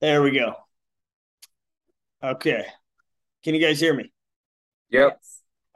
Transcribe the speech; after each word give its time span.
There 0.00 0.22
we 0.22 0.32
go. 0.32 0.54
Okay. 2.22 2.66
Can 3.42 3.54
you 3.54 3.60
guys 3.60 3.80
hear 3.80 3.94
me? 3.94 4.12
Yep. 4.90 5.20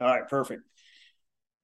All 0.01 0.07
right, 0.07 0.27
perfect. 0.27 0.63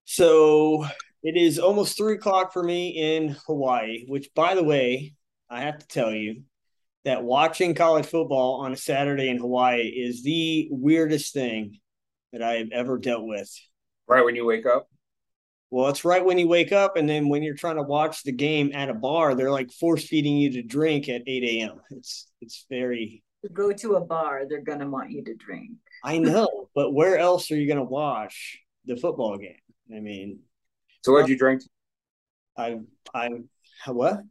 So 0.06 0.86
it 1.24 1.36
is 1.36 1.58
almost 1.58 1.98
three 1.98 2.16
o'clock 2.16 2.54
for 2.54 2.64
me 2.64 2.90
in 2.90 3.36
Hawaii, 3.48 4.06
which, 4.08 4.30
by 4.36 4.56
the 4.56 4.64
way, 4.64 5.16
I 5.50 5.62
have 5.62 5.80
to 5.80 5.88
tell 5.88 6.12
you 6.12 6.44
that 7.04 7.24
watching 7.24 7.76
college 7.76 8.06
football 8.06 8.62
on 8.62 8.74
a 8.74 8.78
Saturday 8.78 9.30
in 9.30 9.38
Hawaii 9.38 9.84
is 9.84 10.24
the 10.24 10.68
weirdest 10.72 11.34
thing 11.34 11.80
that 12.32 12.42
I 12.42 12.54
have 12.54 12.70
ever 12.72 12.98
dealt 12.98 13.26
with. 13.26 13.50
Right 14.08 14.24
when 14.24 14.36
you 14.36 14.46
wake 14.46 14.66
up? 14.66 14.88
Well, 15.76 15.90
it's 15.90 16.06
right 16.06 16.24
when 16.24 16.38
you 16.38 16.48
wake 16.48 16.72
up, 16.72 16.96
and 16.96 17.08
then 17.10 17.28
when 17.28 17.44
you're 17.44 17.54
trying 17.54 17.76
to 17.76 17.82
watch 17.82 18.24
the 18.24 18.32
game 18.32 18.72
at 18.74 18.88
a 18.88 18.94
bar, 18.94 19.36
they're 19.36 19.52
like 19.52 19.74
force 19.74 20.08
feeding 20.08 20.38
you 20.38 20.50
to 20.52 20.64
drink 20.64 21.10
at 21.10 21.24
8 21.28 21.44
a.m. 21.44 21.82
It's 21.92 22.32
it's 22.40 22.66
very. 22.70 23.26
To 23.44 23.50
go 23.50 23.74
to 23.74 23.96
a 23.96 24.00
bar, 24.00 24.44
they're 24.48 24.62
gonna 24.62 24.90
want 24.90 25.12
you 25.12 25.22
to 25.26 25.34
drink. 25.34 25.72
I 26.02 26.18
know, 26.18 26.70
but 26.76 26.94
where 26.94 27.18
else 27.18 27.52
are 27.52 27.58
you 27.58 27.68
gonna 27.68 27.84
watch 27.84 28.58
the 28.86 28.96
football 28.96 29.38
game? 29.38 29.60
I 29.94 30.00
mean, 30.00 30.40
So 31.04 31.12
what'd 31.12 31.28
you 31.28 31.38
drink? 31.38 31.62
I 32.58 32.80
I 33.14 33.32
what? 33.88 34.22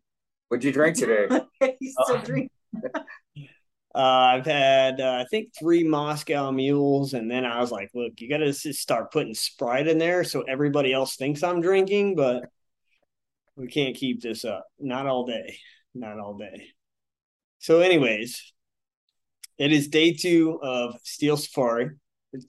What'd 0.48 0.64
you 0.64 0.72
drink 0.72 0.96
today? 0.96 1.28
you 1.78 1.94
still 2.04 2.22
drink. 2.22 2.50
Uh, 3.94 3.98
I've 3.98 4.46
had 4.46 5.00
uh, 5.00 5.18
I 5.20 5.26
think 5.30 5.50
three 5.56 5.84
Moscow 5.84 6.50
mules, 6.50 7.14
and 7.14 7.30
then 7.30 7.44
I 7.44 7.60
was 7.60 7.70
like, 7.70 7.90
"Look, 7.94 8.20
you 8.20 8.28
got 8.28 8.38
to 8.38 8.52
start 8.52 9.12
putting 9.12 9.34
Sprite 9.34 9.86
in 9.86 9.98
there 9.98 10.24
so 10.24 10.42
everybody 10.42 10.92
else 10.92 11.16
thinks 11.16 11.42
I'm 11.42 11.60
drinking." 11.60 12.16
But 12.16 12.44
we 13.56 13.68
can't 13.68 13.96
keep 13.96 14.20
this 14.20 14.44
up. 14.44 14.64
Not 14.80 15.06
all 15.06 15.26
day. 15.26 15.58
Not 15.94 16.18
all 16.18 16.36
day. 16.36 16.70
So, 17.60 17.80
anyways, 17.80 18.52
it 19.58 19.72
is 19.72 19.88
day 19.88 20.12
two 20.12 20.58
of 20.60 20.98
Steel 21.04 21.36
Safari, 21.36 21.90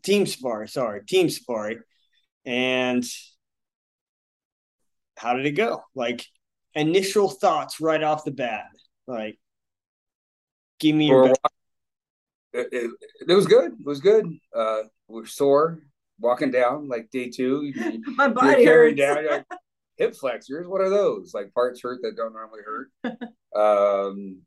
Team 0.04 0.26
Safari. 0.26 0.68
Sorry, 0.68 1.06
Team 1.06 1.30
Safari, 1.30 1.78
and 2.46 3.06
how 5.18 5.36
did 5.36 5.46
it 5.46 5.52
go? 5.52 5.84
Like 5.94 6.26
initial 6.74 7.30
thoughts 7.30 7.80
right 7.80 8.02
off 8.02 8.26
the 8.26 8.32
bat. 8.32 8.66
Like, 9.08 9.38
give 10.86 10.96
me 10.96 11.08
your 11.08 11.24
Or 11.24 11.28
best. 11.30 11.40
it, 12.54 12.68
it, 12.72 12.92
it 13.30 13.34
was 13.34 13.46
good. 13.48 13.74
It 13.74 13.86
was 13.86 14.00
good. 14.00 14.26
Uh, 14.56 14.84
we're 15.08 15.26
sore 15.26 15.80
walking 16.20 16.52
down 16.52 16.88
like 16.88 17.10
day 17.12 17.30
two. 17.30 17.64
You, 17.64 18.02
My 18.16 18.26
you're 18.26 18.34
body 18.34 18.64
carrying 18.64 18.98
hurts. 18.98 19.16
down. 19.16 19.24
You're 19.24 19.32
like, 19.34 19.46
hip 19.98 20.16
flexors. 20.16 20.68
What 20.68 20.82
are 20.82 20.90
those? 20.90 21.34
Like 21.34 21.54
parts 21.54 21.82
hurt 21.82 22.02
that 22.04 22.16
don't 22.16 22.34
normally 22.34 22.62
hurt. 22.66 22.92
um, 23.56 24.42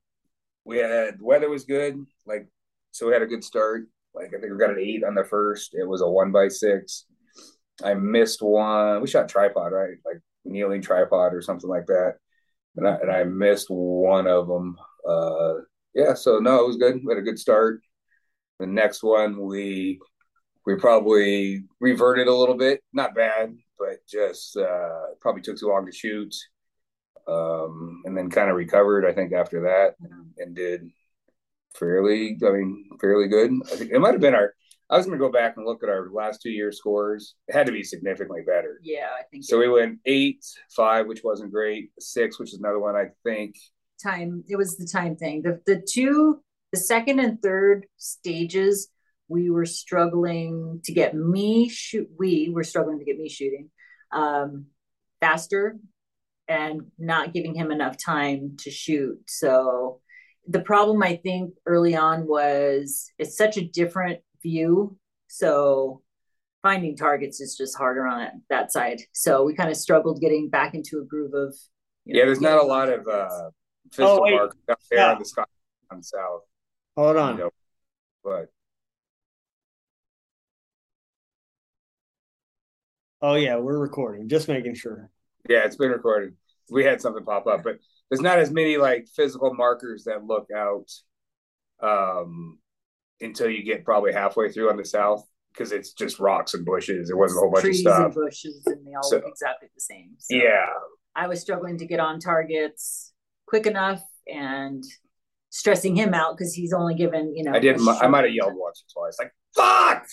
we 0.65 0.79
had 0.79 1.21
weather 1.21 1.49
was 1.49 1.65
good. 1.65 2.05
Like 2.27 2.49
so, 2.93 3.07
we 3.07 3.13
had 3.13 3.23
a 3.23 3.27
good 3.27 3.45
start. 3.45 3.85
Like 4.15 4.29
I 4.29 4.41
think 4.41 4.53
we 4.53 4.59
got 4.59 4.71
an 4.71 4.79
eight 4.81 5.05
on 5.05 5.15
the 5.15 5.25
first. 5.25 5.75
It 5.75 5.87
was 5.87 6.01
a 6.01 6.09
one 6.09 6.33
by 6.33 6.49
six. 6.49 7.05
I 7.83 7.95
missed 7.95 8.43
one. 8.43 9.01
We 9.01 9.07
shot 9.09 9.29
tripod, 9.29 9.73
right? 9.73 9.97
Like 10.05 10.21
kneeling 10.45 10.83
tripod 10.83 11.35
or 11.35 11.43
something 11.43 11.69
like 11.71 11.87
that. 11.87 12.15
And 12.77 12.87
I, 12.89 12.95
and 12.97 13.11
I 13.11 13.25
missed 13.25 13.67
one 13.71 14.27
of 14.27 14.49
them. 14.49 14.77
Uh, 15.09 15.55
yeah, 15.99 16.15
so 16.15 16.39
no, 16.39 16.61
it 16.63 16.67
was 16.67 16.77
good. 16.77 17.01
We 17.05 17.13
had 17.13 17.19
a 17.19 17.25
good 17.25 17.41
start. 17.41 17.81
The 18.61 18.67
next 18.67 19.03
one, 19.03 19.41
we 19.41 19.99
we 20.65 20.77
probably 20.77 21.65
reverted 21.81 22.29
a 22.29 22.35
little 22.35 22.55
bit. 22.55 22.83
Not 22.93 23.17
bad, 23.17 23.57
but 23.79 24.07
just 24.09 24.57
uh, 24.57 25.15
probably 25.21 25.43
took 25.43 25.59
too 25.59 25.67
long 25.67 25.87
to 25.87 25.93
shoot. 25.93 26.33
Um, 27.27 28.03
and 28.05 28.17
then 28.17 28.31
kind 28.31 28.49
of 28.49 28.57
recovered, 28.57 29.05
I 29.05 29.13
think, 29.13 29.33
after 29.33 29.63
that, 29.63 29.97
and 30.39 30.55
did 30.55 30.89
fairly. 31.75 32.39
I 32.47 32.51
mean, 32.51 32.91
fairly 33.01 33.27
good. 33.27 33.51
I 33.67 33.77
think 33.77 33.91
it 33.91 33.99
might 33.99 34.13
have 34.13 34.21
been 34.21 34.35
our. 34.35 34.55
I 34.91 34.97
was 34.97 35.05
going 35.05 35.19
to 35.19 35.25
go 35.25 35.33
back 35.33 35.57
and 35.57 35.67
look 35.67 35.83
at 35.83 35.91
our 35.91 36.09
last 36.13 36.41
two 36.41 36.51
year 36.51 36.71
scores. 36.71 37.35
It 37.49 37.55
had 37.55 37.67
to 37.67 37.73
be 37.73 37.83
significantly 37.83 38.43
better. 38.47 38.79
Yeah, 38.83 39.09
I 39.19 39.25
think 39.25 39.45
So 39.45 39.59
we 39.59 39.69
went 39.69 39.99
eight, 40.07 40.45
five, 40.75 41.07
which 41.07 41.23
wasn't 41.25 41.53
great, 41.53 41.91
six, 41.99 42.39
which 42.39 42.55
is 42.55 42.61
another 42.61 42.79
one 42.79 42.95
I 42.95 43.09
think. 43.25 43.57
Time 44.03 44.45
it 44.49 44.57
was 44.57 44.77
the 44.77 44.87
time 44.87 45.17
thing. 45.17 45.43
The 45.43 45.61
the 45.67 45.81
two 45.81 46.41
the 46.73 46.79
second 46.79 47.19
and 47.21 47.41
third 47.41 47.87
stages 47.97 48.89
we 49.29 49.51
were 49.51 49.67
struggling 49.67 50.81
to 50.85 50.93
get 50.93 51.15
me 51.15 51.69
shoot 51.69 52.09
we 52.19 52.51
were 52.51 52.65
struggling 52.65 52.99
to 52.99 53.05
get 53.05 53.19
me 53.19 53.29
shooting 53.29 53.71
um 54.13 54.67
faster 55.21 55.77
and 56.49 56.83
not 56.99 57.35
giving 57.35 57.55
him 57.55 57.71
enough 57.71 57.97
time 58.03 58.57
to 58.61 58.71
shoot. 58.71 59.19
So 59.27 60.01
the 60.47 60.61
problem 60.61 61.03
I 61.03 61.17
think 61.17 61.55
early 61.67 61.95
on 61.95 62.27
was 62.27 63.11
it's 63.19 63.37
such 63.37 63.59
a 63.59 63.67
different 63.67 64.21
view. 64.43 64.97
So 65.27 66.03
finding 66.63 66.97
targets 66.97 67.41
is 67.41 67.57
just 67.57 67.77
harder 67.77 68.07
on 68.07 68.23
it, 68.23 68.33
that 68.49 68.73
side. 68.73 69.01
So 69.13 69.45
we 69.45 69.55
kind 69.55 69.71
of 69.71 69.77
struggled 69.77 70.21
getting 70.21 70.49
back 70.49 70.75
into 70.75 71.01
a 71.01 71.05
groove 71.05 71.35
of 71.35 71.55
you 72.05 72.15
know, 72.15 72.21
Yeah, 72.21 72.25
there's 72.27 72.41
not 72.41 72.63
a 72.63 72.67
lot 72.67 72.89
of 72.89 73.07
uh, 73.07 73.51
physical 73.93 74.19
Oh, 74.19 74.23
wait. 74.23 74.33
marks 74.35 74.57
there 74.91 74.99
Yeah. 75.01 75.13
on 75.13 75.19
the 75.19 75.25
sky 75.25 75.45
on 75.91 76.03
south. 76.03 76.43
Hold 76.97 77.17
You 77.17 77.23
on. 77.23 77.37
know, 77.39 77.51
but 78.25 78.49
Oh 83.21 83.35
yeah, 83.35 83.57
we're 83.57 83.79
recording. 83.79 84.29
Just 84.29 84.49
making 84.49 84.75
sure. 84.75 85.11
yeah, 85.49 85.65
it's 85.65 85.77
been 85.77 85.91
recorded. 85.91 86.35
We 86.71 86.85
had 86.85 87.01
something 87.01 87.25
pop 87.25 87.47
up, 87.47 87.65
but 87.65 87.79
there's 88.11 88.21
not 88.21 88.39
as 88.39 88.51
many 88.51 88.77
like 88.77 89.09
physical 89.15 89.55
markers 89.55 90.05
that 90.05 90.25
look 90.25 90.49
out 90.55 90.91
um, 91.81 92.59
until 93.21 93.49
you 93.51 93.63
get 93.65 93.85
probably 93.85 94.13
halfway 94.13 94.51
through 94.53 94.71
on 94.71 94.77
the 94.77 94.85
south 94.85 95.27
because 95.53 95.73
it's 95.73 95.93
just 95.95 96.21
rocks 96.21 96.55
and 96.55 96.65
bushes. 96.65 97.09
There 97.09 97.17
wasn't 97.17 97.39
a 97.39 97.41
whole 97.41 97.51
bunch 97.51 97.65
trees 97.65 97.79
of 97.87 97.93
stuff. 97.93 98.05
and 98.07 98.15
bushes 98.15 98.63
and 98.67 98.87
they 98.87 98.95
all 98.95 99.03
So- 99.03 99.17
look 99.17 99.25
exactly 99.27 99.69
the 99.75 99.81
same. 99.81 100.15
So 100.19 100.37
Yeah, 100.37 100.67
I 101.17 101.27
was 101.27 101.41
struggling 101.41 101.79
to 101.79 101.87
get 101.87 101.99
on 102.01 102.21
targets 102.21 103.13
quick 103.49 103.67
enough 103.67 104.03
and 104.27 104.85
stressing 105.51 105.97
him 105.97 106.15
out 106.15 106.37
because 106.37 106.55
he's 106.55 106.73
only 106.73 106.95
given, 106.95 107.35
you 107.35 107.45
know, 107.45 107.53
I 107.53 107.59
did. 107.59 107.81
I 107.81 108.07
might 108.07 108.25
have 108.25 108.35
yelled 108.35 108.55
once 108.55 108.85
or 108.85 109.03
twice, 109.03 109.19
like 109.19 109.33
"fuck," 109.55 110.07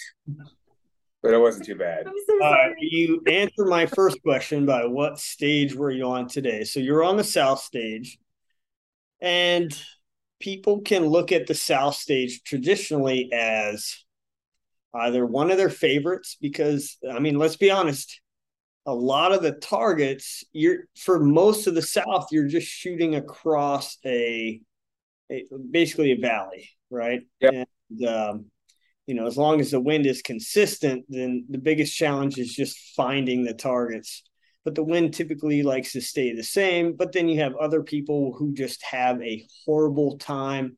but 1.22 1.34
it 1.34 1.40
wasn't 1.40 1.66
too 1.66 1.76
bad. 1.76 2.08
I'm 2.08 2.14
so 2.26 2.44
Uh, 2.44 2.70
you 2.80 3.22
answer 3.28 3.66
my 3.66 3.86
first 3.86 4.22
question 4.24 4.66
by 4.66 4.86
what 4.86 5.20
stage 5.20 5.76
were 5.76 5.92
you 5.92 6.06
on 6.06 6.28
today? 6.28 6.64
So 6.64 6.80
you're 6.80 7.04
on 7.04 7.18
the 7.18 7.24
south 7.24 7.60
stage, 7.60 8.18
and 9.22 9.78
people 10.40 10.82
can 10.82 11.06
look 11.06 11.32
at 11.32 11.48
the 11.48 11.54
south 11.54 11.96
stage 11.96 12.44
traditionally 12.44 13.32
as 13.34 13.98
either 14.94 15.26
one 15.26 15.52
of 15.52 15.58
their 15.58 15.70
favorites 15.70 16.38
because 16.40 16.98
I 17.10 17.20
mean, 17.20 17.38
let's 17.38 17.58
be 17.58 17.72
honest, 17.72 18.22
a 18.86 18.94
lot 18.94 19.32
of 19.32 19.42
the 19.42 19.54
targets 19.54 20.44
you're 20.54 20.86
for 20.98 21.20
most 21.20 21.68
of 21.68 21.74
the 21.74 21.82
south 21.82 22.28
you're 22.32 22.48
just 22.48 22.68
shooting 22.68 23.16
across 23.16 23.98
a, 24.06 24.62
a 25.32 25.44
basically 25.72 26.12
a 26.12 26.18
valley, 26.18 26.70
right? 26.90 27.22
Yep. 27.42 27.68
And 27.90 28.08
um, 28.08 28.46
you 29.08 29.14
know, 29.14 29.28
as 29.28 29.38
long 29.38 29.60
as 29.60 29.72
the 29.72 29.80
wind 29.80 30.06
is 30.06 30.22
consistent, 30.22 31.06
then 31.10 31.46
the 31.50 31.58
biggest 31.58 31.96
challenge 31.96 32.38
is 32.38 32.54
just 32.54 32.78
finding 32.96 33.44
the 33.44 33.54
targets. 33.54 34.24
But 34.64 34.74
the 34.74 34.84
wind 34.84 35.14
typically 35.14 35.62
likes 35.62 35.92
to 35.92 36.02
stay 36.02 36.34
the 36.34 36.44
same. 36.44 36.96
But 36.96 37.12
then 37.12 37.28
you 37.28 37.40
have 37.42 37.56
other 37.56 37.84
people 37.84 38.34
who 38.34 38.54
just 38.54 38.84
have 38.84 39.22
a 39.22 39.46
horrible 39.64 40.18
time 40.18 40.78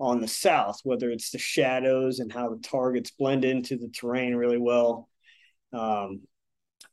on 0.00 0.20
the 0.20 0.28
south, 0.28 0.80
whether 0.82 1.10
it's 1.10 1.30
the 1.30 1.38
shadows 1.38 2.18
and 2.18 2.32
how 2.32 2.50
the 2.50 2.60
targets 2.60 3.12
blend 3.12 3.44
into 3.44 3.76
the 3.76 3.88
terrain 3.88 4.34
really 4.34 4.58
well. 4.58 5.08
Um, 5.72 6.22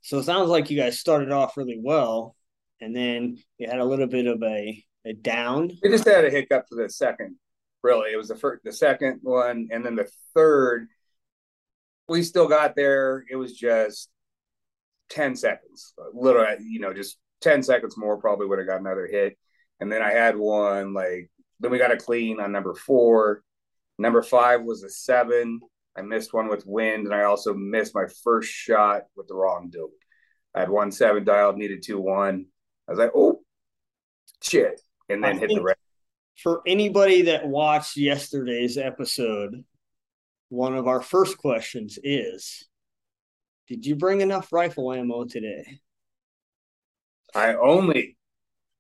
so 0.06 0.20
it 0.20 0.24
sounds 0.24 0.52
like 0.52 0.70
you 0.70 0.78
guys 0.78 1.00
started 1.00 1.32
off 1.32 1.58
really 1.58 1.80
well, 1.82 2.36
and 2.80 2.96
then 2.96 3.40
you 3.58 3.68
had 3.68 3.80
a 3.80 3.86
little 3.86 4.06
bit 4.06 4.28
of 4.28 4.42
a 4.44 4.86
a 5.04 5.14
down. 5.14 5.72
We 5.82 5.90
just 5.90 6.08
had 6.08 6.26
a 6.26 6.30
hiccup 6.30 6.66
for 6.70 6.76
the 6.76 6.90
second. 6.90 7.38
Really, 7.82 8.12
it 8.12 8.16
was 8.16 8.28
the 8.28 8.36
first, 8.36 8.64
the 8.64 8.72
second 8.72 9.22
one, 9.24 9.70
and 9.72 9.84
then 9.84 9.96
the 9.96 10.08
third. 10.36 10.90
We 12.08 12.22
still 12.22 12.48
got 12.48 12.76
there. 12.76 13.26
It 13.32 13.36
was 13.36 13.54
just 13.58 14.12
ten 15.10 15.36
seconds, 15.36 15.96
little, 16.14 16.46
you 16.60 16.80
know, 16.80 16.94
just 16.94 17.18
ten 17.42 17.64
seconds 17.64 17.98
more. 17.98 18.18
Probably 18.18 18.46
would 18.46 18.60
have 18.60 18.68
got 18.68 18.82
another 18.82 19.08
hit. 19.08 19.36
And 19.80 19.92
then 19.92 20.04
I 20.04 20.12
had 20.12 20.38
one 20.38 20.94
like. 20.94 21.32
Then 21.62 21.72
we 21.72 21.80
got 21.80 21.92
a 21.92 21.98
clean 21.98 22.40
on 22.40 22.52
number 22.52 22.76
four. 22.76 23.42
Number 23.98 24.22
five 24.22 24.62
was 24.62 24.84
a 24.84 24.90
seven. 24.90 25.62
I 25.98 26.02
missed 26.02 26.34
one 26.34 26.50
with 26.50 26.66
wind, 26.66 27.06
and 27.06 27.16
I 27.16 27.24
also 27.24 27.54
missed 27.54 27.96
my 27.96 28.06
first 28.24 28.52
shot 28.52 29.04
with 29.16 29.28
the 29.28 29.36
wrong 29.36 29.70
dope. 29.72 29.94
I 30.54 30.62
had 30.62 30.70
one 30.70 30.92
seven 30.92 31.24
dialed, 31.24 31.58
needed 31.58 31.84
two 31.84 32.00
one. 32.00 32.46
I 32.88 32.92
was 32.92 33.00
like, 33.00 33.12
oh, 33.16 33.42
shit, 34.42 34.82
and 35.10 35.24
then 35.24 35.38
I 35.38 35.40
hit 35.40 35.50
the 35.50 35.62
red. 35.62 35.78
For 36.42 36.62
anybody 36.68 37.24
that 37.24 37.48
watched 37.48 37.96
yesterday's 37.96 38.78
episode, 38.78 39.64
one 40.50 40.76
of 40.76 40.88
our 40.88 41.02
first 41.02 41.38
questions 41.38 41.98
is 42.04 42.68
Did 43.68 43.86
you 43.86 43.96
bring 43.96 44.22
enough 44.22 44.52
rifle 44.52 44.92
ammo 44.94 45.26
today? 45.26 45.80
I 47.34 47.56
only 47.56 48.18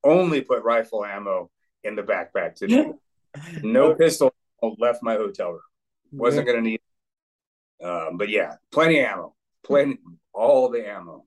only 0.03 0.41
put 0.41 0.63
rifle 0.63 1.05
ammo 1.05 1.49
in 1.83 1.95
the 1.95 2.03
backpack 2.03 2.55
today. 2.55 2.91
no 3.63 3.95
pistol 3.95 4.33
left 4.79 5.03
my 5.03 5.15
hotel 5.15 5.51
room. 5.51 5.61
Wasn't 6.11 6.45
gonna 6.47 6.61
need. 6.61 6.79
Um, 7.83 8.17
but 8.17 8.29
yeah, 8.29 8.55
plenty 8.71 8.99
of 8.99 9.07
ammo, 9.07 9.35
plenty, 9.63 9.99
all 10.33 10.69
the 10.69 10.87
ammo, 10.87 11.25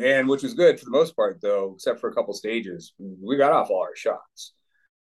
and 0.00 0.28
which 0.28 0.42
was 0.42 0.54
good 0.54 0.78
for 0.78 0.84
the 0.84 0.90
most 0.90 1.14
part, 1.14 1.40
though, 1.40 1.74
except 1.74 2.00
for 2.00 2.10
a 2.10 2.14
couple 2.14 2.34
stages. 2.34 2.92
We 2.98 3.36
got 3.36 3.52
off 3.52 3.70
all 3.70 3.82
our 3.82 3.96
shots. 3.96 4.52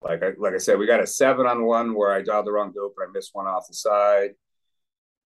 Like 0.02 0.22
I 0.22 0.32
like 0.38 0.54
I 0.54 0.58
said, 0.58 0.78
we 0.78 0.86
got 0.86 1.02
a 1.02 1.06
seven 1.06 1.46
on 1.46 1.64
one 1.64 1.94
where 1.94 2.12
I 2.12 2.22
dialed 2.22 2.46
the 2.46 2.52
wrong 2.52 2.72
dope 2.74 2.94
and 2.98 3.08
I 3.08 3.12
missed 3.12 3.30
one 3.32 3.46
off 3.46 3.68
the 3.68 3.74
side. 3.74 4.30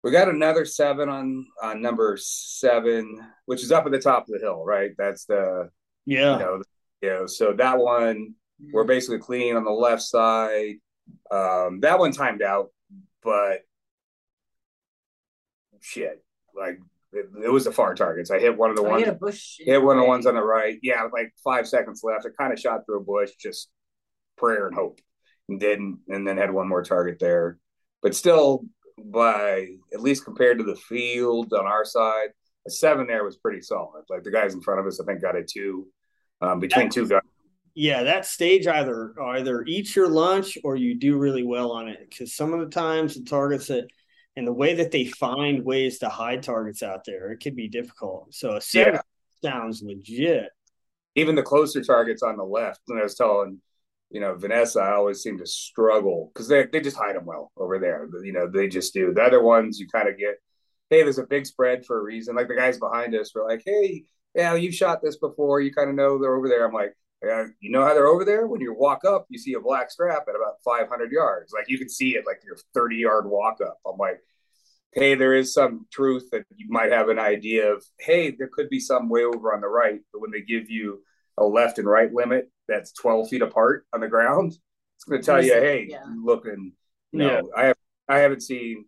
We 0.02 0.10
got 0.10 0.28
another 0.28 0.64
seven 0.64 1.08
on 1.08 1.46
on 1.62 1.82
number 1.82 2.16
seven, 2.18 3.20
which 3.44 3.62
is 3.62 3.72
up 3.72 3.86
at 3.86 3.92
the 3.92 4.00
top 4.00 4.26
of 4.26 4.32
the 4.32 4.38
hill, 4.38 4.64
right? 4.64 4.92
That's 4.96 5.26
the 5.26 5.70
yeah, 6.06 6.32
you 6.32 6.38
know, 6.38 6.62
you 7.02 7.08
know. 7.10 7.26
So 7.26 7.52
that 7.54 7.78
one 7.78 8.34
we're 8.72 8.84
basically 8.84 9.18
clean 9.18 9.56
on 9.56 9.64
the 9.64 9.70
left 9.70 10.02
side. 10.02 10.76
Um, 11.30 11.80
that 11.80 11.98
one 11.98 12.12
timed 12.12 12.42
out, 12.42 12.68
but 13.22 13.60
shit, 15.84 16.24
like 16.56 16.78
it, 17.12 17.26
it 17.44 17.52
was 17.52 17.64
the 17.64 17.72
far 17.72 17.94
targets. 17.94 18.30
I 18.30 18.38
hit 18.40 18.56
one 18.56 18.70
of 18.70 18.76
the 18.76 18.82
Oh, 18.82 18.90
ones, 18.90 19.04
hit 19.04 19.14
a 19.14 19.16
bush. 19.16 19.56
hit 19.58 19.82
one 19.82 19.96
of 19.98 20.02
the 20.02 20.08
ones 20.08 20.26
on 20.26 20.34
the 20.34 20.42
right. 20.42 20.78
Yeah, 20.82 21.08
like 21.12 21.32
five 21.44 21.68
seconds 21.68 22.00
left. 22.02 22.26
I 22.26 22.30
kind 22.40 22.52
of 22.52 22.58
shot 22.58 22.80
through 22.86 23.00
a 23.00 23.04
bush, 23.04 23.30
just 23.38 23.70
prayer 24.36 24.66
and 24.66 24.74
hope, 24.74 24.98
and 25.48 25.60
didn't, 25.60 26.00
and 26.08 26.26
then 26.26 26.36
had 26.38 26.50
one 26.52 26.68
more 26.68 26.82
target 26.82 27.18
there. 27.20 27.58
But 28.02 28.14
still, 28.14 28.64
by 28.98 29.68
at 29.92 30.00
least 30.00 30.24
compared 30.24 30.58
to 30.58 30.64
the 30.64 30.76
field 30.76 31.52
on 31.52 31.66
our 31.66 31.84
side, 31.84 32.28
a 32.66 32.70
seven 32.70 33.06
there 33.06 33.24
was 33.24 33.36
pretty 33.36 33.60
solid. 33.60 34.04
Like 34.08 34.24
the 34.24 34.30
guys 34.32 34.54
in 34.54 34.60
front 34.62 34.80
of 34.80 34.86
us, 34.86 35.00
I 35.00 35.04
think 35.04 35.20
got 35.22 35.36
a 35.36 35.44
two 35.44 35.86
um, 36.40 36.58
between 36.60 36.88
two 36.90 37.06
guys. 37.06 37.20
yeah. 37.74 38.02
That 38.04 38.26
stage 38.26 38.66
either 38.66 39.14
either 39.22 39.62
eats 39.66 39.94
your 39.94 40.08
lunch 40.08 40.58
or 40.64 40.74
you 40.76 40.94
do 40.96 41.16
really 41.18 41.44
well 41.44 41.72
on 41.72 41.88
it 41.88 42.06
because 42.08 42.34
some 42.34 42.52
of 42.52 42.60
the 42.60 42.66
times 42.74 43.14
the 43.14 43.24
targets 43.24 43.68
that 43.68 43.86
and 44.36 44.46
the 44.46 44.52
way 44.52 44.74
that 44.74 44.90
they 44.90 45.04
find 45.06 45.64
ways 45.64 45.98
to 46.00 46.08
hide 46.08 46.42
targets 46.42 46.82
out 46.82 47.04
there, 47.04 47.30
it 47.32 47.40
can 47.40 47.54
be 47.54 47.68
difficult. 47.68 48.34
So 48.34 48.56
a 48.56 48.60
seven 48.60 48.94
Yeah. 48.94 49.00
sounds 49.42 49.82
legit. 49.82 50.50
even 51.16 51.36
the 51.36 51.42
closer 51.42 51.82
targets 51.82 52.22
on 52.24 52.36
the 52.36 52.44
left. 52.44 52.80
And 52.88 52.98
I 52.98 53.02
was 53.04 53.14
telling, 53.14 53.60
you 54.10 54.20
know, 54.20 54.34
Vanessa, 54.34 54.80
I 54.80 54.94
always 54.94 55.22
seem 55.22 55.38
to 55.38 55.46
struggle 55.46 56.30
because 56.34 56.48
they 56.48 56.66
they 56.66 56.80
just 56.80 56.96
hide 56.96 57.14
them 57.16 57.24
well 57.26 57.52
over 57.56 57.78
there. 57.78 58.08
You 58.24 58.32
know, 58.32 58.48
they 58.48 58.66
just 58.68 58.92
do. 58.94 59.12
The 59.14 59.22
other 59.22 59.42
ones 59.42 59.78
you 59.78 59.86
kind 59.88 60.08
of 60.08 60.18
get, 60.18 60.36
hey, 60.90 61.02
there's 61.04 61.18
a 61.18 61.26
big 61.26 61.46
spread 61.46 61.84
for 61.86 61.98
a 62.00 62.02
reason. 62.02 62.34
Like 62.34 62.48
the 62.48 62.56
guys 62.56 62.78
behind 62.78 63.14
us 63.14 63.32
were 63.34 63.44
like, 63.48 63.62
hey, 63.64 64.04
yeah, 64.34 64.54
you've 64.56 64.74
shot 64.74 65.02
this 65.02 65.16
before. 65.16 65.60
You 65.60 65.72
kind 65.72 65.88
of 65.88 65.94
know 65.96 66.18
they're 66.18 66.34
over 66.36 66.48
there. 66.48 66.66
I'm 66.66 66.72
like, 66.74 66.94
you 67.60 67.70
know 67.70 67.84
how 67.84 67.94
they're 67.94 68.06
over 68.06 68.24
there? 68.24 68.46
When 68.46 68.60
you 68.60 68.74
walk 68.74 69.04
up, 69.04 69.26
you 69.28 69.38
see 69.38 69.54
a 69.54 69.60
black 69.60 69.90
strap 69.90 70.24
at 70.28 70.36
about 70.36 70.56
500 70.64 71.10
yards. 71.12 71.52
Like 71.52 71.68
you 71.68 71.78
can 71.78 71.88
see 71.88 72.10
it 72.16 72.24
like 72.26 72.40
your 72.44 72.56
30 72.74 72.96
yard 72.96 73.26
walk 73.26 73.58
up. 73.60 73.78
I'm 73.86 73.96
like, 73.98 74.20
hey, 74.92 75.14
there 75.14 75.34
is 75.34 75.52
some 75.52 75.86
truth 75.92 76.28
that 76.32 76.44
you 76.54 76.66
might 76.68 76.92
have 76.92 77.08
an 77.08 77.18
idea 77.18 77.72
of, 77.72 77.84
hey, 77.98 78.30
there 78.30 78.48
could 78.52 78.68
be 78.68 78.80
some 78.80 79.08
way 79.08 79.24
over 79.24 79.52
on 79.52 79.60
the 79.60 79.68
right. 79.68 80.00
But 80.12 80.22
when 80.22 80.30
they 80.30 80.40
give 80.42 80.70
you 80.70 81.02
a 81.36 81.44
left 81.44 81.78
and 81.78 81.88
right 81.88 82.12
limit 82.12 82.50
that's 82.68 82.92
12 82.92 83.28
feet 83.28 83.42
apart 83.42 83.86
on 83.92 84.00
the 84.00 84.08
ground, 84.08 84.56
it's 84.96 85.04
going 85.04 85.20
to 85.20 85.26
tell 85.26 85.42
you, 85.42 85.52
hey, 85.54 85.86
Yeah. 85.90 86.04
looking, 86.22 86.72
no, 87.12 87.26
Yeah. 87.26 87.40
I 87.56 87.66
have, 87.66 87.76
I 88.08 88.18
haven't 88.18 88.42
seen 88.42 88.84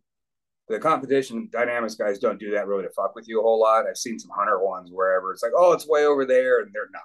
the 0.68 0.78
competition 0.78 1.48
dynamics 1.52 1.94
guys 1.94 2.18
don't 2.18 2.40
do 2.40 2.52
that 2.52 2.66
really 2.66 2.84
to 2.84 2.90
fuck 2.90 3.14
with 3.14 3.28
you 3.28 3.40
a 3.40 3.42
whole 3.42 3.60
lot. 3.60 3.86
I've 3.86 3.96
seen 3.96 4.18
some 4.18 4.30
hunter 4.36 4.58
ones 4.64 4.90
wherever 4.92 5.32
it's 5.32 5.42
like, 5.42 5.52
oh, 5.56 5.72
it's 5.72 5.88
way 5.88 6.06
over 6.06 6.24
there, 6.24 6.60
and 6.60 6.72
they're 6.72 6.90
not. 6.92 7.02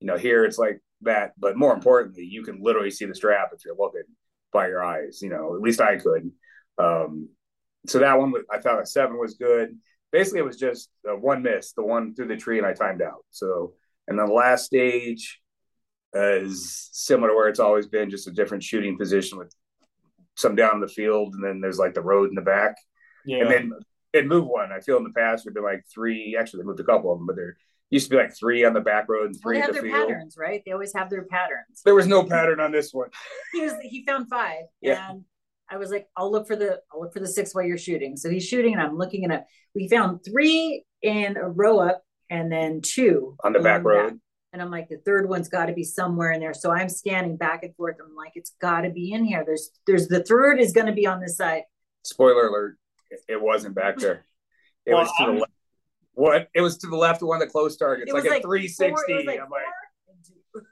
You 0.00 0.06
know, 0.06 0.16
here 0.16 0.44
it's 0.44 0.58
like 0.58 0.80
that, 1.02 1.32
but 1.38 1.56
more 1.56 1.72
importantly, 1.74 2.24
you 2.24 2.42
can 2.42 2.60
literally 2.62 2.90
see 2.90 3.04
the 3.04 3.14
strap 3.14 3.50
if 3.54 3.64
you're 3.64 3.76
looking 3.78 4.02
by 4.52 4.68
your 4.68 4.82
eyes. 4.82 5.20
You 5.22 5.30
know, 5.30 5.54
at 5.54 5.60
least 5.60 5.80
I 5.80 5.96
could. 5.96 6.30
Um, 6.78 7.28
so 7.86 7.98
that 8.00 8.18
one, 8.18 8.32
I 8.50 8.58
thought 8.58 8.82
a 8.82 8.86
seven 8.86 9.18
was 9.18 9.34
good. 9.34 9.78
Basically, 10.12 10.40
it 10.40 10.44
was 10.44 10.56
just 10.58 10.90
uh, 11.08 11.16
one 11.16 11.42
miss, 11.42 11.72
the 11.72 11.84
one 11.84 12.14
through 12.14 12.28
the 12.28 12.36
tree, 12.36 12.58
and 12.58 12.66
I 12.66 12.72
timed 12.72 13.00
out. 13.02 13.24
So, 13.30 13.74
and 14.08 14.18
then 14.18 14.26
the 14.26 14.32
last 14.32 14.64
stage 14.64 15.40
is 16.12 16.88
similar 16.92 17.28
to 17.28 17.34
where 17.34 17.48
it's 17.48 17.60
always 17.60 17.86
been, 17.86 18.10
just 18.10 18.26
a 18.26 18.32
different 18.32 18.64
shooting 18.64 18.98
position 18.98 19.38
with 19.38 19.54
some 20.36 20.56
down 20.56 20.74
in 20.74 20.80
the 20.80 20.88
field, 20.88 21.34
and 21.34 21.44
then 21.44 21.60
there's 21.60 21.78
like 21.78 21.94
the 21.94 22.00
road 22.02 22.28
in 22.28 22.34
the 22.34 22.40
back, 22.40 22.74
Yeah. 23.24 23.42
and 23.42 23.50
then 23.50 23.72
it 24.12 24.26
moved 24.26 24.48
one. 24.48 24.72
I 24.72 24.80
feel 24.80 24.96
in 24.96 25.04
the 25.04 25.10
past 25.10 25.44
there've 25.44 25.54
been 25.54 25.62
like 25.62 25.84
three. 25.92 26.36
Actually, 26.38 26.62
they 26.62 26.66
moved 26.66 26.80
a 26.80 26.84
couple 26.84 27.12
of 27.12 27.18
them, 27.18 27.26
but 27.26 27.36
there 27.36 27.56
used 27.90 28.06
to 28.06 28.16
be 28.16 28.22
like 28.22 28.36
three 28.36 28.64
on 28.64 28.72
the 28.72 28.80
back 28.80 29.08
road 29.08 29.26
and 29.26 29.34
Well, 29.34 29.40
three 29.52 29.58
have 29.58 29.68
the 29.68 29.72
their 29.74 29.82
field. 29.82 29.94
patterns, 30.08 30.36
right? 30.38 30.62
They 30.64 30.72
always 30.72 30.92
have 30.94 31.10
their 31.10 31.24
patterns. 31.24 31.82
There 31.84 31.94
was 31.94 32.06
no 32.06 32.24
pattern 32.24 32.60
on 32.60 32.72
this 32.72 32.92
one. 32.92 33.08
He 33.52 33.60
was 33.62 33.74
he 33.82 34.04
found 34.06 34.28
five, 34.28 34.62
Yeah. 34.80 35.10
and 35.10 35.24
I 35.68 35.76
was 35.76 35.90
like, 35.90 36.08
I'll 36.16 36.30
look 36.30 36.46
for 36.46 36.56
the 36.56 36.80
I'll 36.92 37.00
look 37.00 37.12
for 37.12 37.20
the 37.20 37.28
six 37.28 37.54
while 37.54 37.64
you're 37.64 37.78
shooting. 37.78 38.16
So 38.16 38.30
he's 38.30 38.46
shooting, 38.46 38.72
and 38.72 38.82
I'm 38.82 38.96
looking 38.96 39.24
at 39.24 39.30
it. 39.30 39.44
We 39.74 39.88
found 39.88 40.20
three 40.24 40.84
in 41.02 41.36
a 41.36 41.48
row 41.48 41.78
up, 41.80 42.02
and 42.28 42.50
then 42.50 42.80
two 42.82 43.36
On 43.44 43.52
the 43.52 43.60
back 43.60 43.84
road. 43.84 44.20
And 44.52 44.60
I'm 44.60 44.70
like, 44.72 44.88
the 44.88 44.98
third 44.98 45.28
one's 45.28 45.48
got 45.48 45.66
to 45.66 45.72
be 45.72 45.84
somewhere 45.84 46.32
in 46.32 46.40
there. 46.40 46.54
So 46.54 46.72
I'm 46.72 46.88
scanning 46.88 47.36
back 47.36 47.62
and 47.62 47.72
forth. 47.76 47.96
I'm 48.04 48.16
like, 48.16 48.32
it's 48.34 48.52
got 48.60 48.80
to 48.80 48.90
be 48.90 49.12
in 49.12 49.24
here. 49.24 49.44
There's 49.46 49.70
there's 49.86 50.08
the 50.08 50.24
third 50.24 50.58
is 50.60 50.72
going 50.72 50.88
to 50.88 50.92
be 50.92 51.06
on 51.06 51.20
this 51.20 51.36
side. 51.36 51.62
Spoiler 52.02 52.48
alert: 52.48 52.76
it, 53.10 53.20
it 53.28 53.40
wasn't 53.40 53.74
back 53.76 53.98
there. 53.98 54.24
It 54.86 54.94
Well, 54.94 55.02
was 55.02 55.12
to 55.18 55.24
the 55.26 55.30
um, 55.30 55.38
left. 55.38 55.52
What? 56.20 56.48
It 56.54 56.60
was 56.60 56.76
to 56.78 56.86
the 56.86 56.96
left 56.96 57.22
of 57.22 57.28
one 57.28 57.40
of 57.40 57.46
the 57.48 57.50
close 57.50 57.76
targets, 57.76 58.10
It 58.10 58.14
like 58.14 58.24
was 58.24 58.30
a 58.30 58.34
like 58.34 58.42
360. 58.42 58.88
Four- 58.90 59.04
it 59.08 59.16
was 59.16 59.26
like 59.26 59.40
I'm 59.40 59.50
like, 59.50 59.62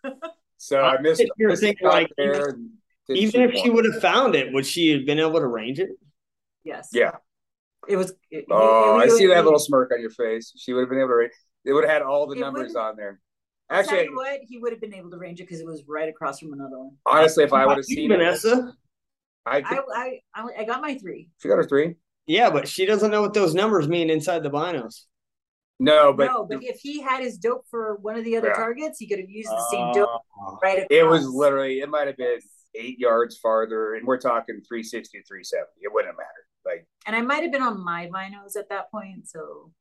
four 0.02 0.12
and 0.12 0.32
so 0.58 0.82
I 0.82 1.00
missed. 1.00 1.24
You're 1.38 1.50
missed 1.50 1.62
thinking, 1.62 1.86
like, 1.88 2.10
there 2.18 2.48
and 2.50 2.70
Even 3.08 3.40
if 3.42 3.54
she 3.56 3.70
would 3.70 3.84
have 3.86 4.02
found 4.02 4.34
it, 4.34 4.52
would 4.52 4.66
she 4.66 4.90
have 4.92 5.06
been 5.06 5.18
able 5.18 5.40
to 5.40 5.46
range 5.46 5.78
it? 5.80 5.90
yes. 6.64 6.90
yeah. 6.92 7.12
It 7.88 7.96
was. 7.96 8.12
It, 8.30 8.44
Oh, 8.50 8.98
it- 8.98 9.02
I 9.02 9.04
it- 9.06 9.10
see 9.12 9.26
that 9.28 9.38
it- 9.38 9.44
little 9.44 9.58
smirk 9.58 9.90
on 9.92 10.00
your 10.00 10.10
face. 10.10 10.52
She 10.56 10.72
would 10.74 10.80
have 10.80 10.90
been 10.90 10.98
able 10.98 11.08
to. 11.08 11.14
range. 11.14 11.32
It 11.64 11.72
would 11.72 11.84
have 11.84 11.92
had 11.92 12.02
all 12.02 12.26
the 12.26 12.36
numbers 12.36 12.74
on 12.74 12.96
there. 12.96 13.20
Actually, 13.70 14.04
you 14.04 14.16
what, 14.16 14.40
he 14.42 14.58
would 14.58 14.72
have 14.72 14.80
been 14.80 14.94
able 14.94 15.10
to 15.10 15.18
range 15.18 15.40
it 15.40 15.44
because 15.44 15.60
it 15.60 15.66
was 15.66 15.84
right 15.86 16.08
across 16.08 16.38
from 16.40 16.52
another 16.52 16.78
one. 16.78 16.96
honestly, 17.06 17.44
if 17.44 17.52
I 17.52 17.64
would 17.66 17.76
have 17.76 17.84
seen 17.86 18.10
it, 18.10 18.16
Vanessa. 18.16 18.74
I 19.46 19.62
could. 19.62 19.78
I, 19.94 20.20
I 20.34 20.42
I 20.42 20.48
I 20.60 20.64
got 20.64 20.82
my 20.82 20.98
three. 20.98 21.30
She 21.40 21.48
got 21.48 21.56
her 21.56 21.64
three. 21.64 21.94
Yeah, 22.26 22.50
but 22.50 22.68
she 22.68 22.84
doesn't 22.84 23.10
know 23.10 23.22
what 23.22 23.32
those 23.32 23.54
numbers 23.54 23.88
mean 23.88 24.10
inside 24.10 24.42
the 24.42 24.50
binos. 24.50 25.04
No, 25.80 26.12
but, 26.12 26.26
no, 26.26 26.44
but 26.44 26.62
if 26.62 26.80
he 26.80 27.00
had 27.00 27.22
his 27.22 27.38
dope 27.38 27.64
for 27.70 27.96
one 27.96 28.16
of 28.16 28.24
the 28.24 28.36
other 28.36 28.48
Yeah. 28.48 28.54
targets, 28.54 28.98
he 28.98 29.06
could 29.06 29.20
have 29.20 29.30
used 29.30 29.48
the 29.50 29.66
same 29.70 29.92
dope 29.92 30.08
Oh. 30.36 30.58
right 30.62 30.78
across. 30.78 30.88
it 30.90 31.04
was 31.04 31.28
literally. 31.28 31.80
It 31.80 31.88
might 31.88 32.06
have 32.08 32.16
been 32.16 32.40
eight 32.74 32.98
yards 32.98 33.38
farther, 33.38 33.94
and 33.94 34.06
we're 34.06 34.18
talking 34.18 34.60
360, 34.68 35.22
370. 35.22 35.70
It 35.82 35.92
wouldn't 35.92 36.12
have 36.12 36.18
mattered. 36.18 36.46
Like, 36.64 36.86
and 37.06 37.14
I 37.14 37.20
might 37.22 37.42
have 37.44 37.52
been 37.52 37.62
on 37.62 37.82
my 37.82 38.08
vinos 38.08 38.56
at 38.56 38.68
that 38.70 38.90
point. 38.90 39.28
So, 39.28 39.72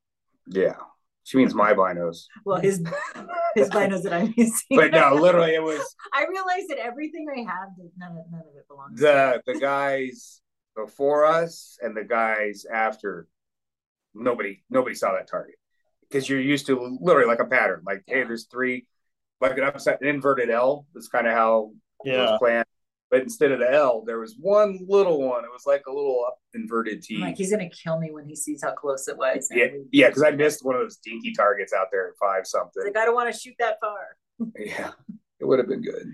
yeah, 0.48 0.76
she 1.24 1.38
means 1.38 1.54
my 1.56 1.74
binos. 1.74 2.26
well, 2.46 2.60
his 2.62 2.78
his 3.56 3.70
vinos 3.70 4.04
that 4.04 4.14
I'm 4.14 4.34
using. 4.38 4.78
But 4.78 4.92
no, 4.92 5.16
literally, 5.16 5.56
it 5.56 5.64
was 5.64 5.82
I 6.14 6.26
realized 6.30 6.70
that 6.70 6.78
everything 6.78 7.26
I 7.36 7.40
have, 7.40 7.70
none 7.98 8.12
of 8.18 8.32
none 8.32 8.42
of 8.42 8.56
it 8.56 8.68
belongs. 8.68 9.00
to 9.00 9.42
the 9.46 9.54
the 9.54 9.60
guys 9.60 10.42
before 10.76 11.26
us 11.26 11.78
and 11.82 11.98
the 11.98 12.04
guys 12.04 12.66
after. 12.72 13.28
Nobody, 14.20 14.64
nobody 14.72 14.96
saw 14.96 15.12
that 15.14 15.28
target 15.28 15.56
because 16.10 16.30
you're 16.30 16.40
used 16.40 16.66
to 16.68 16.98
literally 17.02 17.28
like 17.28 17.40
a 17.40 17.46
pattern. 17.46 17.82
Like, 17.86 18.04
hey, 18.08 18.24
there's 18.24 18.46
three, 18.46 18.86
like 19.42 19.58
an 19.58 19.64
upside, 19.64 20.02
an 20.02 20.08
inverted 20.08 20.50
L. 20.50 20.86
That's 20.94 21.08
kind 21.10 21.28
of 21.28 21.34
how 21.34 21.72
it 22.06 22.12
Yeah. 22.12 22.32
was 22.32 22.40
planned. 22.40 22.66
But 23.10 23.22
instead 23.22 23.52
of 23.54 23.60
the 23.60 23.72
L, 23.72 24.04
there 24.06 24.20
was 24.20 24.36
one 24.38 24.80
little 24.86 25.22
one. 25.26 25.46
It 25.46 25.52
was 25.52 25.66
like 25.66 25.84
a 25.88 25.92
little 25.92 26.26
up 26.28 26.40
inverted 26.54 27.02
T. 27.04 27.16
I'm 27.16 27.22
like 27.22 27.38
he's 27.38 27.52
gonna 27.52 27.70
kill 27.70 27.98
me 28.00 28.12
when 28.12 28.26
he 28.26 28.36
sees 28.36 28.62
how 28.62 28.74
close 28.74 29.08
it 29.08 29.18
was. 29.18 29.48
yeah, 29.54 29.68
yeah, 29.94 30.08
because 30.10 30.24
I 30.24 30.32
missed 30.32 30.66
one 30.66 30.76
of 30.76 30.82
those 30.82 30.98
dinky 30.98 31.32
targets 31.34 31.72
out 31.74 31.88
there 31.92 32.10
at 32.10 32.14
five 32.20 32.46
something. 32.46 32.84
like 32.84 32.98
I 32.98 33.06
don't 33.06 33.16
want 33.16 33.34
to 33.34 33.40
shoot 33.40 33.56
that 33.60 33.78
far. 33.80 34.18
Yeah, 34.60 34.92
it 35.40 35.46
would 35.46 35.58
have 35.60 35.68
been 35.70 35.82
good. 35.82 36.06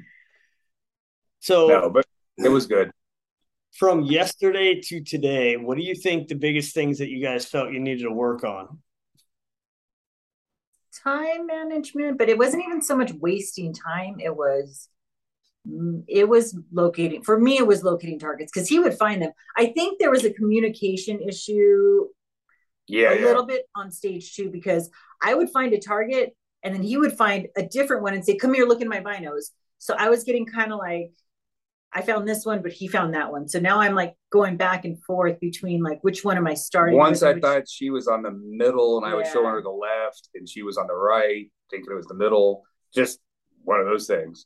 So 1.39 1.67
No, 1.67 1.89
but 1.89 2.05
it 2.38 2.50
was 2.50 2.67
good. 2.67 2.91
from 3.73 4.03
yesterday 4.03 4.79
to 4.81 5.03
today, 5.03 5.57
what 5.57 5.77
do 5.77 5.83
you 5.83 5.95
think 5.95 6.27
the 6.27 6.35
biggest 6.35 6.73
things 6.75 7.00
that 7.00 7.09
you 7.09 7.21
guys 7.23 7.45
felt 7.45 7.73
you 7.73 7.79
needed 7.79 8.03
to 8.03 8.12
work 8.12 8.43
on? 8.43 8.79
Time 11.03 11.48
management, 11.48 12.17
but 12.17 12.29
it 12.29 12.38
wasn't 12.38 12.63
even 12.65 12.81
so 12.81 12.95
much 12.98 13.12
wasting 13.13 13.74
time. 13.74 14.15
It 14.19 14.36
was 14.36 14.89
mm, 15.67 16.03
it 16.07 16.29
was 16.29 16.57
locating 16.72 17.24
for 17.24 17.39
me 17.39 17.57
it 17.57 17.67
was 17.67 17.83
locating 17.83 18.19
targets 18.19 18.51
because 18.53 18.69
he 18.69 18.79
would 18.79 18.95
find 18.95 19.22
them. 19.22 19.31
I 19.57 19.67
think 19.67 20.00
there 20.00 20.12
was 20.12 20.25
a 20.25 20.33
communication 20.33 21.22
issue 21.22 22.07
Yeah, 22.88 23.12
a 23.12 23.15
yeah. 23.15 23.25
little 23.25 23.45
bit 23.45 23.63
on 23.75 23.91
stage 23.91 24.36
two 24.36 24.50
because 24.50 24.89
I 25.22 25.33
would 25.33 25.50
find 25.50 25.74
a 25.74 25.79
target 25.79 26.36
and 26.63 26.74
then 26.74 26.83
he 26.83 26.98
would 26.98 27.13
find 27.17 27.48
a 27.57 27.63
different 27.63 28.03
one 28.03 28.13
and 28.13 28.24
say, 28.25 28.38
Come 28.38 28.53
here, 28.53 28.65
look 28.65 28.81
in 28.81 28.89
my 28.89 29.01
binos. 29.01 29.51
So 29.79 29.95
I 29.98 30.10
was 30.10 30.24
getting 30.24 30.45
kind 30.45 30.72
of 30.72 30.79
like 30.79 31.12
I 31.93 32.01
found 32.01 32.27
this 32.27 32.45
one, 32.45 32.62
but 32.62 32.71
he 32.71 32.88
found 32.88 33.13
that 33.13 33.31
one. 33.31 33.47
So 33.47 33.59
now 33.59 33.79
I'm 33.79 33.93
like 33.93 34.15
going 34.31 34.57
back 34.57 34.83
and 34.85 35.01
forth 35.03 35.39
between 35.39 35.83
like 35.83 36.00
which 36.01 36.23
one 36.23 36.38
am 36.38 36.47
I 36.47 36.55
starting? 36.55 36.97
Once 36.97 37.21
I 37.21 37.33
which- 37.33 37.41
thought 37.41 37.69
she 37.69 37.89
was 37.89 38.07
on 38.07 38.23
the 38.23 38.31
middle, 38.31 38.97
and 38.97 39.05
I 39.05 39.15
was 39.15 39.27
showing 39.31 39.51
her 39.51 39.62
the 39.62 39.69
left, 39.69 40.29
and 40.35 40.47
she 40.50 40.63
was 40.63 40.77
on 40.77 40.88
the 40.88 40.95
right, 40.95 41.50
thinking 41.69 41.91
it 41.91 41.95
was 41.95 42.07
the 42.07 42.15
middle. 42.15 42.63
Just 42.93 43.19
one 43.63 43.79
of 43.79 43.85
those 43.85 44.07
things, 44.07 44.45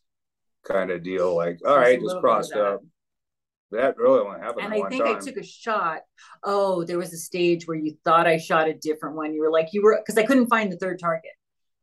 kind 0.66 0.92
of 0.92 1.04
deal. 1.04 1.36
Like, 1.36 1.60
all 1.66 1.78
right, 1.78 2.00
just 2.00 2.20
crossed 2.20 2.54
up. 2.54 2.82
That 3.72 3.98
really 3.98 4.22
only 4.22 4.40
happened. 4.40 4.66
And 4.66 4.74
I 4.74 4.88
think 4.88 5.04
time. 5.04 5.18
I 5.18 5.20
took 5.20 5.36
a 5.36 5.44
shot. 5.44 6.00
Oh, 6.44 6.86
there 6.86 6.98
was 6.98 7.12
a 7.12 7.18
stage 7.18 7.68
where 7.68 7.76
you 7.78 7.98
thought 8.06 8.26
I 8.26 8.38
shot 8.38 8.70
a 8.70 8.74
different 8.74 9.18
one. 9.18 9.34
You 9.34 9.42
were 9.42 9.52
like, 9.52 9.70
you 9.74 9.84
were 9.84 9.98
because 9.98 10.18
I 10.18 10.26
couldn't 10.26 10.48
find 10.48 10.72
the 10.72 10.78
third 10.78 11.00
target 11.00 11.32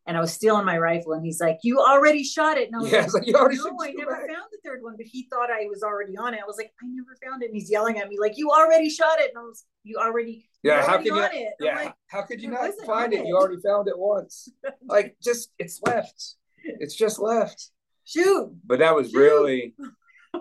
and 0.06 0.16
I 0.16 0.21
was 0.21 0.33
stealing 0.33 0.66
my 0.66 0.78
rifle, 0.78 1.12
and 1.12 1.25
he's 1.25 1.40
like, 1.40 1.59
"You 1.62 1.80
already 1.80 2.25
shot 2.25 2.59
it." 2.59 2.68
And 2.68 2.76
I 2.76 2.78
was 2.80 2.92
yeah, 2.92 3.00
like, 3.02 3.12
like, 3.14 3.26
"You 3.26 3.35
already 3.35 3.56
no, 3.56 3.76
I 3.80 3.92
never 3.92 4.11
back. 4.11 4.28
found 4.28 4.44
third 4.75 4.83
one." 4.83 4.95
But 4.97 5.07
he 5.07 5.26
thought 5.31 5.50
I 5.50 5.66
was 5.69 5.83
already 5.83 6.16
on 6.16 6.35
it. 6.35 6.40
I 6.43 6.47
was 6.47 6.57
like, 6.57 6.73
"I 6.83 6.87
never 6.87 7.16
found 7.25 7.43
it." 7.43 7.47
And 7.47 7.54
he's 7.54 7.71
yelling 7.71 7.99
at 7.99 8.09
me 8.09 8.19
like, 8.21 8.37
"You 8.37 8.50
already 8.50 8.90
shot 8.90 9.21
it!" 9.21 9.31
And 9.31 9.38
I 9.38 9.43
was, 9.43 9.64
"You 9.83 9.97
already, 9.97 10.49
yeah, 10.62 10.85
how 10.87 10.97
could 10.97 11.07
you? 11.07 11.23
It. 11.23 11.54
Yeah, 11.61 11.76
like, 11.76 11.95
how 12.07 12.23
could 12.23 12.40
you 12.40 12.50
not 12.50 12.71
find 12.87 13.12
it? 13.12 13.21
it? 13.21 13.26
You 13.26 13.37
already 13.37 13.61
found 13.61 13.88
it 13.88 13.99
once. 13.99 14.49
like, 14.88 15.16
just 15.23 15.52
it's 15.59 15.81
left. 15.83 16.37
It's 16.64 16.97
just 16.97 17.19
left. 17.19 17.71
Shoot. 18.04 18.54
But 18.64 18.78
that 18.78 18.95
was 18.95 19.11
Shoot. 19.11 19.19
really. 19.19 19.75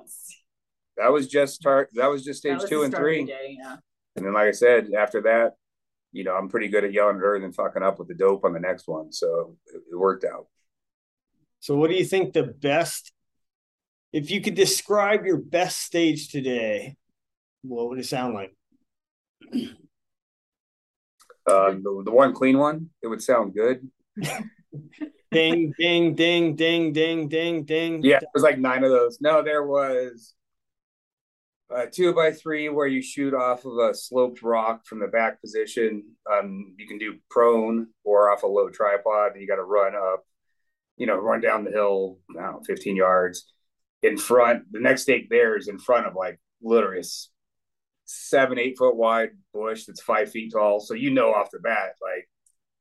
that 0.97 1.11
was 1.11 1.27
just 1.27 1.55
start, 1.55 1.89
That 1.93 2.07
was 2.07 2.23
just 2.23 2.39
stage 2.39 2.61
was 2.61 2.69
two 2.69 2.83
and 2.83 2.95
three. 2.95 3.25
Day, 3.25 3.57
yeah. 3.59 3.77
And 4.15 4.25
then, 4.25 4.33
like 4.33 4.47
I 4.47 4.51
said, 4.51 4.91
after 4.97 5.21
that, 5.23 5.53
you 6.13 6.23
know, 6.23 6.35
I'm 6.35 6.47
pretty 6.47 6.67
good 6.67 6.83
at 6.83 6.93
yelling 6.93 7.17
at 7.17 7.21
her 7.21 7.35
and 7.35 7.43
then 7.43 7.51
fucking 7.51 7.83
up 7.83 7.99
with 7.99 8.07
the 8.07 8.13
dope 8.13 8.45
on 8.45 8.53
the 8.53 8.59
next 8.59 8.87
one. 8.87 9.11
So 9.11 9.57
it, 9.67 9.81
it 9.91 9.95
worked 9.97 10.23
out. 10.23 10.47
So, 11.59 11.75
what 11.75 11.89
do 11.89 11.95
you 11.95 12.05
think 12.05 12.33
the 12.33 12.43
best, 12.43 13.11
if 14.13 14.29
you 14.29 14.41
could 14.41 14.53
describe 14.53 15.25
your 15.25 15.37
best 15.37 15.79
stage 15.79 16.29
today, 16.29 16.95
what 17.63 17.89
would 17.89 17.99
it 17.99 18.05
sound 18.05 18.35
like? 18.35 18.55
Uh, 21.45 21.71
the, 21.71 22.03
the 22.05 22.11
one 22.11 22.33
clean 22.33 22.57
one, 22.59 22.91
it 23.01 23.07
would 23.07 23.21
sound 23.21 23.55
good. 23.55 23.89
ding, 25.31 25.73
ding, 25.77 26.13
ding, 26.15 26.55
ding, 26.55 26.93
ding, 26.93 27.27
ding, 27.27 27.63
ding. 27.63 28.03
Yeah, 28.03 28.17
it 28.17 28.29
was 28.33 28.43
like 28.43 28.59
nine 28.59 28.83
of 28.83 28.91
those. 28.91 29.17
No, 29.19 29.41
there 29.41 29.65
was 29.65 30.35
uh, 31.75 31.87
two 31.91 32.13
by 32.13 32.31
three 32.31 32.69
where 32.69 32.87
you 32.87 33.01
shoot 33.01 33.33
off 33.33 33.65
of 33.65 33.77
a 33.79 33.95
sloped 33.95 34.43
rock 34.43 34.85
from 34.85 34.99
the 34.99 35.07
back 35.07 35.41
position. 35.41 36.03
Um, 36.31 36.75
you 36.77 36.87
can 36.87 36.99
do 36.99 37.17
prone 37.31 37.87
or 38.03 38.31
off 38.31 38.43
a 38.43 38.47
low 38.47 38.69
tripod. 38.69 39.31
And 39.33 39.41
you 39.41 39.47
got 39.47 39.55
to 39.55 39.63
run 39.63 39.95
up, 39.95 40.23
you 40.97 41.07
know, 41.07 41.17
run 41.17 41.41
down 41.41 41.65
the 41.65 41.71
hill, 41.71 42.19
I 42.37 42.43
don't 42.43 42.53
know, 42.53 42.61
15 42.67 42.95
yards 42.95 43.53
in 44.03 44.17
front. 44.17 44.71
The 44.71 44.79
next 44.79 45.03
stake 45.03 45.29
there 45.29 45.57
is 45.57 45.67
in 45.67 45.79
front 45.79 46.05
of 46.05 46.15
like 46.15 46.39
literally 46.61 47.03
seven, 48.05 48.59
eight 48.59 48.77
foot 48.77 48.95
wide 48.95 49.31
bush 49.53 49.85
that's 49.85 50.01
five 50.01 50.31
feet 50.31 50.53
tall. 50.53 50.79
So 50.79 50.93
you 50.93 51.09
know 51.11 51.33
off 51.33 51.51
the 51.51 51.59
bat, 51.59 51.95
like, 52.01 52.29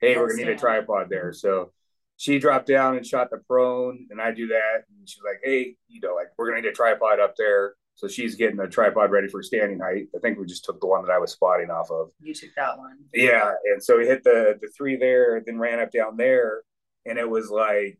hey, 0.01 0.17
we're 0.17 0.29
gonna 0.29 0.45
need 0.45 0.53
a 0.53 0.57
tripod 0.57 1.09
there. 1.09 1.33
So 1.33 1.73
she 2.17 2.39
dropped 2.39 2.67
down 2.67 2.97
and 2.97 3.07
shot 3.07 3.31
the 3.31 3.39
prone, 3.39 4.07
and 4.11 4.21
I 4.21 4.33
do 4.33 4.49
that. 4.49 4.85
And 4.89 5.09
she's 5.09 5.23
like, 5.25 5.41
hey, 5.43 5.77
you 5.89 6.01
know, 6.01 6.15
like 6.15 6.29
we're 6.37 6.49
gonna 6.51 6.61
need 6.61 6.69
a 6.69 6.73
tripod 6.73 7.21
up 7.21 7.35
there 7.37 7.75
so 7.95 8.09
she's 8.09 8.35
getting 8.35 8.59
a 8.61 8.69
tripod 8.69 9.11
ready 9.11 9.29
for 9.29 9.43
standing 9.43 9.79
height. 9.79 10.09
I 10.15 10.19
think 10.19 10.39
we 10.39 10.47
just 10.47 10.65
took 10.65 10.81
the 10.81 10.87
one 10.87 11.05
that 11.05 11.13
I 11.13 11.19
was 11.19 11.33
spotting 11.33 11.71
off 11.71 11.91
of. 11.91 12.11
You 12.21 12.35
took 12.35 12.51
that 12.57 12.79
one. 12.79 12.97
Yeah. 13.13 13.53
And 13.67 13.83
so 13.83 13.99
we 13.99 14.07
hit 14.07 14.25
the 14.25 14.59
the 14.61 14.69
three 14.69 14.97
there, 14.97 15.43
then 15.45 15.59
ran 15.59 15.81
up 15.81 15.93
down 15.93 16.17
there, 16.17 16.63
and 17.07 17.19
it 17.19 17.29
was 17.29 17.51
like 17.51 17.99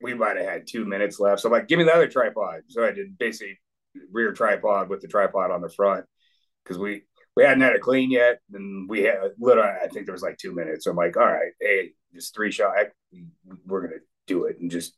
we 0.00 0.14
might 0.14 0.36
have 0.36 0.46
had 0.46 0.66
two 0.66 0.84
minutes 0.84 1.18
left. 1.18 1.40
So 1.40 1.48
I'm 1.48 1.52
like, 1.52 1.68
give 1.68 1.78
me 1.78 1.84
the 1.84 1.94
other 1.94 2.08
tripod. 2.08 2.62
So 2.68 2.84
I 2.84 2.92
did 2.92 3.18
basically 3.18 3.58
rear 4.12 4.32
tripod 4.32 4.88
with 4.88 5.00
the 5.00 5.08
tripod 5.08 5.50
on 5.50 5.60
the 5.60 5.68
front 5.68 6.04
because 6.62 6.78
we 6.78 7.02
we 7.36 7.44
hadn't 7.44 7.60
had 7.60 7.74
it 7.74 7.82
clean 7.82 8.10
yet, 8.10 8.40
and 8.52 8.88
we 8.88 9.02
had 9.02 9.18
literally 9.38 9.70
I 9.82 9.88
think 9.88 10.06
there 10.06 10.12
was 10.12 10.22
like 10.22 10.38
two 10.38 10.54
minutes. 10.54 10.84
So 10.84 10.90
I'm 10.90 10.96
like, 10.96 11.16
all 11.16 11.26
right, 11.26 11.52
hey, 11.60 11.92
just 12.14 12.34
three 12.34 12.50
shot. 12.50 12.74
I, 12.76 12.86
we're 13.66 13.82
gonna 13.82 14.00
do 14.26 14.44
it 14.44 14.58
and 14.60 14.70
just 14.70 14.94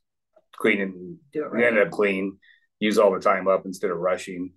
clean 0.57 0.81
and 0.81 1.19
do 1.33 1.45
it 1.45 1.47
right. 1.47 1.61
we 1.61 1.65
ended 1.65 1.87
up 1.87 1.93
clean 1.93 2.39
use 2.81 2.99
all 2.99 3.13
the 3.13 3.21
time 3.21 3.47
up 3.47 3.67
instead 3.67 3.91
of 3.91 3.99
rushing. 3.99 4.53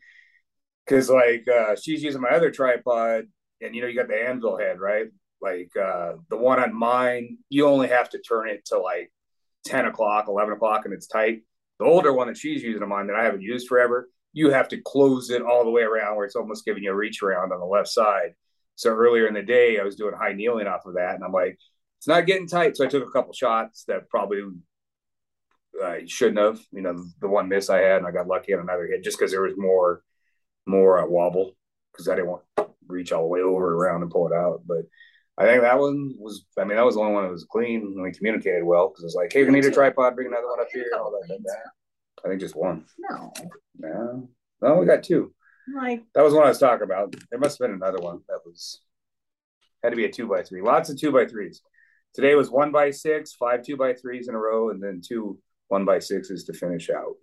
Cause 0.87 1.09
like 1.09 1.45
uh, 1.47 1.75
she's 1.81 2.03
using 2.03 2.21
my 2.21 2.29
other 2.29 2.51
tripod, 2.51 3.25
and 3.61 3.75
you 3.75 3.81
know 3.81 3.87
you 3.87 3.95
got 3.95 4.09
the 4.09 4.27
anvil 4.27 4.57
head, 4.57 4.79
right? 4.79 5.07
Like 5.41 5.71
uh, 5.77 6.13
the 6.29 6.37
one 6.37 6.59
on 6.59 6.73
mine, 6.73 7.37
you 7.49 7.67
only 7.67 7.87
have 7.89 8.09
to 8.09 8.19
turn 8.19 8.49
it 8.49 8.65
to 8.65 8.79
like 8.79 9.11
ten 9.65 9.85
o'clock, 9.85 10.25
eleven 10.27 10.53
o'clock, 10.53 10.85
and 10.85 10.93
it's 10.93 11.07
tight. 11.07 11.41
The 11.79 11.85
older 11.85 12.13
one 12.13 12.27
that 12.27 12.37
she's 12.37 12.63
using 12.63 12.83
on 12.83 12.89
mine 12.89 13.07
that 13.07 13.15
I 13.15 13.23
haven't 13.23 13.41
used 13.41 13.67
forever, 13.67 14.09
you 14.31 14.51
have 14.51 14.67
to 14.69 14.81
close 14.81 15.29
it 15.29 15.41
all 15.41 15.63
the 15.63 15.71
way 15.71 15.81
around 15.81 16.15
where 16.15 16.25
it's 16.25 16.35
almost 16.35 16.65
giving 16.65 16.83
you 16.83 16.91
a 16.91 16.95
reach 16.95 17.21
around 17.21 17.51
on 17.51 17.59
the 17.59 17.65
left 17.65 17.87
side. 17.87 18.33
So 18.75 18.89
earlier 18.89 19.27
in 19.27 19.33
the 19.33 19.43
day, 19.43 19.79
I 19.79 19.83
was 19.83 19.95
doing 19.95 20.15
high 20.15 20.33
kneeling 20.33 20.67
off 20.67 20.85
of 20.85 20.95
that, 20.95 21.15
and 21.15 21.23
I'm 21.23 21.31
like, 21.31 21.57
it's 21.97 22.07
not 22.07 22.25
getting 22.25 22.47
tight. 22.47 22.75
So 22.75 22.85
I 22.85 22.87
took 22.89 23.07
a 23.07 23.11
couple 23.11 23.33
shots 23.33 23.85
that 23.87 24.09
probably 24.09 24.41
I 25.83 26.03
shouldn't 26.05 26.39
have. 26.39 26.59
You 26.71 26.81
know, 26.81 27.05
the 27.21 27.27
one 27.27 27.49
miss 27.49 27.69
I 27.69 27.79
had, 27.79 27.97
and 27.97 28.07
I 28.07 28.11
got 28.11 28.27
lucky 28.27 28.53
on 28.53 28.59
another 28.59 28.87
hit 28.87 29.03
just 29.03 29.17
because 29.17 29.31
there 29.31 29.41
was 29.41 29.53
more 29.57 30.03
more 30.65 30.99
uh, 30.99 31.05
wobble 31.05 31.55
because 31.91 32.07
I 32.07 32.15
didn't 32.15 32.31
want 32.31 32.43
to 32.57 32.69
reach 32.87 33.11
all 33.11 33.23
the 33.23 33.27
way 33.27 33.41
over 33.41 33.73
around 33.75 34.01
and 34.01 34.11
pull 34.11 34.27
it 34.27 34.33
out. 34.33 34.61
But 34.65 34.85
I 35.37 35.45
think 35.45 35.61
that 35.61 35.79
one 35.79 36.13
was. 36.17 36.45
I 36.59 36.63
mean, 36.63 36.77
that 36.77 36.85
was 36.85 36.95
the 36.95 37.01
only 37.01 37.13
one 37.13 37.23
that 37.23 37.31
was 37.31 37.45
clean 37.45 37.81
and 37.81 38.01
we 38.01 38.11
communicated 38.11 38.63
well 38.63 38.89
because 38.89 39.03
it's 39.03 39.15
like, 39.15 39.33
hey, 39.33 39.43
we 39.43 39.51
need 39.51 39.65
a 39.65 39.71
tripod, 39.71 40.15
bring 40.15 40.27
another 40.27 40.47
one 40.47 40.59
up 40.59 40.67
here, 40.71 40.85
all 40.97 41.11
that, 41.11 41.27
that. 41.27 41.71
I 42.23 42.29
think 42.29 42.39
just 42.39 42.55
one. 42.55 42.85
No. 42.97 43.33
No. 43.77 44.29
No, 44.61 44.75
we 44.75 44.85
got 44.85 45.03
two. 45.03 45.33
Like 45.73 46.03
that 46.13 46.23
was 46.23 46.33
one 46.33 46.45
I 46.45 46.49
was 46.49 46.59
talking 46.59 46.83
about. 46.83 47.15
There 47.29 47.39
must 47.39 47.57
have 47.57 47.67
been 47.67 47.75
another 47.75 47.99
one 47.99 48.19
that 48.27 48.39
was 48.45 48.81
had 49.83 49.89
to 49.89 49.95
be 49.95 50.05
a 50.05 50.11
two 50.11 50.27
by 50.27 50.43
three. 50.43 50.61
Lots 50.61 50.89
of 50.89 50.99
two 50.99 51.11
by 51.11 51.25
threes. 51.25 51.61
Today 52.13 52.35
was 52.35 52.49
one 52.49 52.71
by 52.71 52.91
six, 52.91 53.33
five 53.33 53.63
two 53.63 53.77
by 53.77 53.93
threes 53.93 54.27
in 54.27 54.35
a 54.35 54.37
row, 54.37 54.69
and 54.69 54.81
then 54.81 55.01
two 55.05 55.39
one 55.67 55.85
by 55.85 55.99
sixes 55.99 56.43
to 56.45 56.53
finish 56.53 56.89
out. 56.89 57.15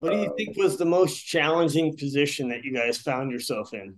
What 0.00 0.10
do 0.10 0.18
you 0.18 0.30
um, 0.30 0.36
think 0.36 0.56
was 0.56 0.76
the 0.76 0.84
most 0.84 1.16
challenging 1.24 1.96
position 1.96 2.50
that 2.50 2.64
you 2.64 2.74
guys 2.74 2.98
found 2.98 3.30
yourself 3.30 3.72
in? 3.72 3.96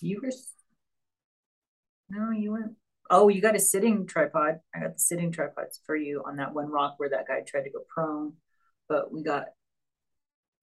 You 0.00 0.20
were 0.22 0.30
no, 2.10 2.30
you 2.30 2.52
went. 2.52 2.72
Oh, 3.10 3.28
you 3.28 3.40
got 3.40 3.56
a 3.56 3.60
sitting 3.60 4.06
tripod. 4.06 4.56
I 4.74 4.80
got 4.80 4.94
the 4.94 4.98
sitting 4.98 5.32
tripods 5.32 5.80
for 5.86 5.96
you 5.96 6.22
on 6.26 6.36
that 6.36 6.54
one 6.54 6.70
rock 6.70 6.94
where 6.98 7.08
that 7.08 7.26
guy 7.26 7.40
tried 7.46 7.62
to 7.62 7.70
go 7.70 7.80
prone, 7.88 8.34
but 8.88 9.12
we 9.12 9.22
got 9.22 9.46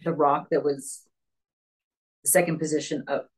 the 0.04 0.14
rock 0.14 0.48
that 0.52 0.64
was 0.64 1.02
the 2.24 2.30
second 2.30 2.60
position 2.60 3.04
up 3.08 3.30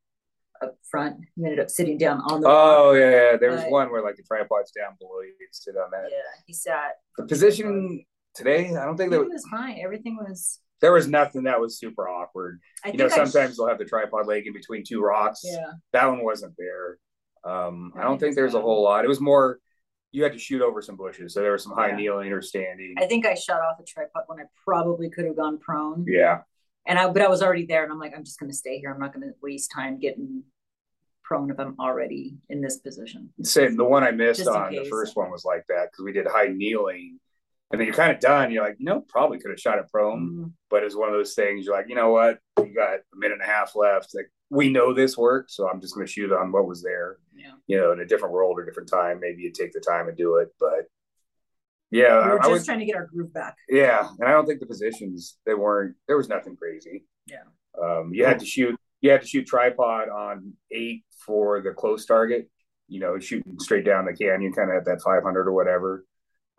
up 0.61 0.77
front. 0.89 1.17
You 1.35 1.45
ended 1.45 1.59
up 1.59 1.69
sitting 1.69 1.97
down 1.97 2.21
on 2.21 2.41
the. 2.41 2.47
Oh 2.47 2.91
rock. 2.91 2.99
yeah, 2.99 3.09
yeah. 3.09 3.37
There 3.37 3.51
was 3.51 3.61
but, 3.61 3.71
one 3.71 3.91
where 3.91 4.03
like 4.03 4.15
the 4.15 4.23
tripod's 4.23 4.71
down 4.71 4.95
below. 4.99 5.21
You 5.21 5.33
could 5.39 5.53
sit 5.55 5.75
on 5.75 5.91
that. 5.91 6.09
Yeah, 6.09 6.17
he 6.45 6.53
sat. 6.53 6.95
The 7.17 7.25
position 7.25 8.03
today, 8.35 8.75
I 8.75 8.85
don't 8.85 8.97
think 8.97 9.11
that 9.11 9.19
was 9.19 9.45
fine. 9.49 9.79
Everything 9.83 10.17
was. 10.17 10.59
There 10.79 10.93
was 10.93 11.07
nothing 11.07 11.43
that 11.43 11.59
was 11.59 11.79
super 11.79 12.07
awkward. 12.07 12.59
I 12.85 12.89
you 12.89 12.97
know, 12.97 13.07
sometimes 13.07 13.53
sh- 13.53 13.57
they'll 13.57 13.67
have 13.67 13.79
the 13.79 13.85
tripod 13.85 14.27
leg 14.27 14.45
in 14.45 14.53
between 14.53 14.83
two 14.87 15.01
rocks. 15.01 15.41
Yeah. 15.43 15.71
That 15.91 16.05
one 16.05 16.23
wasn't 16.23 16.53
there. 16.55 16.99
Um, 17.47 17.93
I 17.95 18.03
don't 18.03 18.19
think 18.19 18.35
there's 18.35 18.55
a 18.55 18.61
whole 18.61 18.83
lot. 18.83 19.05
It 19.05 19.07
was 19.07 19.21
more 19.21 19.59
you 20.11 20.23
had 20.23 20.33
to 20.33 20.39
shoot 20.39 20.61
over 20.61 20.81
some 20.81 20.95
bushes, 20.95 21.33
so 21.33 21.41
there 21.41 21.51
was 21.51 21.63
some 21.63 21.73
high 21.73 21.89
yeah. 21.89 21.95
kneeling 21.95 22.31
or 22.31 22.41
standing. 22.41 22.95
I 22.97 23.05
think 23.05 23.25
I 23.25 23.35
shot 23.35 23.61
off 23.61 23.79
a 23.79 23.83
tripod 23.83 24.23
when 24.27 24.39
I 24.39 24.43
probably 24.65 25.09
could 25.09 25.25
have 25.25 25.35
gone 25.35 25.59
prone. 25.59 26.05
Yeah. 26.07 26.39
And 26.85 26.97
I, 26.97 27.09
but 27.09 27.21
I 27.21 27.27
was 27.27 27.41
already 27.41 27.65
there, 27.65 27.83
and 27.83 27.91
I'm 27.91 27.99
like, 27.99 28.13
I'm 28.15 28.23
just 28.23 28.39
going 28.39 28.49
to 28.49 28.55
stay 28.57 28.79
here. 28.79 28.91
I'm 28.91 28.99
not 28.99 29.13
going 29.13 29.27
to 29.27 29.33
waste 29.41 29.71
time 29.73 29.99
getting 29.99 30.43
prone 31.23 31.51
if 31.51 31.59
I'm 31.59 31.75
already 31.79 32.37
in 32.49 32.61
this 32.61 32.77
position. 32.77 33.29
Same. 33.43 33.75
The 33.75 33.83
one 33.83 34.03
I 34.03 34.11
missed 34.11 34.47
on 34.47 34.71
the 34.71 34.87
first 34.89 35.15
one 35.15 35.29
was 35.29 35.43
like 35.43 35.65
that 35.67 35.91
because 35.91 36.05
we 36.05 36.13
did 36.13 36.25
high 36.25 36.47
kneeling, 36.47 37.19
and 37.71 37.79
then 37.79 37.85
you're 37.85 37.95
kind 37.95 38.11
of 38.11 38.19
done. 38.19 38.51
You're 38.51 38.63
like, 38.63 38.77
you 38.79 38.85
know, 38.85 39.01
probably 39.07 39.39
could 39.39 39.51
have 39.51 39.59
shot 39.59 39.79
it 39.79 39.91
prone, 39.91 40.21
mm-hmm. 40.21 40.45
but 40.69 40.83
it's 40.83 40.95
one 40.95 41.09
of 41.09 41.15
those 41.15 41.33
things. 41.33 41.65
You're 41.65 41.75
like, 41.75 41.89
you 41.89 41.95
know 41.95 42.11
what? 42.11 42.39
You 42.57 42.73
got 42.73 42.95
a 42.95 43.17
minute 43.17 43.39
and 43.41 43.49
a 43.49 43.53
half 43.53 43.75
left. 43.75 44.15
Like 44.15 44.31
we 44.49 44.69
know 44.69 44.93
this 44.93 45.17
worked, 45.17 45.51
so 45.51 45.69
I'm 45.69 45.81
just 45.81 45.93
going 45.93 46.05
to 46.05 46.11
shoot 46.11 46.31
on 46.31 46.51
what 46.51 46.67
was 46.67 46.81
there. 46.81 47.17
Yeah. 47.35 47.51
You 47.67 47.77
know, 47.77 47.91
in 47.91 47.99
a 47.99 48.05
different 48.05 48.33
world 48.33 48.57
or 48.57 48.65
different 48.65 48.89
time, 48.89 49.19
maybe 49.19 49.41
you 49.41 49.51
take 49.51 49.73
the 49.73 49.81
time 49.81 50.07
and 50.07 50.17
do 50.17 50.37
it, 50.37 50.49
but. 50.59 50.85
Yeah, 51.89 52.25
we 52.25 52.31
were 52.31 52.39
just 52.55 52.65
trying 52.65 52.79
to 52.79 52.85
get 52.85 52.97
our 52.97 53.05
groove 53.05 53.33
back. 53.33 53.55
Yeah, 53.69 54.09
and 54.19 54.27
I 54.27 54.33
don't 54.33 54.45
think 54.45 54.59
the 54.59 54.65
positions 54.65 55.37
they 55.45 55.53
weren't. 55.53 55.95
There 56.05 56.17
was 56.17 56.27
nothing 56.27 56.57
crazy. 56.57 57.05
Yeah. 57.27 57.43
Um, 57.81 58.11
you 58.13 58.25
had 58.25 58.39
to 58.39 58.45
shoot 58.45 58.77
you 59.01 59.11
had 59.11 59.21
to 59.21 59.27
shoot 59.27 59.45
tripod 59.45 60.09
on 60.09 60.53
eight 60.71 61.03
for 61.25 61.61
the 61.61 61.71
close 61.71 62.05
target. 62.05 62.49
You 62.87 62.99
know, 62.99 63.19
shooting 63.19 63.59
straight 63.59 63.85
down 63.85 64.05
the 64.05 64.13
canyon, 64.13 64.53
kind 64.53 64.69
of 64.69 64.77
at 64.77 64.85
that 64.85 65.01
500 65.01 65.47
or 65.47 65.53
whatever. 65.53 66.05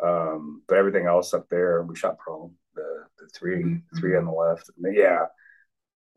Um, 0.02 0.62
but 0.68 0.78
everything 0.78 1.06
else 1.06 1.34
up 1.34 1.48
there, 1.48 1.82
we 1.82 1.96
shot 1.96 2.18
prone. 2.18 2.54
The 2.74 3.04
the 3.18 3.28
3 3.28 3.62
mm-hmm. 3.62 3.98
three 3.98 4.16
on 4.16 4.24
the 4.24 4.32
left. 4.32 4.70
Yeah, 4.78 5.26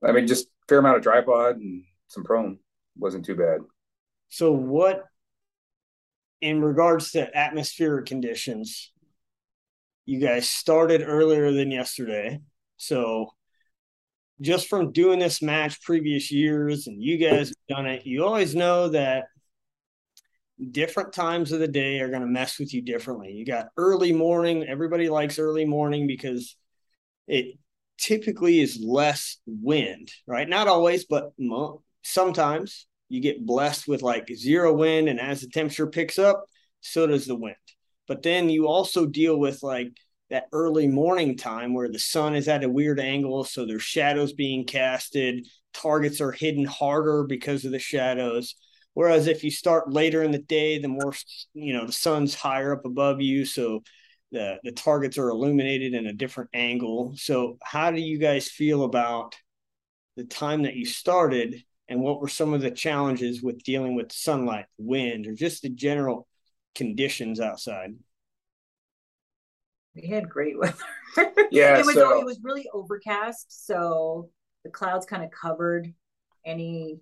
I 0.04 0.12
mean, 0.12 0.28
just 0.28 0.48
fair 0.68 0.80
amount 0.80 0.98
of 0.98 1.04
tripod 1.04 1.58
and 1.58 1.84
some 2.08 2.24
prone 2.24 2.60
wasn't 2.98 3.26
too 3.26 3.36
bad. 3.36 3.62
So, 4.30 4.52
what 4.52 5.06
in 6.42 6.62
regards 6.62 7.12
to 7.12 7.36
atmospheric 7.38 8.06
conditions? 8.06 8.92
You 10.06 10.20
guys 10.20 10.50
started 10.50 11.04
earlier 11.06 11.52
than 11.52 11.72
yesterday, 11.72 12.40
so 12.78 13.32
just 14.42 14.68
from 14.68 14.92
doing 14.92 15.20
this 15.20 15.42
match 15.42 15.82
previous 15.84 16.32
years 16.32 16.88
and 16.88 17.02
you 17.02 17.18
guys 17.18 17.50
have 17.50 17.78
done 17.78 17.86
it, 17.86 18.06
you 18.06 18.26
always 18.26 18.56
know 18.56 18.90
that 18.90 19.26
different 20.72 21.14
times 21.14 21.52
of 21.52 21.60
the 21.60 21.68
day 21.68 22.00
are 22.00 22.10
going 22.10 22.22
to 22.22 22.28
mess 22.28 22.60
with 22.60 22.74
you 22.74 22.82
differently. 22.82 23.32
You 23.32 23.46
got 23.46 23.70
early 23.78 24.14
morning, 24.14 24.66
everybody 24.68 25.10
likes 25.10 25.40
early 25.40 25.66
morning 25.66 26.08
because 26.08 26.56
it 27.28 27.58
typically 27.98 28.60
is 28.60 28.84
less 28.84 29.38
wind, 29.46 30.12
right? 30.28 30.48
Not 30.48 30.68
always, 30.68 31.06
but 31.06 31.32
sometimes 32.04 32.88
you 33.10 33.22
get 33.22 33.46
blessed 33.46 33.88
with 33.88 34.02
like 34.02 34.30
zero 34.34 34.74
wind, 34.74 35.10
and 35.10 35.20
as 35.20 35.42
the 35.42 35.48
temperature 35.48 35.88
picks 35.88 36.18
up, 36.18 36.46
so 36.82 37.08
does 37.08 37.26
the 37.26 37.36
wind. 37.36 37.56
But 38.08 38.24
then 38.24 38.50
you 38.50 38.68
also 38.68 39.06
deal 39.06 39.38
with 39.38 39.64
like 39.64 39.92
that 40.30 40.46
early 40.52 40.88
morning 40.88 41.38
time 41.38 41.74
where 41.74 41.90
the 41.90 42.00
sun 42.00 42.36
is 42.36 42.48
at 42.48 42.64
a 42.64 42.70
weird 42.70 43.00
angle, 43.00 43.44
so 43.44 43.66
there's 43.66 43.84
shadows 43.84 44.34
being 44.34 44.66
casted, 44.66 45.48
targets 45.74 46.22
are 46.22 46.32
hidden 46.32 46.66
harder 46.66 47.24
because 47.24 47.66
of 47.66 47.72
the 47.72 47.80
shadows. 47.80 48.56
Whereas 48.94 49.28
if 49.28 49.44
you 49.44 49.52
start 49.52 49.92
later 49.92 50.22
in 50.24 50.32
the 50.32 50.40
day, 50.40 50.80
the 50.80 50.88
more 50.90 51.14
you 51.54 51.74
know 51.74 51.86
the 51.86 51.92
sun's 51.94 52.36
higher 52.36 52.74
up 52.74 52.86
above 52.86 53.22
you, 53.22 53.46
so 53.46 53.84
the 54.32 54.60
the 54.64 54.72
targets 54.72 55.18
are 55.18 55.30
illuminated 55.30 55.94
in 55.94 56.08
a 56.08 56.14
different 56.14 56.50
angle. 56.54 57.14
So 57.18 57.58
how 57.64 57.92
do 57.92 58.02
you 58.02 58.18
guys 58.18 58.50
feel 58.50 58.84
about 58.84 59.36
the 60.18 60.26
time 60.26 60.64
that 60.64 60.76
you 60.76 60.86
started 60.86 61.64
and 61.88 62.02
what 62.02 62.22
were 62.22 62.28
some 62.28 62.54
of 62.54 62.62
the 62.62 62.72
challenges 62.72 63.42
with 63.42 63.64
dealing 63.64 63.96
with 63.96 64.12
sunlight, 64.12 64.66
wind, 64.78 65.28
or 65.28 65.34
just 65.34 65.62
the 65.62 65.70
general 65.70 66.28
conditions 66.76 67.40
outside? 67.40 67.96
We 69.96 70.08
had 70.08 70.30
great 70.30 70.58
weather. 70.58 70.76
Yeah, 71.52 71.78
it 71.80 71.86
was 71.86 71.96
so- 71.96 72.18
it 72.22 72.26
was 72.26 72.40
really 72.42 72.66
overcast, 72.74 73.66
so 73.66 74.30
the 74.64 74.70
clouds 74.70 75.06
kind 75.06 75.24
of 75.24 75.32
covered 75.32 75.94
any 76.46 77.00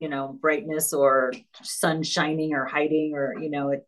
you 0.00 0.08
know 0.08 0.36
brightness 0.40 0.92
or 0.92 1.32
sun 1.62 2.02
shining 2.02 2.54
or 2.54 2.64
hiding 2.64 3.14
or 3.14 3.34
you 3.38 3.50
know 3.50 3.70
it 3.70 3.86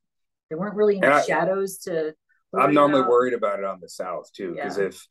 there 0.48 0.58
weren't 0.58 0.74
really 0.76 0.96
any 0.98 1.06
I- 1.06 1.22
shadows 1.22 1.78
to 1.78 2.14
I'm 2.58 2.74
normally 2.74 3.00
about. 3.00 3.10
worried 3.10 3.34
about 3.34 3.60
it 3.60 3.64
on 3.64 3.78
the 3.80 3.88
south 3.88 4.32
too, 4.32 4.54
because 4.54 4.76
Yeah. 4.78 4.86
if 4.86 5.06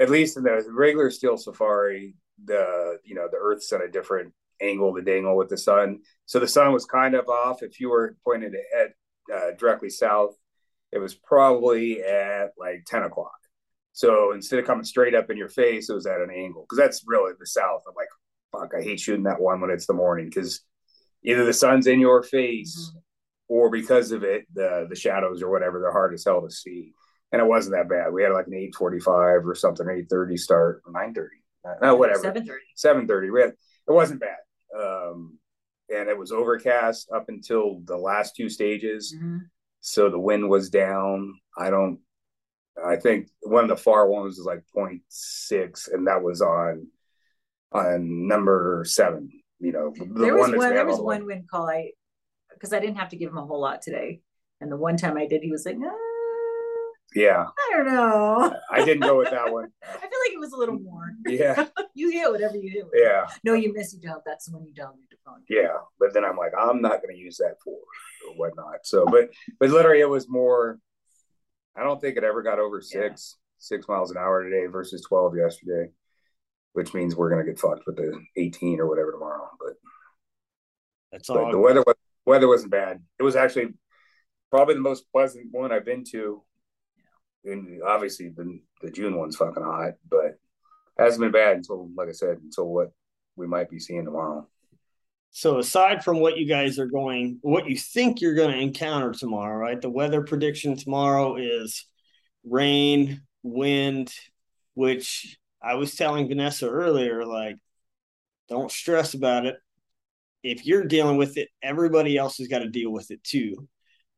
at 0.00 0.08
least 0.08 0.38
in 0.38 0.42
the 0.44 0.64
regular 0.72 1.10
steel 1.10 1.36
safari, 1.36 2.16
the 2.42 2.98
you 3.04 3.14
know 3.14 3.28
the 3.30 3.36
Earth's 3.36 3.70
at 3.74 3.82
a 3.82 3.88
different 3.90 4.32
angle 4.62 4.94
to 4.94 5.02
dangle 5.02 5.36
with 5.36 5.50
the 5.50 5.58
sun, 5.58 6.00
so 6.24 6.38
the 6.38 6.48
sun 6.48 6.72
was 6.72 6.86
kind 6.86 7.14
of 7.14 7.28
off. 7.28 7.62
If 7.62 7.78
you 7.78 7.90
were 7.90 8.16
pointed 8.24 8.54
ahead 8.54 8.94
uh, 9.34 9.50
directly 9.58 9.90
south, 9.90 10.34
it 10.92 10.98
was 10.98 11.14
probably 11.14 12.02
at 12.02 12.52
like 12.56 12.84
ten 12.86 13.02
o'clock. 13.02 13.36
So 13.92 14.32
instead 14.32 14.58
of 14.58 14.64
coming 14.64 14.84
straight 14.84 15.14
up 15.14 15.28
in 15.28 15.36
your 15.36 15.50
face, 15.50 15.90
it 15.90 15.94
was 15.94 16.06
at 16.06 16.22
an 16.22 16.30
angle 16.30 16.62
because 16.62 16.78
that's 16.78 17.04
really 17.06 17.34
the 17.38 17.46
south. 17.46 17.82
I'm 17.86 17.94
like, 17.94 18.08
fuck, 18.52 18.72
I 18.78 18.82
hate 18.82 19.00
shooting 19.00 19.24
that 19.24 19.40
one 19.40 19.60
when 19.60 19.70
it's 19.70 19.86
the 19.86 19.94
morning 19.94 20.26
because 20.26 20.60
either 21.24 21.44
the 21.44 21.52
sun's 21.52 21.86
in 21.86 22.00
your 22.00 22.22
face 22.22 22.92
Mhm. 22.94 23.00
or 23.48 23.70
because 23.70 24.12
of 24.12 24.22
it, 24.24 24.46
the 24.54 24.86
the 24.88 24.96
shadows 24.96 25.42
or 25.42 25.50
whatever, 25.50 25.80
they're 25.80 25.92
hard 25.92 26.14
as 26.14 26.24
hell 26.24 26.42
to 26.42 26.50
see. 26.50 26.92
And 27.32 27.40
it 27.40 27.46
wasn't 27.48 27.76
that 27.76 27.88
bad. 27.88 28.12
We 28.12 28.22
had 28.22 28.32
like 28.32 28.46
an 28.46 28.54
eight 28.54 28.74
forty 28.74 29.00
five 29.00 29.46
or 29.46 29.54
something, 29.54 29.88
eight 29.88 30.08
thirty 30.10 30.36
start, 30.36 30.82
nine 30.88 31.14
thirty, 31.14 31.36
no 31.80 31.96
whatever, 31.96 32.20
Seven 32.20 32.46
thirty. 32.46 32.64
seven 32.76 33.06
thirty. 33.08 33.30
We 33.30 33.40
had 33.40 33.50
it 33.88 33.92
wasn't 33.92 34.20
bad, 34.20 34.36
um, 34.78 35.38
and 35.88 36.08
it 36.08 36.16
was 36.18 36.30
overcast 36.30 37.10
up 37.10 37.28
until 37.28 37.80
the 37.84 37.96
last 37.96 38.36
two 38.36 38.48
stages. 38.50 39.14
Mm-hmm. 39.16 39.38
So 39.80 40.10
the 40.10 40.18
wind 40.18 40.48
was 40.48 40.68
down. 40.70 41.34
I 41.58 41.70
don't. 41.70 42.00
I 42.82 42.96
think 42.96 43.28
one 43.42 43.64
of 43.64 43.68
the 43.70 43.76
far 43.76 44.06
ones 44.08 44.38
was 44.38 44.46
like 44.46 44.62
0.6, 44.74 45.92
and 45.92 46.06
that 46.06 46.22
was 46.22 46.40
on 46.40 46.86
on 47.74 48.26
number 48.28 48.84
seven. 48.86 49.30
You 49.60 49.72
know, 49.72 49.92
the 49.96 50.04
There 50.04 50.34
was 50.34 50.48
that's 50.50 50.58
one. 50.58 50.74
There 50.74 50.86
was 50.86 50.96
the 50.96 51.02
one 51.04 51.26
wind 51.26 51.48
call. 51.50 51.68
I 51.68 51.90
because 52.52 52.72
I 52.72 52.80
didn't 52.80 52.96
have 52.98 53.08
to 53.10 53.16
give 53.16 53.30
him 53.30 53.38
a 53.38 53.46
whole 53.46 53.60
lot 53.60 53.82
today, 53.82 54.20
and 54.60 54.70
the 54.70 54.76
one 54.76 54.96
time 54.96 55.16
I 55.16 55.26
did, 55.26 55.42
he 55.42 55.50
was 55.50 55.64
like, 55.66 55.76
"Ah, 55.84 55.90
Yeah, 57.14 57.44
I 57.46 57.76
don't 57.76 57.86
know. 57.86 58.56
I 58.70 58.84
didn't 58.84 59.02
go 59.02 59.18
with 59.18 59.30
that 59.30 59.52
one. 59.52 59.68
I 59.82 59.92
feel 59.98 60.20
like 60.24 60.32
it 60.32 60.40
was 60.40 60.52
a 60.52 60.56
little 60.56 60.78
more. 60.78 61.10
Yeah, 61.26 61.66
You 61.94 62.10
hit 62.10 62.30
whatever 62.30 62.56
you 62.56 62.70
hit. 62.70 62.84
yeah. 62.94 63.26
No, 63.44 63.54
you 63.54 63.72
miss. 63.72 63.92
You 63.94 64.00
don't. 64.00 64.22
That's 64.24 64.50
when 64.50 64.64
you 64.64 64.72
don't 64.74 64.96
need 64.96 65.06
the 65.10 65.16
phone. 65.24 65.42
yeah 65.48 65.76
but 66.00 66.12
then 66.12 66.24
i'm 66.24 66.36
like 66.36 66.50
i'm 66.58 66.80
not 66.82 67.00
going 67.00 67.14
to 67.14 67.20
use 67.20 67.36
that 67.36 67.54
for 67.62 67.70
or 68.28 68.34
whatnot 68.36 68.78
so 68.82 69.04
but 69.04 69.30
but 69.60 69.70
literally 69.70 70.00
it 70.00 70.08
was 70.08 70.28
more 70.28 70.78
i 71.76 71.82
don't 71.84 72.00
think 72.00 72.16
it 72.16 72.24
ever 72.24 72.42
got 72.42 72.58
over 72.58 72.80
six 72.80 73.36
six 73.58 73.86
miles 73.86 74.10
an 74.10 74.16
hour 74.16 74.42
today 74.42 74.66
versus 74.66 75.00
12 75.02 75.36
yesterday 75.36 75.88
which 76.74 76.94
means 76.94 77.14
we're 77.14 77.30
going 77.30 77.44
to 77.44 77.50
get 77.50 77.60
fucked 77.60 77.86
with 77.86 77.96
the 77.96 78.12
18 78.36 78.80
or 78.80 78.86
whatever 78.88 79.12
tomorrow 79.12 79.48
but, 79.60 79.74
That's 81.10 81.28
all. 81.30 81.50
the 81.50 81.58
weather 81.58 81.82
was 81.86 81.96
weather 82.24 82.48
wasn't 82.48 82.70
bad 82.70 83.02
it 83.18 83.22
was 83.22 83.36
actually 83.36 83.68
probably 84.50 84.74
the 84.74 84.80
most 84.80 85.10
pleasant 85.12 85.48
one 85.50 85.72
i've 85.72 85.84
been 85.84 86.04
to 86.12 86.42
and 87.44 87.82
obviously 87.82 88.28
the, 88.28 88.60
the 88.80 88.90
june 88.90 89.16
one's 89.16 89.36
fucking 89.36 89.62
hot 89.62 89.94
but 90.08 90.38
hasn't 90.98 91.20
been 91.20 91.32
bad 91.32 91.56
until 91.56 91.88
like 91.96 92.08
i 92.08 92.12
said 92.12 92.38
until 92.42 92.66
what 92.66 92.92
we 93.36 93.46
might 93.46 93.68
be 93.70 93.80
seeing 93.80 94.04
tomorrow 94.04 94.46
So 95.30 95.58
aside 95.58 96.04
from 96.04 96.20
what 96.20 96.36
you 96.36 96.46
guys 96.46 96.78
are 96.78 96.86
going, 96.86 97.38
what 97.40 97.66
you 97.66 97.76
think 97.76 98.20
you're 98.20 98.34
going 98.34 98.52
to 98.52 98.60
encounter 98.60 99.12
tomorrow, 99.12 99.56
right? 99.56 99.80
The 99.80 99.88
weather 99.88 100.20
prediction 100.22 100.76
tomorrow 100.76 101.36
is 101.36 101.86
rain, 102.44 103.22
wind, 103.42 104.12
which 104.74 105.38
I 105.62 105.74
was 105.74 105.94
telling 105.94 106.28
Vanessa 106.28 106.68
earlier, 106.68 107.24
like, 107.24 107.56
don't 108.48 108.70
stress 108.70 109.14
about 109.14 109.46
it. 109.46 109.56
If 110.42 110.66
you're 110.66 110.84
dealing 110.84 111.16
with 111.16 111.36
it, 111.36 111.48
everybody 111.62 112.16
else 112.16 112.38
has 112.38 112.48
got 112.48 112.60
to 112.60 112.68
deal 112.68 112.90
with 112.90 113.10
it 113.10 113.22
too. 113.22 113.68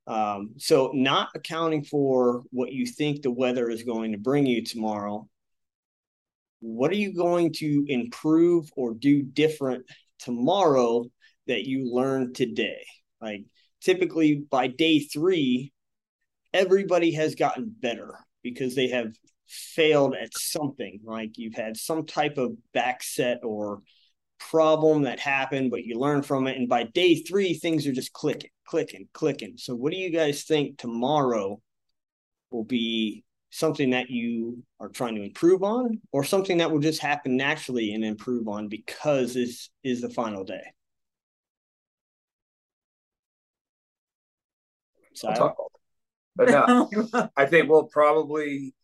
Um, 0.06 0.54
so 0.58 0.90
not 0.94 1.28
accounting 1.34 1.84
for 1.84 2.42
what 2.50 2.72
you 2.72 2.86
think 2.86 3.22
the 3.22 3.30
weather 3.30 3.68
is 3.68 3.82
going 3.82 4.12
to 4.12 4.18
bring 4.18 4.46
you 4.46 4.64
tomorrow, 4.64 5.28
what 6.60 6.90
are 6.90 6.96
you 6.96 7.14
going 7.14 7.52
to 7.54 7.84
improve 7.88 8.70
or 8.76 8.94
do 8.94 9.22
different 9.22 9.84
tomorrow 10.18 11.04
that 11.46 11.64
you 11.66 11.92
learned 11.92 12.34
today. 12.34 12.84
Like 13.20 13.44
typically 13.80 14.44
by 14.50 14.68
day 14.68 15.00
three, 15.00 15.72
everybody 16.52 17.12
has 17.12 17.34
gotten 17.34 17.74
better 17.80 18.18
because 18.42 18.74
they 18.74 18.88
have 18.88 19.14
failed 19.54 20.14
at 20.14 20.36
something. 20.36 21.00
Like 21.04 21.38
you've 21.38 21.54
had 21.54 21.76
some 21.76 22.06
type 22.06 22.38
of 22.38 22.52
backset 22.74 23.38
or 23.42 23.82
problem 24.38 25.02
that 25.02 25.20
happened, 25.20 25.70
but 25.70 25.84
you 25.84 25.98
learn 25.98 26.22
from 26.22 26.46
it. 26.46 26.56
And 26.56 26.68
by 26.68 26.84
day 26.84 27.16
three, 27.16 27.54
things 27.54 27.86
are 27.86 27.92
just 27.92 28.12
clicking, 28.12 28.50
clicking, 28.66 29.08
clicking. 29.12 29.54
So, 29.56 29.74
what 29.74 29.92
do 29.92 29.98
you 29.98 30.10
guys 30.10 30.44
think 30.44 30.78
tomorrow 30.78 31.60
will 32.50 32.64
be 32.64 33.24
something 33.50 33.90
that 33.90 34.10
you 34.10 34.62
are 34.80 34.88
trying 34.88 35.14
to 35.14 35.22
improve 35.22 35.62
on, 35.62 36.00
or 36.12 36.24
something 36.24 36.58
that 36.58 36.70
will 36.70 36.80
just 36.80 37.00
happen 37.00 37.36
naturally 37.36 37.92
and 37.94 38.04
improve 38.04 38.48
on 38.48 38.68
because 38.68 39.34
this 39.34 39.70
is 39.82 40.00
the 40.00 40.10
final 40.10 40.44
day? 40.44 40.64
So, 45.14 45.28
I'll 45.28 45.36
talk 45.36 45.58
all 45.58 45.70
day. 45.74 45.80
but 46.36 46.48
no 46.50 47.30
I 47.36 47.46
think 47.46 47.68
we'll 47.68 47.84
probably 47.84 48.74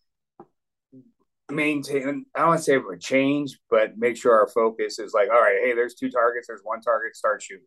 maintain. 1.53 2.27
I 2.35 2.41
don't 2.41 2.49
want 2.49 2.59
to 2.59 2.65
say 2.65 2.79
we're 2.79 2.97
change, 2.97 3.59
but 3.69 3.99
make 3.99 4.17
sure 4.17 4.35
our 4.35 4.49
focus 4.49 4.99
is 4.99 5.13
like, 5.13 5.29
all 5.29 5.41
right, 5.41 5.59
hey, 5.63 5.75
there's 5.75 5.95
two 5.95 6.11
targets. 6.11 6.47
There's 6.47 6.63
one 6.63 6.81
target. 6.81 7.17
Start 7.17 7.43
shooting 7.43 7.67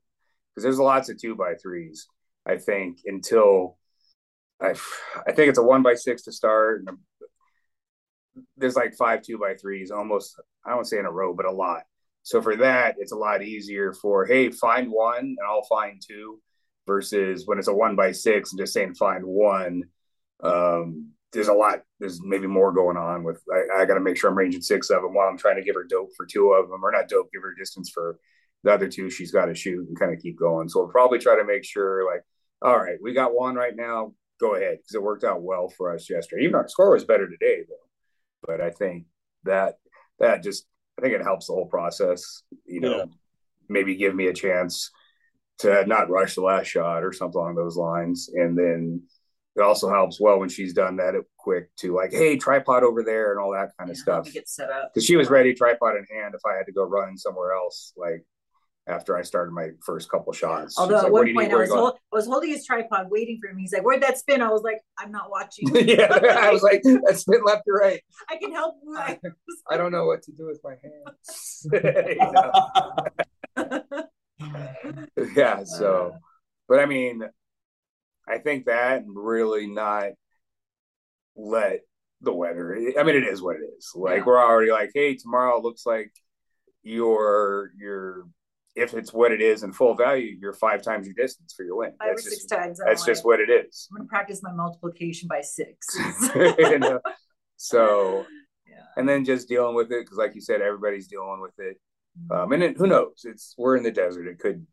because 0.50 0.64
there's 0.64 0.80
lots 0.80 1.10
of 1.10 1.20
two 1.20 1.36
by 1.36 1.56
threes. 1.56 2.08
I 2.46 2.58
think 2.58 3.00
until 3.06 3.78
I, 4.62 4.72
I 5.28 5.32
think 5.32 5.50
it's 5.50 5.60
a 5.60 5.64
one 5.64 5.84
by 5.84 5.96
six 5.96 6.24
to 6.24 6.32
start. 6.32 6.84
And 6.86 6.98
there's 8.58 8.76
like 8.76 8.96
five 8.96 9.22
two 9.22 9.38
by 9.38 9.56
threes, 9.56 9.92
almost. 9.92 10.40
I 10.66 10.72
don't 10.72 10.86
say 10.86 11.00
in 11.00 11.06
a 11.06 11.12
row, 11.12 11.34
but 11.34 11.46
a 11.46 11.52
lot. 11.52 11.84
So 12.24 12.42
for 12.42 12.56
that, 12.58 12.96
it's 13.00 13.12
a 13.12 13.18
lot 13.18 13.44
easier 13.44 13.94
for 13.94 14.26
hey, 14.26 14.50
find 14.50 14.90
one 14.92 15.20
and 15.20 15.38
I'll 15.48 15.64
find 15.64 16.02
two, 16.06 16.40
versus 16.88 17.44
when 17.46 17.60
it's 17.60 17.68
a 17.68 17.74
one 17.74 17.96
by 17.96 18.12
six 18.12 18.52
and 18.52 18.60
just 18.60 18.74
saying 18.74 18.96
find 18.96 19.24
one 19.26 19.84
um, 20.44 21.12
there's 21.32 21.48
a 21.48 21.54
lot. 21.54 21.82
There's 22.04 22.22
maybe 22.22 22.48
more 22.48 22.74
going 22.74 22.98
on 22.98 23.24
with. 23.24 23.42
I, 23.50 23.82
I 23.82 23.86
got 23.86 23.94
to 23.94 24.02
make 24.02 24.18
sure 24.18 24.30
I'm 24.30 24.38
ranging 24.38 24.62
six 24.62 24.90
of 24.90 25.02
them 25.02 25.14
while 25.14 25.30
I'm 25.30 25.38
trying 25.38 25.56
to 25.56 25.64
give 25.64 25.76
her 25.76 25.86
dope 25.86 26.10
for 26.18 26.26
two 26.26 26.52
of 26.52 26.70
them, 26.70 26.84
or 26.84 26.92
not 26.92 27.08
dope, 27.08 27.32
give 27.32 27.42
her 27.42 27.54
distance 27.54 27.90
for 27.90 28.20
the 28.64 28.74
other 28.74 28.90
two. 28.90 29.10
She's 29.10 29.32
got 29.32 29.46
to 29.46 29.56
shoot 29.56 29.88
and 29.88 29.98
kind 29.98 30.14
of 30.14 30.20
keep 30.20 30.38
going. 30.38 30.68
So 30.68 30.82
we'll 30.82 30.90
probably 30.90 31.20
try 31.20 31.38
to 31.38 31.46
make 31.46 31.64
sure, 31.64 32.06
like, 32.06 32.24
all 32.62 32.78
right, 32.78 32.98
we 33.02 33.14
got 33.14 33.34
one 33.34 33.56
right 33.56 33.74
now. 33.74 34.14
Go 34.38 34.56
ahead 34.56 34.80
because 34.80 34.96
it 34.96 35.02
worked 35.02 35.24
out 35.24 35.42
well 35.44 35.70
for 35.70 35.94
us 35.94 36.10
yesterday. 36.10 36.44
Even 36.44 36.56
our 36.56 36.68
score 36.68 36.92
was 36.92 37.06
better 37.06 37.30
today, 37.30 37.64
though. 37.70 37.76
But 38.46 38.60
I 38.60 38.72
think 38.72 39.06
that 39.46 39.76
that 40.20 40.44
just 40.44 40.66
I 41.00 41.02
think 41.02 41.14
it 41.14 41.24
helps 41.24 41.48
the 41.48 41.54
whole 41.54 41.68
process. 41.68 42.44
You 42.66 42.82
know, 42.82 42.98
Yeah. 42.98 43.06
maybe 43.70 43.96
give 43.96 44.14
me 44.14 44.28
a 44.28 44.34
chance 44.34 44.92
to 45.60 45.86
not 45.86 46.10
rush 46.10 46.36
the 46.36 46.42
last 46.42 46.68
shot 46.68 47.04
or 47.04 47.14
something 47.14 47.40
along 47.40 47.56
those 47.56 47.78
lines, 47.78 48.30
and 48.34 48.58
then 48.58 49.04
it 49.56 49.62
also 49.62 49.90
helps 49.92 50.20
well 50.20 50.40
when 50.40 50.50
she's 50.50 50.74
done 50.74 50.98
that 50.98 51.14
quick 51.38 51.70
to 51.78 51.96
like, 51.96 52.12
hey, 52.12 52.38
tripod 52.38 52.84
over 52.84 53.04
there 53.04 53.32
and 53.32 53.40
all 53.40 53.52
that 53.54 53.72
kind 53.78 53.92
of 53.92 53.98
Yeah, 53.98 54.14
help 54.14 54.26
stuff. 54.26 54.34
Get 54.34 54.50
set 54.50 54.70
up. 54.72 54.92
Because 54.94 55.06
she 55.06 55.16
was 55.16 55.30
ready, 55.30 55.54
tripod 55.54 55.96
in 55.96 56.06
hand. 56.16 56.34
If 56.34 56.42
I 56.46 56.56
had 56.58 56.66
to 56.66 56.72
go 56.72 56.84
run 56.84 57.18
somewhere 57.18 57.54
else, 57.54 57.94
like 57.96 58.26
after 58.88 59.18
I 59.18 59.22
started 59.22 59.52
my 59.52 59.70
first 59.86 60.10
couple 60.10 60.34
shots. 60.34 60.78
Although 60.78 60.98
at 60.98 61.04
like, 61.04 61.12
one 61.12 61.34
point? 61.34 61.54
I 61.54 61.56
was, 61.56 61.70
you 61.70 61.76
going?" 61.76 61.82
hol- 61.86 62.00
I 62.12 62.16
was 62.16 62.26
holding 62.26 62.50
his 62.50 62.66
tripod 62.66 63.08
waiting 63.10 63.40
for 63.42 63.50
him. 63.50 63.58
He's 63.58 63.74
like, 63.74 63.84
"Where'd 63.84 64.02
that 64.02 64.18
spin?" 64.18 64.42
I 64.42 64.50
was 64.50 64.64
like, 64.64 64.82
"I'm 64.98 65.12
not 65.12 65.30
watching. 65.30 65.70
yeah, 65.88 66.08
I 66.12 66.52
was 66.52 66.64
like, 66.64 66.82
"That's 66.84 67.22
spin 67.22 67.44
left 67.46 67.64
or 67.68 67.76
right." 67.76 68.02
I 68.30 68.38
can 68.38 68.52
help." 68.52 68.76
I, 68.98 69.20
I 69.70 69.78
don't 69.78 69.92
know 69.92 70.06
what 70.06 70.24
to 70.24 70.32
do 70.32 70.48
with 70.48 70.62
my 70.64 70.76
hands. 70.84 71.68
Yeah. 75.36 75.64
So, 75.64 76.12
uh. 76.14 76.18
but 76.68 76.80
I 76.80 76.86
mean, 76.86 77.24
I 78.28 78.38
think 78.38 78.66
that 78.66 79.04
really 79.08 79.68
not 79.68 80.12
let 81.36 81.82
the 82.22 82.34
weather. 82.34 82.76
I 82.98 83.04
mean, 83.04 83.16
it 83.16 83.24
is 83.28 83.42
what 83.42 83.58
it 83.58 83.64
is. 83.78 83.92
Like 83.96 84.20
Yeah. 84.20 84.24
we're 84.26 84.40
already 84.42 84.72
like, 84.72 84.92
hey, 84.94 85.16
tomorrow 85.16 85.60
looks 85.62 85.86
like 85.86 86.12
your 86.82 87.72
your 87.78 88.28
if 88.76 88.94
it's 88.96 89.14
what 89.14 89.32
it 89.32 89.40
is 89.42 89.62
in 89.64 89.72
full 89.72 89.94
value, 89.94 90.36
you're 90.40 90.54
five 90.54 90.82
times 90.82 91.06
your 91.06 91.14
distance 91.14 91.54
for 91.56 91.64
your 91.64 91.76
win. 91.76 91.92
Five 92.00 92.08
or 92.08 92.12
That's 92.16 92.24
six 92.24 92.36
just 92.38 92.50
times. 92.50 92.80
I'm 92.80 92.88
that's 92.88 93.02
like, 93.02 93.08
just 93.08 93.26
what 93.26 93.40
it 93.40 93.50
is. 93.50 93.88
I'm 93.92 93.98
gonna 93.98 94.08
practice 94.10 94.42
my 94.42 94.52
multiplication 94.52 95.28
by 95.28 95.42
six. 95.42 95.88
You 96.36 96.80
know? 96.80 97.00
So 97.58 98.26
yeah. 98.68 98.84
and 98.98 99.08
then 99.08 99.26
just 99.26 99.48
dealing 99.48 99.76
with 99.76 99.92
it 99.92 100.04
because, 100.04 100.18
like 100.18 100.34
you 100.36 100.42
said, 100.42 100.62
everybody's 100.62 101.08
dealing 101.08 101.40
with 101.42 101.54
it. 101.60 101.78
Um, 102.32 102.52
and 102.52 102.64
it, 102.64 102.78
who 102.78 102.88
knows? 102.88 103.22
It's 103.26 103.54
we're 103.58 103.76
in 103.78 103.84
the 103.84 103.92
desert. 103.92 104.28
It 104.28 104.40
could 104.40 104.66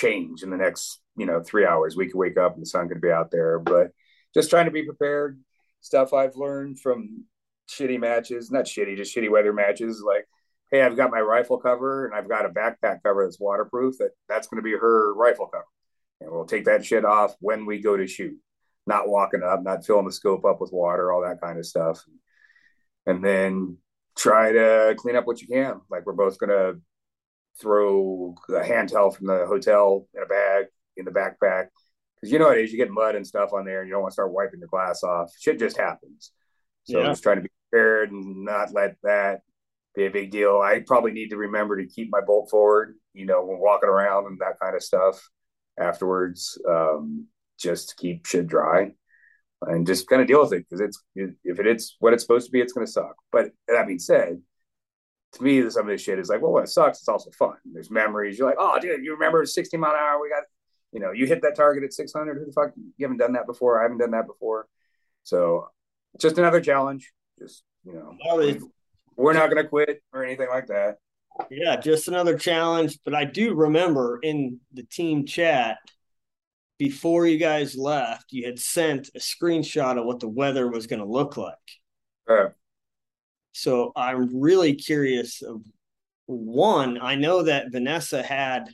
change 0.00 0.42
in 0.42 0.50
the 0.50 0.56
next, 0.56 1.00
you 1.16 1.26
know, 1.26 1.42
three 1.42 1.66
hours. 1.66 1.96
We 1.96 2.06
could 2.06 2.16
wake 2.16 2.38
up 2.38 2.54
and 2.54 2.62
the 2.62 2.66
sun 2.66 2.88
could 2.88 3.00
be 3.00 3.10
out 3.10 3.30
there. 3.30 3.58
But 3.58 3.90
just 4.34 4.50
trying 4.50 4.66
to 4.66 4.70
be 4.70 4.84
prepared. 4.84 5.40
Stuff 5.80 6.12
I've 6.12 6.36
learned 6.36 6.80
from 6.80 7.24
shitty 7.68 7.98
matches, 7.98 8.50
not 8.50 8.64
shitty, 8.66 8.96
just 8.96 9.14
shitty 9.14 9.30
weather 9.30 9.52
matches. 9.52 10.02
Like, 10.04 10.26
hey, 10.70 10.82
I've 10.82 10.96
got 10.96 11.10
my 11.10 11.20
rifle 11.20 11.58
cover 11.58 12.06
and 12.06 12.14
I've 12.14 12.28
got 12.28 12.46
a 12.46 12.50
backpack 12.50 13.02
cover 13.02 13.24
that's 13.24 13.40
waterproof. 13.40 13.98
That 13.98 14.10
that's 14.28 14.48
going 14.48 14.62
to 14.62 14.68
be 14.68 14.76
her 14.76 15.14
rifle 15.14 15.46
cover, 15.46 15.64
and 16.20 16.30
we'll 16.30 16.46
take 16.46 16.66
that 16.66 16.84
shit 16.84 17.04
off 17.04 17.34
when 17.40 17.66
we 17.66 17.80
go 17.80 17.96
to 17.96 18.06
shoot. 18.06 18.36
Not 18.86 19.08
walking 19.08 19.42
up, 19.42 19.62
not 19.62 19.84
filling 19.84 20.06
the 20.06 20.12
scope 20.12 20.44
up 20.44 20.60
with 20.60 20.72
water, 20.72 21.12
all 21.12 21.22
that 21.22 21.40
kind 21.40 21.58
of 21.58 21.66
stuff. 21.66 22.02
And 23.06 23.24
then 23.24 23.78
try 24.16 24.52
to 24.52 24.94
clean 24.98 25.16
up 25.16 25.26
what 25.26 25.40
you 25.40 25.48
can. 25.48 25.80
Like 25.90 26.06
we're 26.06 26.12
both 26.12 26.38
gonna 26.38 26.74
throw 27.60 28.34
a 28.54 28.64
hand 28.64 28.90
towel 28.90 29.10
from 29.10 29.26
the 29.26 29.46
hotel 29.46 30.06
in 30.14 30.22
a 30.22 30.26
bag 30.26 30.66
in 30.96 31.04
the 31.04 31.10
backpack 31.10 31.68
because 32.16 32.32
you 32.32 32.38
know 32.38 32.46
what 32.48 32.58
it 32.58 32.64
is. 32.64 32.72
You 32.72 32.78
get 32.78 32.90
mud 32.90 33.14
and 33.14 33.26
stuff 33.26 33.52
on 33.52 33.64
there, 33.64 33.80
and 33.80 33.88
you 33.88 33.94
don't 33.94 34.02
want 34.02 34.12
to 34.12 34.14
start 34.14 34.32
wiping 34.32 34.60
your 34.60 34.68
glass 34.68 35.02
off. 35.02 35.32
Shit 35.40 35.58
just 35.58 35.76
happens. 35.76 36.32
So 36.84 37.00
Yeah. 37.00 37.08
just 37.08 37.22
trying 37.22 37.36
to 37.36 37.42
be 37.42 37.50
prepared 37.70 38.12
and 38.12 38.44
not 38.44 38.72
let 38.72 38.96
that 39.02 39.40
be 39.94 40.06
a 40.06 40.10
big 40.10 40.30
deal. 40.30 40.60
I 40.60 40.80
probably 40.86 41.12
need 41.12 41.30
to 41.30 41.36
remember 41.36 41.76
to 41.76 41.86
keep 41.86 42.10
my 42.10 42.20
bolt 42.20 42.50
forward. 42.50 42.96
You 43.14 43.26
know, 43.26 43.44
when 43.44 43.58
walking 43.58 43.88
around 43.88 44.26
and 44.26 44.38
that 44.40 44.58
kind 44.60 44.76
of 44.76 44.82
stuff 44.82 45.20
afterwards, 45.78 46.60
um, 46.68 47.26
just 47.58 47.90
to 47.90 47.96
keep 47.96 48.26
shit 48.26 48.46
dry 48.46 48.92
and 49.62 49.86
just 49.86 50.08
kind 50.08 50.22
of 50.22 50.28
deal 50.28 50.40
with 50.40 50.52
it 50.52 50.64
because 50.68 50.80
it's 50.80 51.02
if 51.14 51.58
it 51.60 51.66
is 51.66 51.96
what 51.98 52.12
it's 52.12 52.22
supposed 52.22 52.46
to 52.46 52.52
be, 52.52 52.60
it's 52.60 52.72
going 52.72 52.86
to 52.86 52.92
suck. 52.92 53.14
But 53.30 53.50
that 53.68 53.86
being 53.86 53.98
said, 53.98 54.40
to 55.32 55.42
me, 55.42 55.68
some 55.70 55.82
of 55.82 55.88
this 55.88 56.02
shit 56.02 56.18
is 56.18 56.28
like, 56.28 56.42
well, 56.42 56.52
when 56.52 56.64
it 56.64 56.68
sucks, 56.68 56.98
it's 56.98 57.08
also 57.08 57.30
fun. 57.30 57.54
There's 57.64 57.90
memories. 57.90 58.38
You're 58.38 58.48
like, 58.48 58.58
oh, 58.58 58.78
dude, 58.80 59.04
you 59.04 59.12
remember 59.12 59.44
60 59.46 59.76
mile 59.76 59.92
an 59.92 59.98
hour? 59.98 60.20
We 60.20 60.28
got, 60.28 60.42
you 60.92 61.00
know, 61.00 61.12
you 61.12 61.26
hit 61.26 61.42
that 61.42 61.54
target 61.54 61.84
at 61.84 61.92
600. 61.92 62.38
Who 62.38 62.46
the 62.46 62.52
fuck? 62.52 62.72
You 62.76 63.04
haven't 63.04 63.18
done 63.18 63.34
that 63.34 63.46
before. 63.46 63.78
I 63.78 63.82
haven't 63.82 63.98
done 63.98 64.10
that 64.10 64.26
before. 64.26 64.66
So, 65.22 65.68
just 66.18 66.38
another 66.38 66.60
challenge. 66.60 67.12
Just 67.38 67.62
you 67.84 67.92
know, 67.92 68.16
Well, 68.26 68.56
we're 69.16 69.32
not 69.32 69.50
going 69.50 69.62
to 69.62 69.68
quit 69.68 70.02
or 70.12 70.24
anything 70.24 70.48
like 70.48 70.66
that. 70.68 70.98
Yeah, 71.50 71.76
just 71.76 72.08
another 72.08 72.36
challenge. 72.36 72.98
But 73.04 73.14
I 73.14 73.24
do 73.24 73.54
remember 73.54 74.18
in 74.22 74.58
the 74.72 74.82
team 74.82 75.26
chat 75.26 75.78
before 76.78 77.26
you 77.26 77.38
guys 77.38 77.76
left, 77.76 78.32
you 78.32 78.46
had 78.46 78.58
sent 78.58 79.10
a 79.14 79.18
screenshot 79.18 79.98
of 79.98 80.06
what 80.06 80.18
the 80.18 80.28
weather 80.28 80.68
was 80.68 80.86
going 80.86 81.00
to 81.00 81.06
look 81.06 81.36
like. 81.36 81.54
Uh, 82.28 82.48
So 83.52 83.92
I'm 83.96 84.40
really 84.40 84.74
curious 84.74 85.42
of 85.42 85.62
one, 86.26 86.98
I 87.00 87.16
know 87.16 87.42
that 87.42 87.72
Vanessa 87.72 88.22
had 88.22 88.68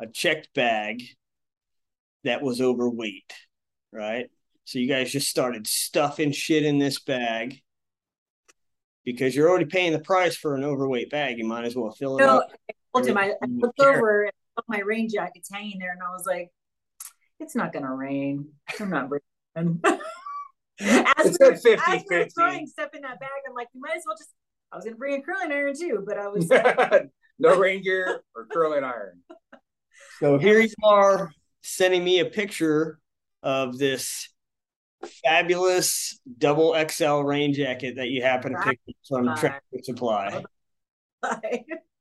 a 0.00 0.06
checked 0.06 0.48
bag 0.54 1.02
that 2.24 2.42
was 2.42 2.60
overweight, 2.60 3.32
right? 3.92 4.26
So 4.64 4.78
you 4.80 4.88
guys 4.88 5.12
just 5.12 5.28
started 5.28 5.66
stuffing 5.66 6.32
shit 6.32 6.64
in 6.64 6.78
this 6.78 7.00
bag 7.00 7.60
because 9.04 9.36
you're 9.36 9.48
already 9.48 9.66
paying 9.66 9.92
the 9.92 10.00
price 10.00 10.36
for 10.36 10.56
an 10.56 10.64
overweight 10.64 11.10
bag. 11.10 11.38
You 11.38 11.46
might 11.46 11.64
as 11.64 11.76
well 11.76 11.92
fill 11.92 12.18
it 12.18 12.26
No, 12.26 12.38
up. 12.38 12.50
I 12.68 12.74
told 12.92 13.06
him 13.06 13.16
I, 13.16 13.34
I 13.40 13.46
looked 13.46 13.78
care. 13.78 13.96
over 13.96 14.24
and 14.24 14.32
my 14.66 14.80
rain 14.80 15.08
jacket's 15.08 15.50
hanging 15.50 15.78
there, 15.78 15.92
and 15.92 16.02
I 16.02 16.10
was 16.10 16.26
like, 16.26 16.50
"It's 17.38 17.54
not 17.54 17.72
gonna 17.72 17.94
rain. 17.94 18.48
I'm 18.80 18.90
not 18.90 19.08
bringing." 19.08 19.82
as 20.80 21.26
It 21.26 21.36
we 21.40 21.46
were, 21.48 21.56
50, 21.56 21.70
as 21.86 22.04
we 22.10 22.16
were 22.18 22.28
throwing 22.34 22.66
stuff 22.66 22.90
in 22.94 23.02
that 23.02 23.18
bag, 23.20 23.30
I'm 23.48 23.54
like, 23.54 23.68
"You 23.74 23.80
might 23.80 23.96
as 23.96 24.02
well 24.06 24.16
just." 24.16 24.30
I 24.72 24.76
was 24.76 24.84
gonna 24.84 24.96
bring 24.96 25.20
a 25.20 25.22
curling 25.22 25.52
iron 25.52 25.74
too, 25.78 26.02
but 26.06 26.18
I 26.18 26.28
was 26.28 26.48
no 27.38 27.56
rain 27.58 27.82
gear 27.82 28.20
or 28.34 28.46
curling 28.46 28.84
iron. 28.84 29.20
So 30.20 30.38
here 30.38 30.60
you 30.60 30.68
are 30.82 31.30
sending 31.62 32.02
me 32.04 32.20
a 32.20 32.24
picture 32.26 32.98
of 33.42 33.76
this 33.78 34.28
fabulous 35.24 36.18
double 36.38 36.74
XL 36.88 37.20
rain 37.20 37.52
jacket 37.54 37.96
that 37.96 38.08
you 38.08 38.22
happen 38.22 38.52
to 38.52 38.58
pick 38.62 38.78
up 38.88 38.94
from 39.08 39.26
Right. 39.28 39.38
Tractor 39.38 39.78
Supply. 39.82 40.42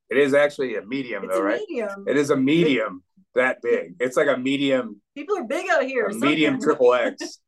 It 0.07 0.17
is 0.19 0.33
actually 0.35 0.75
a 0.75 0.83
medium, 0.85 1.23
it's 1.23 1.33
though, 1.33 1.41
a 1.41 1.43
right? 1.43 1.61
medium. 1.67 2.05
It 2.07 2.15
is 2.15 2.29
a 2.29 2.35
medium 2.37 3.03
that 3.33 3.57
big. 3.63 3.95
It's 3.99 4.15
like 4.15 4.27
a 4.27 4.37
medium, 4.37 5.01
People 5.15 5.37
are 5.37 5.43
big 5.43 5.67
out 5.69 5.83
here. 5.83 6.05
a 6.05 6.13
medium 6.13 6.53
something. 6.55 6.63
triple 6.63 6.93
X. 6.93 7.39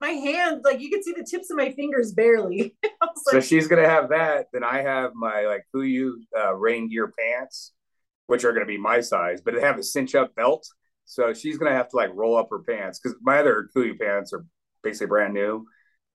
My 0.00 0.10
hands, 0.10 0.62
like 0.64 0.80
you 0.80 0.90
can 0.90 1.02
see 1.02 1.12
the 1.12 1.24
tips 1.24 1.50
of 1.50 1.56
my 1.56 1.70
fingers 1.72 2.12
barely. 2.12 2.74
So 3.16 3.36
like, 3.36 3.44
she's 3.44 3.66
gonna 3.68 3.88
have 3.88 4.10
that. 4.10 4.46
Then 4.52 4.64
I 4.64 4.80
have 4.82 5.14
my 5.14 5.42
like 5.46 5.64
KUIU 5.74 6.12
uh, 6.38 6.54
rain 6.54 6.88
gear 6.88 7.12
pants, 7.18 7.72
which 8.28 8.44
are 8.44 8.52
gonna 8.52 8.64
be 8.66 8.78
my 8.78 9.00
size, 9.00 9.40
but 9.42 9.54
they 9.54 9.60
have 9.60 9.78
a 9.78 9.82
cinch 9.82 10.14
up 10.14 10.34
belt. 10.34 10.66
So 11.04 11.34
she's 11.34 11.58
gonna 11.58 11.74
have 11.74 11.88
to 11.90 11.96
like 11.96 12.10
roll 12.14 12.36
up 12.36 12.48
her 12.50 12.60
pants 12.60 12.98
because 12.98 13.18
my 13.20 13.38
other 13.40 13.68
KUIU 13.76 13.98
pants 13.98 14.32
are 14.32 14.44
basically 14.82 15.08
brand 15.08 15.34
new, 15.34 15.66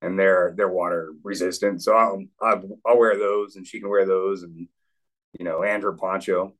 and 0.02 0.18
they're 0.18 0.54
they're 0.58 0.70
water 0.70 1.14
resistant. 1.24 1.84
So 1.84 1.96
I'll, 1.96 2.24
I'll 2.42 2.80
I'll 2.88 2.98
wear 2.98 3.18
those, 3.20 3.56
and 3.58 3.68
she 3.68 3.80
can 3.80 3.90
wear 3.90 4.06
those, 4.06 4.42
and 4.44 4.68
you 5.38 5.46
know, 5.46 5.64
and 5.64 5.84
her 5.84 5.94
poncho. 5.94 6.56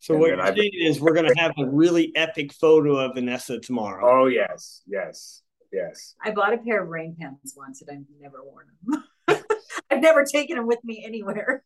So 0.00 0.14
And 0.14 0.20
what 0.20 0.30
you're 0.30 0.40
I've- 0.42 0.60
saying 0.60 0.72
is 0.74 1.00
we're 1.00 1.14
gonna 1.14 1.32
have 1.38 1.52
a 1.58 1.66
really 1.66 2.12
epic 2.16 2.52
photo 2.52 2.96
of 2.98 3.14
Vanessa 3.14 3.60
tomorrow. 3.60 4.24
Oh 4.24 4.26
yes, 4.26 4.82
yes, 4.86 5.42
yes. 5.76 6.14
I 6.22 6.30
bought 6.30 6.54
a 6.54 6.58
pair 6.58 6.82
of 6.82 6.88
rain 6.88 7.16
pants 7.18 7.54
once 7.56 7.82
and 7.82 7.90
I've 7.90 8.20
never 8.20 8.42
worn 8.42 8.66
them. 8.86 9.42
I've 9.90 10.02
never 10.02 10.24
taken 10.24 10.56
them 10.56 10.66
with 10.66 10.82
me 10.82 11.04
anywhere. 11.04 11.62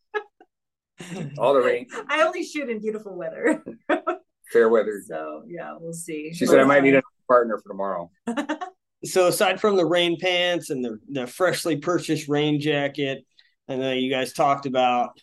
All 1.37 1.53
the 1.53 1.61
rain, 1.61 1.87
I 2.09 2.21
only 2.21 2.43
shoot 2.43 2.69
in 2.69 2.79
beautiful 2.79 3.15
weather. 3.15 3.63
fair 4.51 4.69
weather. 4.69 5.01
So 5.07 5.43
yeah, 5.47 5.75
we'll 5.79 5.93
see. 5.93 6.31
She 6.33 6.45
said 6.45 6.59
I 6.59 6.63
might 6.63 6.83
need 6.83 6.95
a 6.95 7.01
partner 7.27 7.57
for 7.57 7.69
tomorrow. 7.69 8.11
So 9.03 9.27
aside 9.27 9.59
from 9.59 9.77
the 9.77 9.85
rain 9.85 10.19
pants 10.19 10.69
and 10.69 10.85
the, 10.85 10.99
the 11.09 11.25
freshly 11.25 11.77
purchased 11.77 12.29
rain 12.29 12.59
jacket, 12.59 13.25
I 13.67 13.75
know 13.75 13.91
you 13.93 14.11
guys 14.11 14.31
talked 14.31 14.67
about 14.67 15.19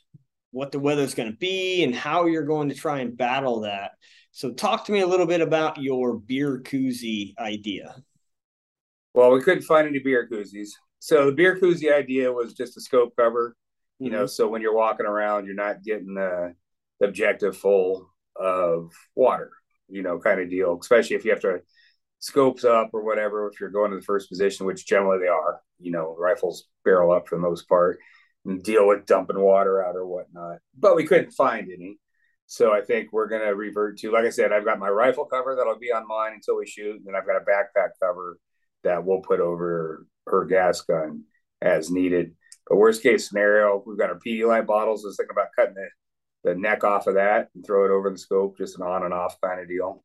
what 0.51 0.73
the 0.73 0.81
weather's 0.81 1.15
going 1.15 1.31
to 1.31 1.37
be 1.37 1.85
and 1.85 1.95
how 1.95 2.27
you're 2.27 2.43
going 2.43 2.71
to 2.71 2.75
try 2.75 2.99
and 2.99 3.17
battle 3.17 3.61
that. 3.61 3.93
So 4.33 4.53
talk 4.53 4.87
to 4.87 4.93
me 4.93 5.01
a 5.01 5.07
little 5.07 5.27
bit 5.27 5.41
about 5.41 5.81
your 5.81 6.15
beer 6.19 6.61
koozie 6.61 7.39
idea. 7.39 7.95
Well, 9.19 9.33
we 9.33 9.43
couldn't 9.43 9.65
find 9.65 9.89
any 9.89 9.99
beer 9.99 10.29
koozies. 10.31 10.69
So 11.01 11.27
the 11.27 11.33
beer 11.33 11.59
koozie 11.59 11.93
idea 11.93 12.33
was 12.33 12.55
just 12.55 12.77
a 12.77 12.81
scope 12.81 13.17
cover, 13.17 13.57
you 13.99 14.11
know, 14.11 14.19
mm-hmm. 14.19 14.27
so 14.29 14.47
when 14.47 14.63
you're 14.63 14.77
walking 14.77 15.07
around, 15.07 15.45
you're 15.45 15.57
not 15.57 15.83
getting 15.83 16.15
the, 16.15 16.55
objective 17.03 17.57
full 17.57 18.13
of 18.37 18.93
water, 19.17 19.51
you 19.89 20.03
know, 20.03 20.21
kind 20.21 20.41
of 20.41 20.49
deal, 20.49 20.79
especially 20.81 21.17
if 21.17 21.25
you 21.25 21.33
have 21.33 21.41
to 21.41 21.61
scopes 22.21 22.63
up 22.63 22.91
or 22.93 23.05
whatever, 23.05 23.49
if 23.49 23.59
you're 23.59 23.71
going 23.71 23.91
to 23.91 23.97
the 23.97 24.03
first 24.03 24.29
position, 24.29 24.67
which 24.67 24.87
generally 24.87 25.19
they 25.19 25.29
are, 25.29 25.61
you 25.81 25.91
know, 25.91 26.15
rifles 26.17 26.69
barrel 26.85 27.13
up 27.13 27.27
for 27.27 27.35
the 27.35 27.43
most 27.43 27.69
part 27.69 27.99
and 28.45 28.63
deal 28.63 28.87
with 28.87 29.05
dumping 29.05 29.41
water 29.41 29.85
out 29.85 29.97
or 29.97 30.07
whatnot. 30.07 30.59
But 30.79 30.95
we 30.95 31.07
couldn't 31.07 31.33
find 31.33 31.69
any. 31.73 31.99
So 32.47 32.73
I 32.73 32.83
think 32.83 33.13
we're 33.13 33.29
going 33.29 33.43
to 33.43 33.55
revert 33.57 33.99
to, 33.99 34.13
like 34.13 34.27
I 34.27 34.31
said, 34.31 34.53
I've 34.53 34.65
got 34.65 34.79
my 34.79 34.89
rifle 34.89 35.25
cover 35.25 35.57
that'll 35.57 35.79
be 35.79 35.93
on 35.93 36.07
mine 36.07 36.35
until 36.35 36.57
we 36.57 36.67
shoot. 36.67 36.97
And 36.97 37.05
then 37.05 37.17
I've 37.17 37.27
got 37.27 37.37
a 37.37 37.41
backpack 37.41 37.91
cover 38.01 38.39
that 38.85 39.05
we'll 39.05 39.21
put 39.21 39.41
over 39.41 40.07
her 40.27 40.45
gas 40.45 40.81
gun 40.83 41.25
as 41.61 41.91
needed. 41.91 42.35
But 42.69 42.77
worst 42.77 43.03
case 43.03 43.29
scenario, 43.29 43.83
we've 43.87 43.99
got 43.99 44.11
our 44.11 44.19
Pedialyte 44.19 44.67
bottles. 44.67 45.05
I 45.05 45.09
was 45.09 45.17
thinking 45.17 45.35
about 45.35 45.49
cutting 45.57 45.75
the, 45.75 45.89
the 46.45 46.55
neck 46.55 46.85
off 46.85 47.07
of 47.07 47.15
that 47.15 47.49
and 47.55 47.65
throw 47.65 47.85
it 47.85 47.91
over 47.91 48.11
the 48.11 48.19
scope, 48.19 48.59
just 48.59 48.79
an 48.79 48.87
on 48.87 49.05
and 49.05 49.15
off 49.15 49.41
kind 49.41 49.61
of 49.61 49.69
deal. 49.69 50.05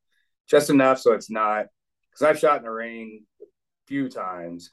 Just 0.49 0.69
enough 0.69 0.99
so 0.99 1.13
it's 1.13 1.29
not, 1.29 1.67
because 2.11 2.25
I've 2.25 2.39
shot 2.39 2.57
in 2.57 2.63
the 2.63 2.71
rain 2.71 3.25
a 3.41 3.45
few 3.87 4.09
times, 4.09 4.71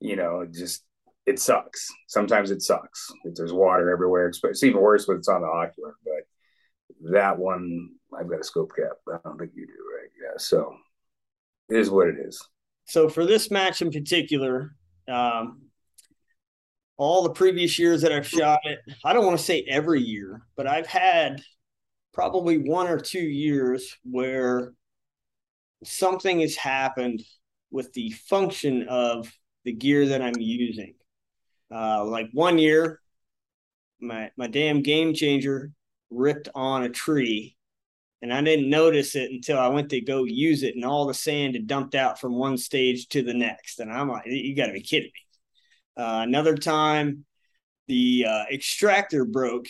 you 0.00 0.16
know, 0.16 0.46
just, 0.50 0.84
it 1.26 1.38
sucks. 1.38 1.88
Sometimes 2.06 2.50
it 2.50 2.62
sucks. 2.62 3.10
If 3.24 3.34
there's 3.34 3.52
water 3.52 3.90
everywhere. 3.90 4.30
It's 4.44 4.62
even 4.62 4.80
worse 4.80 5.08
when 5.08 5.16
it's 5.16 5.28
on 5.28 5.40
the 5.40 5.48
ocular. 5.48 5.94
But 6.04 7.12
that 7.12 7.38
one, 7.38 7.90
I've 8.16 8.28
got 8.28 8.40
a 8.40 8.44
scope 8.44 8.72
cap. 8.76 8.98
I 9.08 9.16
don't 9.24 9.38
think 9.38 9.52
you 9.54 9.66
do, 9.66 9.72
right? 9.72 10.10
Yeah. 10.22 10.36
So 10.36 10.76
it 11.70 11.78
is 11.78 11.90
what 11.90 12.08
it 12.08 12.16
is. 12.18 12.46
So 12.86 13.08
for 13.08 13.24
this 13.24 13.50
match 13.50 13.82
in 13.82 13.90
particular, 13.90 14.74
um, 15.08 15.62
all 16.96 17.22
the 17.22 17.30
previous 17.30 17.78
years 17.78 18.02
that 18.02 18.12
I've 18.12 18.26
shot 18.26 18.60
it, 18.64 18.78
I 19.04 19.12
don't 19.12 19.24
want 19.24 19.38
to 19.38 19.44
say 19.44 19.64
every 19.68 20.02
year, 20.02 20.42
but 20.56 20.66
I've 20.66 20.86
had 20.86 21.42
probably 22.12 22.58
one 22.58 22.86
or 22.86 22.98
two 22.98 23.18
years 23.18 23.96
where 24.04 24.72
something 25.82 26.40
has 26.40 26.56
happened 26.56 27.22
with 27.70 27.92
the 27.92 28.10
function 28.10 28.86
of 28.88 29.32
the 29.64 29.72
gear 29.72 30.06
that 30.08 30.22
I'm 30.22 30.38
using. 30.38 30.94
Uh, 31.74 32.04
like 32.04 32.28
one 32.32 32.58
year, 32.58 33.00
my 34.00 34.30
my 34.36 34.46
damn 34.46 34.82
game 34.82 35.14
changer 35.14 35.72
ripped 36.10 36.48
on 36.54 36.84
a 36.84 36.88
tree, 36.88 37.53
and 38.22 38.32
I 38.32 38.42
didn't 38.42 38.70
notice 38.70 39.16
it 39.16 39.30
until 39.30 39.58
I 39.58 39.68
went 39.68 39.90
to 39.90 40.00
go 40.00 40.24
use 40.24 40.62
it, 40.62 40.74
and 40.74 40.84
all 40.84 41.06
the 41.06 41.14
sand 41.14 41.54
had 41.54 41.66
dumped 41.66 41.94
out 41.94 42.20
from 42.20 42.34
one 42.34 42.56
stage 42.56 43.08
to 43.08 43.22
the 43.22 43.34
next, 43.34 43.80
and 43.80 43.92
I'm 43.92 44.08
like, 44.08 44.26
you 44.26 44.56
got 44.56 44.66
to 44.66 44.72
be 44.72 44.82
kidding 44.82 45.10
me. 45.14 46.02
Uh, 46.02 46.22
another 46.22 46.56
time, 46.56 47.24
the 47.86 48.26
uh, 48.28 48.44
extractor 48.50 49.24
broke 49.24 49.66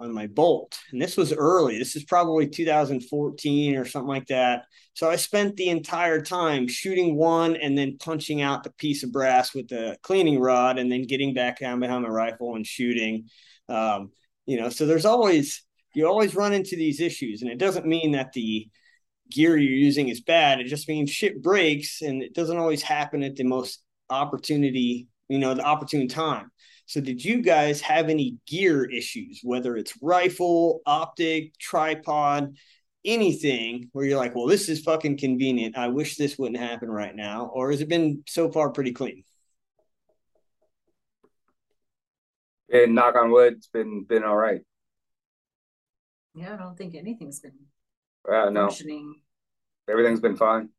on 0.00 0.12
my 0.12 0.26
bolt. 0.26 0.78
And 0.90 1.00
this 1.00 1.16
was 1.16 1.32
early. 1.32 1.78
This 1.78 1.94
is 1.94 2.04
probably 2.04 2.48
2014 2.48 3.76
or 3.76 3.84
something 3.84 4.08
like 4.08 4.26
that. 4.28 4.64
So 4.94 5.10
I 5.10 5.16
spent 5.16 5.56
the 5.56 5.68
entire 5.68 6.22
time 6.22 6.66
shooting 6.66 7.16
one 7.16 7.54
and 7.56 7.76
then 7.76 7.98
punching 7.98 8.40
out 8.40 8.64
the 8.64 8.72
piece 8.72 9.02
of 9.04 9.12
brass 9.12 9.54
with 9.54 9.68
the 9.68 9.98
cleaning 10.02 10.40
rod 10.40 10.78
and 10.78 10.90
then 10.90 11.06
getting 11.06 11.34
back 11.34 11.60
down 11.60 11.80
behind 11.80 12.02
my 12.02 12.08
rifle 12.08 12.56
and 12.56 12.66
shooting. 12.66 13.28
Um, 13.68 14.10
you 14.46 14.58
know, 14.58 14.70
so 14.70 14.86
there's 14.86 15.04
always, 15.04 15.62
you 15.94 16.06
always 16.06 16.34
run 16.34 16.52
into 16.52 16.76
these 16.76 17.00
issues. 17.00 17.42
And 17.42 17.50
it 17.50 17.58
doesn't 17.58 17.86
mean 17.86 18.12
that 18.12 18.32
the 18.32 18.68
gear 19.30 19.56
you're 19.56 19.72
using 19.72 20.08
is 20.08 20.20
bad. 20.20 20.60
It 20.60 20.66
just 20.66 20.88
means 20.88 21.10
shit 21.10 21.42
breaks 21.42 22.02
and 22.02 22.22
it 22.22 22.34
doesn't 22.34 22.56
always 22.56 22.82
happen 22.82 23.22
at 23.22 23.36
the 23.36 23.44
most 23.44 23.82
opportunity, 24.08 25.08
you 25.28 25.38
know, 25.38 25.54
the 25.54 25.64
opportune 25.64 26.08
time. 26.08 26.50
So, 26.86 27.00
did 27.00 27.24
you 27.24 27.40
guys 27.40 27.80
have 27.82 28.08
any 28.08 28.36
gear 28.48 28.84
issues, 28.84 29.40
whether 29.44 29.76
it's 29.76 29.94
rifle, 30.02 30.80
optic, 30.86 31.56
tripod, 31.58 32.56
anything 33.04 33.88
where 33.92 34.04
you're 34.04 34.18
like, 34.18 34.34
well, 34.34 34.46
this 34.46 34.68
is 34.68 34.80
fucking 34.80 35.18
convenient. 35.18 35.78
I 35.78 35.88
wish 35.88 36.16
this 36.16 36.36
wouldn't 36.36 36.60
happen 36.60 36.90
right 36.90 37.14
now? 37.14 37.50
Or 37.52 37.70
has 37.70 37.80
it 37.80 37.88
been 37.88 38.24
so 38.26 38.50
far 38.50 38.70
pretty 38.70 38.92
clean? 38.92 39.22
And 42.72 42.94
knock 42.94 43.16
on 43.16 43.30
wood, 43.30 43.54
it's 43.54 43.68
been 43.68 44.04
been 44.04 44.24
all 44.24 44.36
right. 44.36 44.60
Yeah, 46.40 46.54
I 46.54 46.56
don't 46.56 46.76
think 46.76 46.94
anything's 46.94 47.40
been 47.40 47.52
uh, 48.30 48.48
no. 48.48 48.68
functioning. 48.68 49.16
Everything's 49.90 50.20
been 50.20 50.36
fine. 50.36 50.70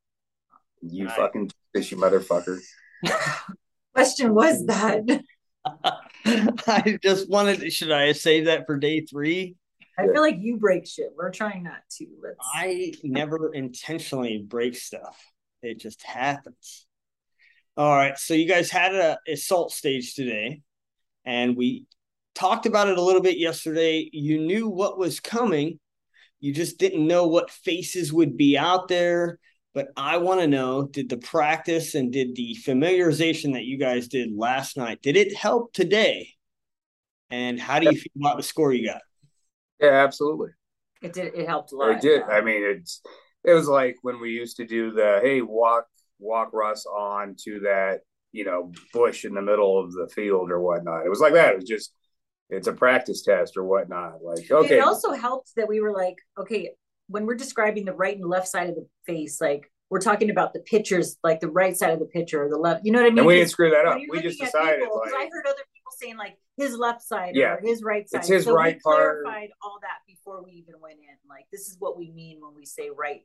You 0.81 1.05
right. 1.05 1.15
fucking 1.15 1.51
fishy 1.73 1.95
motherfucker. 1.95 2.59
Question 3.93 4.33
was 4.33 4.65
that 4.65 5.03
I 6.25 6.97
just 7.03 7.29
wanted 7.29 7.59
to, 7.59 7.69
should 7.69 7.91
I 7.91 8.13
save 8.13 8.45
that 8.45 8.65
for 8.65 8.77
day 8.77 9.01
three? 9.01 9.55
I 9.99 10.07
feel 10.07 10.21
like 10.21 10.37
you 10.39 10.57
break 10.57 10.87
shit. 10.87 11.11
We're 11.15 11.29
trying 11.29 11.63
not 11.63 11.81
to. 11.97 12.07
Let's... 12.23 12.37
I 12.55 12.93
never 13.03 13.53
intentionally 13.53 14.39
break 14.39 14.75
stuff. 14.75 15.21
It 15.61 15.79
just 15.79 16.01
happens. 16.01 16.87
All 17.77 17.95
right. 17.95 18.17
So 18.17 18.33
you 18.33 18.47
guys 18.47 18.71
had 18.71 18.95
a 18.95 19.19
assault 19.27 19.71
stage 19.71 20.15
today, 20.15 20.61
and 21.23 21.55
we 21.55 21.85
talked 22.35 22.65
about 22.65 22.87
it 22.87 22.97
a 22.97 23.01
little 23.01 23.21
bit 23.21 23.37
yesterday. 23.37 24.09
You 24.11 24.39
knew 24.39 24.67
what 24.67 24.97
was 24.97 25.19
coming. 25.19 25.79
You 26.39 26.53
just 26.53 26.77
didn't 26.77 27.05
know 27.05 27.27
what 27.27 27.51
faces 27.51 28.11
would 28.11 28.37
be 28.37 28.57
out 28.57 28.87
there. 28.87 29.39
But 29.73 29.89
I 29.95 30.17
want 30.17 30.41
to 30.41 30.47
know 30.47 30.87
did 30.87 31.09
the 31.09 31.17
practice 31.17 31.95
and 31.95 32.11
did 32.11 32.35
the 32.35 32.57
familiarization 32.65 33.53
that 33.53 33.63
you 33.63 33.77
guys 33.77 34.09
did 34.09 34.35
last 34.35 34.75
night, 34.75 35.01
did 35.01 35.15
it 35.15 35.35
help 35.35 35.71
today? 35.71 36.33
And 37.29 37.57
how 37.57 37.79
do 37.79 37.85
you 37.85 37.97
feel 37.97 38.11
about 38.19 38.35
the 38.35 38.43
score 38.43 38.73
you 38.73 38.87
got? 38.87 39.01
Yeah, 39.79 40.03
absolutely. 40.03 40.49
It 41.01 41.13
did. 41.13 41.33
It 41.33 41.47
helped 41.47 41.71
a 41.71 41.77
lot. 41.77 41.91
It 41.91 42.01
did. 42.01 42.23
Yeah. 42.27 42.35
I 42.35 42.41
mean, 42.41 42.63
it's 42.63 43.01
it 43.45 43.53
was 43.53 43.67
like 43.67 43.97
when 44.01 44.19
we 44.19 44.31
used 44.31 44.57
to 44.57 44.65
do 44.65 44.91
the 44.91 45.19
hey 45.23 45.41
walk 45.41 45.85
walk 46.19 46.51
Russ 46.53 46.85
on 46.85 47.35
to 47.45 47.61
that 47.61 48.01
you 48.33 48.43
know 48.43 48.71
bush 48.93 49.23
in 49.23 49.33
the 49.33 49.41
middle 49.41 49.79
of 49.79 49.93
the 49.93 50.09
field 50.13 50.51
or 50.51 50.59
whatnot. 50.59 51.05
It 51.05 51.09
was 51.09 51.21
like 51.21 51.33
that. 51.33 51.53
It 51.53 51.55
was 51.55 51.69
just 51.69 51.93
it's 52.51 52.67
a 52.67 52.73
practice 52.73 53.23
test 53.23 53.57
or 53.57 53.63
whatnot. 53.63 54.23
Like 54.23 54.51
okay. 54.51 54.77
It 54.77 54.81
also 54.81 55.13
helped 55.13 55.55
that 55.55 55.67
we 55.67 55.79
were 55.79 55.93
like 55.93 56.17
okay 56.37 56.71
when 57.07 57.25
we're 57.25 57.35
describing 57.35 57.85
the 57.85 57.93
right 57.93 58.17
and 58.17 58.29
left 58.29 58.47
side 58.47 58.69
of 58.69 58.75
the 58.75 58.87
face, 59.05 59.41
like 59.41 59.69
we're 59.89 59.99
talking 59.99 60.29
about 60.29 60.53
the 60.53 60.61
pictures, 60.61 61.17
like 61.23 61.41
the 61.41 61.49
right 61.49 61.75
side 61.75 61.91
of 61.91 61.99
the 61.99 62.05
picture 62.05 62.41
or 62.41 62.49
the 62.49 62.57
left. 62.57 62.85
You 62.85 62.93
know 62.93 62.99
what 62.99 63.07
I 63.07 63.09
mean? 63.09 63.19
And 63.19 63.27
we 63.27 63.35
didn't 63.35 63.49
screw 63.49 63.69
that 63.71 63.85
up. 63.85 63.97
We 64.09 64.21
just 64.21 64.39
decided. 64.39 64.79
People, 64.79 65.01
like, 65.03 65.13
I 65.13 65.29
heard 65.29 65.45
other 65.45 65.63
people 65.73 65.91
saying 65.99 66.17
like 66.17 66.37
his 66.57 66.77
left 66.77 67.01
side 67.01 67.35
yeah, 67.35 67.55
or 67.55 67.61
his 67.61 67.83
right 67.83 68.09
side. 68.09 68.19
It's 68.19 68.29
his 68.29 68.45
so 68.45 68.53
right 68.53 68.75
we 68.75 68.79
part. 68.79 69.23
clarified 69.23 69.49
all 69.61 69.79
that 69.81 69.99
before 70.07 70.41
we 70.43 70.51
even 70.51 70.75
went 70.81 70.99
in. 70.99 71.15
Like 71.29 71.45
this 71.51 71.67
is 71.67 71.75
what 71.79 71.97
we 71.97 72.11
mean 72.11 72.39
when 72.41 72.55
we 72.55 72.65
say 72.65 72.89
right. 72.95 73.23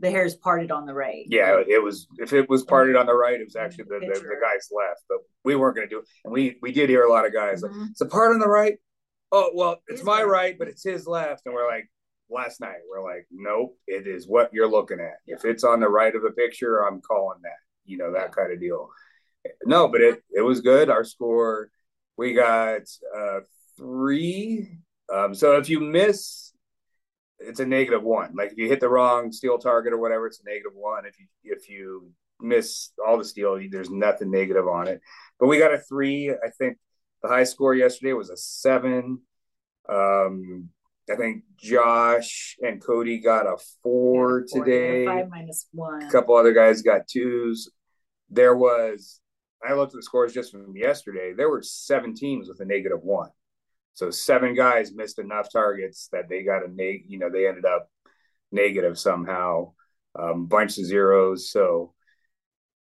The 0.00 0.10
hair 0.10 0.24
is 0.24 0.34
parted 0.34 0.70
on 0.70 0.86
the 0.86 0.94
right. 0.94 1.24
Yeah, 1.28 1.62
it 1.66 1.82
was. 1.82 2.06
If 2.18 2.32
it 2.32 2.48
was 2.48 2.64
parted 2.64 2.96
on 2.96 3.06
the 3.06 3.14
right, 3.14 3.40
it 3.40 3.44
was 3.44 3.56
actually 3.56 3.84
the, 3.84 4.00
the, 4.00 4.20
the 4.20 4.36
guy's 4.40 4.68
left. 4.72 5.04
But 5.08 5.18
we 5.44 5.56
weren't 5.56 5.76
going 5.76 5.88
to 5.88 5.94
do 5.94 5.98
it. 6.00 6.06
And 6.24 6.32
we 6.32 6.56
we 6.62 6.72
did 6.72 6.88
hear 6.88 7.04
a 7.04 7.10
lot 7.10 7.26
of 7.26 7.32
guys 7.32 7.62
mm-hmm. 7.62 7.80
like, 7.80 7.90
"It's 7.90 8.00
a 8.00 8.06
part 8.06 8.32
on 8.32 8.40
the 8.40 8.48
right." 8.48 8.78
Oh 9.32 9.50
well, 9.54 9.76
it's 9.86 10.00
his 10.00 10.06
my 10.06 10.22
right. 10.22 10.30
right, 10.30 10.58
but 10.58 10.68
it's 10.68 10.82
his 10.82 11.06
left, 11.06 11.42
and 11.46 11.54
we're 11.54 11.68
like, 11.68 11.88
last 12.30 12.60
night. 12.60 12.78
We're 12.88 13.02
like, 13.02 13.26
nope, 13.30 13.76
it 13.86 14.06
is 14.06 14.28
what 14.28 14.50
you're 14.52 14.70
looking 14.70 15.00
at. 15.00 15.18
If 15.26 15.44
it's 15.44 15.64
on 15.64 15.80
the 15.80 15.88
right 15.88 16.14
of 16.14 16.22
the 16.22 16.30
picture, 16.30 16.86
I'm 16.86 17.00
calling 17.00 17.38
that. 17.42 17.50
You 17.84 17.98
know 17.98 18.12
that 18.12 18.32
kind 18.32 18.52
of 18.52 18.60
deal. 18.60 18.88
No, 19.64 19.88
but 19.88 20.00
it 20.00 20.22
it 20.30 20.42
was 20.42 20.60
good. 20.60 20.90
Our 20.90 21.04
score, 21.04 21.70
we 22.16 22.34
got 22.34 22.82
uh, 23.16 23.40
three. 23.76 24.78
Um, 25.12 25.34
so 25.34 25.56
if 25.56 25.68
you 25.68 25.80
miss, 25.80 26.49
it's 27.40 27.60
a 27.60 27.66
negative 27.66 28.02
one. 28.02 28.34
Like 28.36 28.52
if 28.52 28.58
you 28.58 28.68
hit 28.68 28.80
the 28.80 28.88
wrong 28.88 29.32
steel 29.32 29.58
target 29.58 29.92
or 29.92 29.98
whatever, 29.98 30.26
it's 30.26 30.40
a 30.40 30.48
negative 30.48 30.72
one. 30.74 31.06
If 31.06 31.18
you 31.18 31.26
if 31.44 31.68
you 31.68 32.12
miss 32.40 32.90
all 33.04 33.18
the 33.18 33.24
steel, 33.24 33.60
there's 33.70 33.90
nothing 33.90 34.30
negative 34.30 34.68
on 34.68 34.88
it. 34.88 35.00
But 35.38 35.46
we 35.46 35.58
got 35.58 35.74
a 35.74 35.78
three. 35.78 36.30
I 36.30 36.50
think 36.58 36.78
the 37.22 37.28
high 37.28 37.44
score 37.44 37.74
yesterday 37.74 38.12
was 38.12 38.30
a 38.30 38.36
seven. 38.36 39.20
Um, 39.88 40.70
I 41.10 41.16
think 41.16 41.42
Josh 41.56 42.56
and 42.60 42.82
Cody 42.82 43.18
got 43.18 43.46
a 43.46 43.56
four, 43.82 44.44
yeah, 44.46 44.52
four 44.52 44.64
today. 44.64 45.06
Five 45.06 45.28
minus 45.28 45.66
one. 45.72 46.02
A 46.02 46.10
couple 46.10 46.36
other 46.36 46.52
guys 46.52 46.82
got 46.82 47.08
twos. 47.08 47.68
There 48.28 48.54
was, 48.54 49.20
I 49.66 49.74
looked 49.74 49.92
at 49.92 49.96
the 49.96 50.02
scores 50.02 50.32
just 50.32 50.52
from 50.52 50.76
yesterday. 50.76 51.32
There 51.36 51.50
were 51.50 51.62
seven 51.62 52.14
teams 52.14 52.48
with 52.48 52.60
a 52.60 52.64
negative 52.64 53.02
one. 53.02 53.30
So 53.94 54.10
seven 54.10 54.54
guys 54.54 54.94
missed 54.94 55.18
enough 55.18 55.52
targets 55.52 56.08
that 56.12 56.28
they 56.28 56.42
got 56.42 56.64
a 56.64 56.68
neg. 56.68 57.04
You 57.06 57.18
know, 57.18 57.30
they 57.30 57.46
ended 57.46 57.64
up 57.64 57.90
negative 58.52 58.98
somehow. 58.98 59.72
Um, 60.18 60.46
bunch 60.46 60.78
of 60.78 60.86
zeros. 60.86 61.50
So 61.50 61.94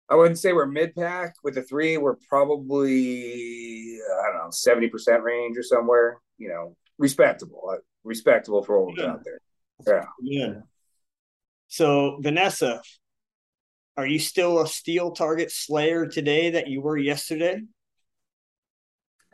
I 0.09 0.15
wouldn't 0.15 0.39
say 0.39 0.53
we're 0.53 0.65
mid 0.65 0.93
pack 0.95 1.35
with 1.43 1.55
the 1.55 1.63
three. 1.63 1.97
We're 1.97 2.17
probably 2.27 3.97
I 4.19 4.31
don't 4.31 4.43
know 4.43 4.51
seventy 4.51 4.89
percent 4.89 5.23
range 5.23 5.57
or 5.57 5.63
somewhere. 5.63 6.19
You 6.37 6.49
know, 6.49 6.75
respectable 6.97 7.77
respectable 8.03 8.63
for 8.63 8.83
what 8.83 8.95
was 8.95 9.05
out 9.05 9.23
there. 9.23 9.39
Yeah. 9.87 10.05
Yeah. 10.21 10.53
So 11.67 12.19
Vanessa, 12.21 12.81
are 13.97 14.05
you 14.05 14.19
still 14.19 14.61
a 14.61 14.67
steel 14.67 15.11
target 15.11 15.51
slayer 15.51 16.05
today 16.05 16.51
that 16.51 16.67
you 16.67 16.81
were 16.81 16.97
yesterday? 16.97 17.61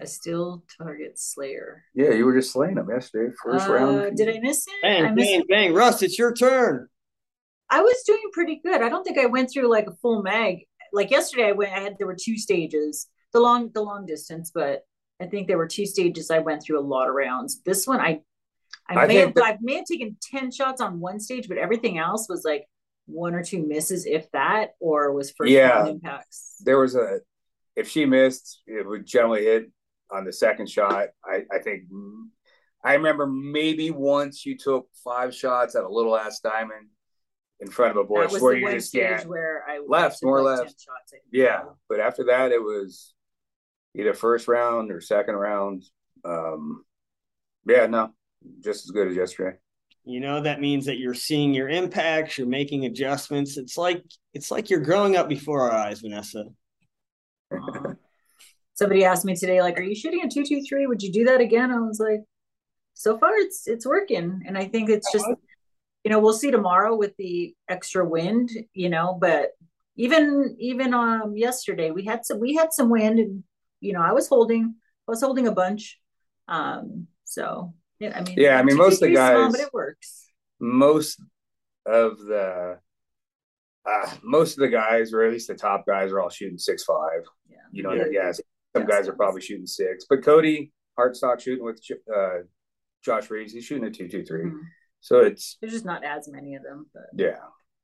A 0.02 0.08
still 0.08 0.64
target 0.78 1.20
slayer. 1.20 1.84
Yeah, 1.94 2.12
you 2.12 2.26
were 2.26 2.34
just 2.34 2.54
slaying 2.54 2.76
them 2.76 2.90
yesterday, 2.90 3.34
first 3.44 3.68
uh, 3.68 3.74
round. 3.74 4.18
Did 4.18 4.30
I 4.30 4.40
miss 4.40 4.66
it? 4.66 4.82
Bang, 4.82 5.06
I 5.06 5.12
bang, 5.12 5.44
bang. 5.50 5.74
Russ, 5.74 6.02
it's 6.02 6.18
your 6.18 6.34
turn. 6.34 6.88
I 7.70 7.82
was 7.82 8.02
doing 8.06 8.24
pretty 8.32 8.62
good. 8.64 8.82
I 8.82 8.90
don't 8.90 9.04
think 9.04 9.18
I 9.18 9.26
went 9.26 9.52
through 9.52 9.70
like 9.70 9.88
a 9.88 9.96
full 10.02 10.24
mag. 10.24 10.60
Like 10.94 11.12
yesterday, 11.12 11.48
I 11.48 11.52
went. 11.52 11.74
I 11.74 11.80
had 11.80 11.98
there 11.98 12.08
were 12.08 12.18
two 12.20 12.38
stages, 12.38 13.08
the 13.34 13.40
long 13.40 13.72
the 13.74 13.82
long 13.82 14.06
distance, 14.06 14.52
but 14.54 14.84
I 15.20 15.26
think 15.26 15.48
there 15.48 15.58
were 15.58 15.68
two 15.68 15.86
stages. 15.86 16.32
I 16.32 16.40
went 16.40 16.64
through 16.64 16.80
a 16.80 16.82
lot 16.82 17.10
of 17.10 17.14
rounds. 17.14 17.62
This 17.64 17.86
one, 17.86 18.00
I 18.00 18.22
I, 18.88 18.96
I 18.96 19.08
may 19.08 19.16
have, 19.16 19.34
that, 19.36 19.44
I 19.44 19.58
may 19.62 19.76
have 19.76 19.86
taken 19.86 20.18
10 20.22 20.52
shots 20.52 20.82
on 20.82 21.00
one 21.00 21.20
stage, 21.20 21.48
but 21.48 21.58
everything 21.58 21.98
else 21.98 22.28
was 22.28 22.44
like 22.44 22.66
one 23.06 23.36
or 23.36 23.44
two 23.44 23.66
misses, 23.66 24.06
if 24.06 24.30
that, 24.32 24.72
or 24.80 25.14
was 25.14 25.32
first 25.32 25.52
yeah, 25.52 25.86
impacts. 25.86 26.56
There 26.62 26.80
was 26.80 26.96
a, 26.96 27.20
if 27.76 27.88
she 27.88 28.06
missed, 28.06 28.62
it 28.66 28.88
would 28.88 29.06
generally 29.06 29.44
hit 29.44 29.72
on 30.12 30.26
the 30.26 30.34
second 30.34 30.70
shot. 30.70 31.08
I, 31.24 31.44
I 31.52 31.60
think, 31.60 31.84
I 32.84 32.94
remember 32.94 33.28
maybe 33.28 33.92
once 33.92 34.46
you 34.46 34.58
took 34.58 34.88
five 35.04 35.34
shots 35.34 35.76
at 35.76 35.84
a 35.84 35.90
little 35.90 36.18
ass 36.18 36.40
diamond 36.40 36.88
in 37.60 37.70
front 37.70 37.92
of 37.92 37.98
a 37.98 38.04
bush 38.06 38.32
where 38.42 38.56
you 38.56 38.72
just 38.72 38.94
can't 38.94 39.28
where 39.28 39.66
I 39.68 39.80
left 39.86 40.24
more 40.24 40.42
like 40.42 40.60
left. 40.60 40.86
yeah, 41.32 41.64
but 41.90 42.00
after 42.00 42.26
that 42.26 42.52
it 42.52 42.62
was 42.62 43.14
either 43.96 44.14
first 44.14 44.48
round 44.48 44.92
or 44.92 45.02
second 45.02 45.36
round. 45.36 45.84
Um, 46.24 46.86
yeah, 47.68 47.86
no, 47.88 48.14
just 48.64 48.86
as 48.86 48.92
good 48.92 49.10
as 49.10 49.16
yesterday. 49.16 49.58
You 50.06 50.22
know, 50.22 50.42
that 50.42 50.62
means 50.62 50.86
that 50.86 50.98
you're 50.98 51.14
seeing 51.14 51.54
your 51.54 51.70
impacts, 51.70 52.38
you're 52.38 52.48
making 52.48 52.86
adjustments. 52.86 53.58
It's 53.58 53.78
like 53.78 54.04
it's 54.34 54.50
like 54.52 54.70
you're 54.70 54.80
growing 54.80 55.18
up 55.18 55.28
before 55.28 55.70
our 55.70 55.72
eyes, 55.72 56.00
Vanessa. 56.00 56.46
Somebody 58.80 59.04
asked 59.04 59.26
me 59.26 59.36
today, 59.36 59.62
like, 59.62 59.78
are 59.78 59.84
you 59.84 59.94
shooting 59.94 60.24
a 60.24 60.30
two 60.30 60.46
two 60.46 60.62
three? 60.62 60.88
Would 60.88 61.04
you 61.04 61.12
do 61.12 61.26
that 61.26 61.42
again? 61.42 61.70
I 61.70 61.80
was 61.82 62.00
like, 62.00 62.22
so 62.94 63.18
far 63.18 63.36
it's 63.36 63.68
it's 63.68 63.86
working. 63.86 64.42
And 64.48 64.58
I 64.58 64.70
think 64.70 64.90
it's 64.90 65.12
just 65.12 65.26
you 66.06 66.10
know, 66.10 66.20
we'll 66.20 66.32
see 66.32 66.50
tomorrow 66.50 66.96
with 66.96 67.12
the 67.18 67.54
extra 67.68 68.08
wind, 68.08 68.52
you 68.74 68.88
know, 68.88 69.18
but 69.20 69.50
even 69.98 70.56
even 70.60 70.94
um 70.94 71.36
yesterday 71.36 71.92
we 71.92 72.06
had 72.06 72.26
some 72.26 72.40
we 72.40 72.56
had 72.56 72.72
some 72.72 72.90
wind 72.90 73.20
and 73.20 73.44
you 73.82 73.92
know, 73.92 74.02
I 74.02 74.14
was 74.14 74.30
holding 74.30 74.76
I 75.10 75.12
was 75.12 75.20
holding 75.20 75.48
a 75.48 75.52
bunch. 75.52 76.00
Um 76.48 77.08
so 77.26 77.74
yeah, 78.00 78.18
I 78.18 78.22
mean 78.22 78.36
Yeah, 78.38 78.60
I 78.60 78.64
mean 78.64 78.78
most 78.78 79.02
of 79.02 79.10
the 79.10 79.14
guys 79.14 79.36
small, 79.36 79.52
but 79.52 79.60
it 79.60 79.74
works. 79.74 80.32
Most 80.62 81.22
of 81.86 82.18
the 82.18 82.80
uh, 83.86 84.12
most 84.24 84.54
of 84.54 84.62
the 84.62 84.70
guys, 84.70 85.12
or 85.14 85.24
at 85.24 85.34
least 85.34 85.50
the 85.50 85.56
top 85.56 85.86
guys, 85.86 86.14
are 86.14 86.22
all 86.22 86.30
shooting 86.30 86.58
six 86.58 86.86
five. 86.86 87.26
Yeah, 87.50 87.58
you 87.74 87.84
know, 87.84 87.92
yeah. 87.92 88.32
Some 88.76 88.86
guys 88.86 89.08
are 89.08 89.14
probably 89.14 89.42
shooting 89.42 89.68
six, 89.68 90.06
but 90.10 90.24
Cody 90.24 90.72
Hartsock 90.98 91.40
shooting 91.40 91.66
with 91.66 91.82
uh, 92.16 92.40
Josh 93.04 93.30
Reeves, 93.30 93.54
he's 93.54 93.66
shooting 93.66 93.86
a 93.86 93.92
two 93.92 94.08
two 94.08 94.24
three. 94.24 94.46
Mm-hmm. 94.46 94.58
So 95.02 95.20
it's 95.20 95.58
there's 95.62 95.74
just 95.74 95.86
not 95.86 96.04
as 96.04 96.28
many 96.28 96.56
of 96.56 96.64
them. 96.64 96.88
But 96.94 97.04
yeah, 97.16 97.40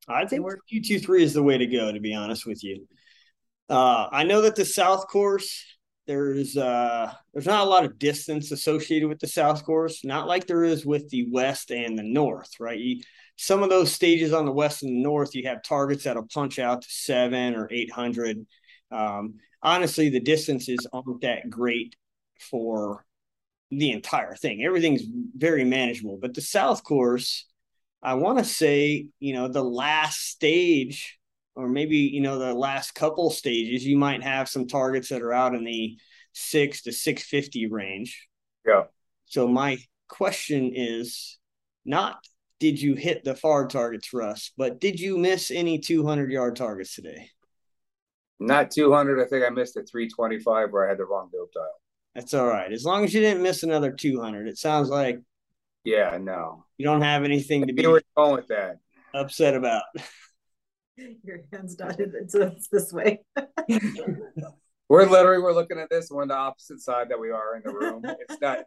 I 0.07 0.25
think 0.25 0.45
two 0.69 0.81
two 0.81 0.99
three 0.99 1.23
is 1.23 1.33
the 1.33 1.43
way 1.43 1.57
to 1.57 1.67
go. 1.67 1.91
To 1.91 1.99
be 1.99 2.13
honest 2.13 2.45
with 2.45 2.63
you, 2.63 2.87
uh, 3.69 4.07
I 4.11 4.23
know 4.23 4.41
that 4.41 4.55
the 4.55 4.65
South 4.65 5.07
Course 5.07 5.63
there's 6.07 6.55
uh 6.55 7.11
there's 7.33 7.47
not 7.47 7.65
a 7.65 7.69
lot 7.69 7.85
of 7.85 7.97
distance 7.97 8.51
associated 8.51 9.09
with 9.09 9.19
the 9.19 9.27
South 9.27 9.65
Course, 9.65 10.05
not 10.05 10.27
like 10.27 10.45
there 10.45 10.63
is 10.63 10.85
with 10.85 11.09
the 11.09 11.27
West 11.31 11.71
and 11.71 11.97
the 11.97 12.03
North, 12.03 12.51
right? 12.59 12.79
You, 12.79 13.01
some 13.37 13.63
of 13.63 13.69
those 13.69 13.91
stages 13.91 14.31
on 14.31 14.45
the 14.45 14.51
West 14.51 14.83
and 14.83 14.95
the 14.95 15.03
North, 15.03 15.35
you 15.35 15.47
have 15.47 15.63
targets 15.63 16.03
that'll 16.03 16.27
punch 16.33 16.59
out 16.59 16.83
to 16.83 16.87
seven 16.89 17.55
or 17.55 17.67
eight 17.71 17.91
hundred. 17.91 18.45
Um, 18.91 19.35
honestly, 19.65 20.09
the 20.09 20.21
distances 20.21 20.87
aren't 20.93 21.21
that 21.21 21.49
great 21.49 21.95
for 22.39 23.03
the 23.71 23.91
entire 23.91 24.35
thing. 24.35 24.63
Everything's 24.63 25.01
very 25.35 25.65
manageable. 25.65 26.17
But 26.21 26.35
the 26.35 26.41
South 26.41 26.83
Course, 26.83 27.45
I 28.01 28.13
want 28.13 28.37
to 28.37 28.45
say, 28.45 29.07
you 29.19 29.33
know, 29.33 29.47
the 29.47 29.63
last 29.63 30.29
stage, 30.29 31.17
or 31.55 31.67
maybe, 31.67 31.97
you 31.97 32.21
know, 32.21 32.37
the 32.37 32.53
last 32.53 32.93
couple 32.93 33.31
stages, 33.31 33.83
you 33.83 33.97
might 33.97 34.23
have 34.23 34.47
some 34.47 34.67
targets 34.67 35.09
that 35.09 35.23
are 35.23 35.33
out 35.33 35.55
in 35.55 35.63
the 35.63 35.97
six 36.33 36.83
to 36.83 36.91
650 36.91 37.67
range. 37.67 38.27
Yeah. 38.65 38.83
So 39.25 39.47
my 39.47 39.79
question 40.07 40.71
is 40.75 41.39
not 41.83 42.23
did 42.59 42.81
you 42.81 42.95
hit 42.95 43.23
the 43.23 43.35
far 43.35 43.67
targets, 43.67 44.13
Russ, 44.13 44.51
but 44.57 44.79
did 44.79 44.99
you 44.99 45.17
miss 45.17 45.51
any 45.51 45.79
200 45.79 46.31
yard 46.31 46.55
targets 46.55 46.95
today? 46.95 47.29
Not 48.39 48.71
200. 48.71 49.21
I 49.21 49.27
think 49.27 49.45
I 49.45 49.49
missed 49.49 49.77
a 49.77 49.83
325 49.83 50.71
where 50.71 50.85
I 50.85 50.89
had 50.89 50.97
the 50.97 51.05
wrong 51.05 51.29
dope 51.31 51.53
dial. 51.53 51.69
That's 52.13 52.33
all 52.33 52.47
right. 52.47 52.71
As 52.71 52.85
long 52.85 53.03
as 53.03 53.13
you 53.13 53.21
didn't 53.21 53.43
miss 53.43 53.63
another 53.63 53.91
200. 53.91 54.47
It 54.47 54.57
sounds 54.57 54.89
like 54.89 55.19
yeah, 55.85 56.17
no. 56.19 56.65
You 56.77 56.85
don't 56.85 57.01
have 57.01 57.23
anything 57.23 57.67
to 57.67 57.73
be 57.73 57.83
going 57.83 58.01
with 58.15 58.47
that. 58.47 58.79
upset 59.13 59.53
about. 59.53 59.83
Your 61.23 61.41
hands 61.51 61.75
dotted. 61.75 62.13
It's, 62.15 62.35
it's 62.35 62.67
this 62.69 62.91
way. 62.91 63.21
we're 64.89 65.05
literally 65.05 65.41
we're 65.41 65.53
looking 65.53 65.77
at 65.77 65.89
this. 65.89 66.09
We're 66.09 66.23
on 66.23 66.29
the 66.29 66.35
opposite 66.35 66.81
side 66.81 67.09
that 67.09 67.19
we 67.19 67.31
are 67.31 67.55
in 67.55 67.63
the 67.65 67.73
room. 67.73 68.01
It's 68.05 68.41
not. 68.41 68.59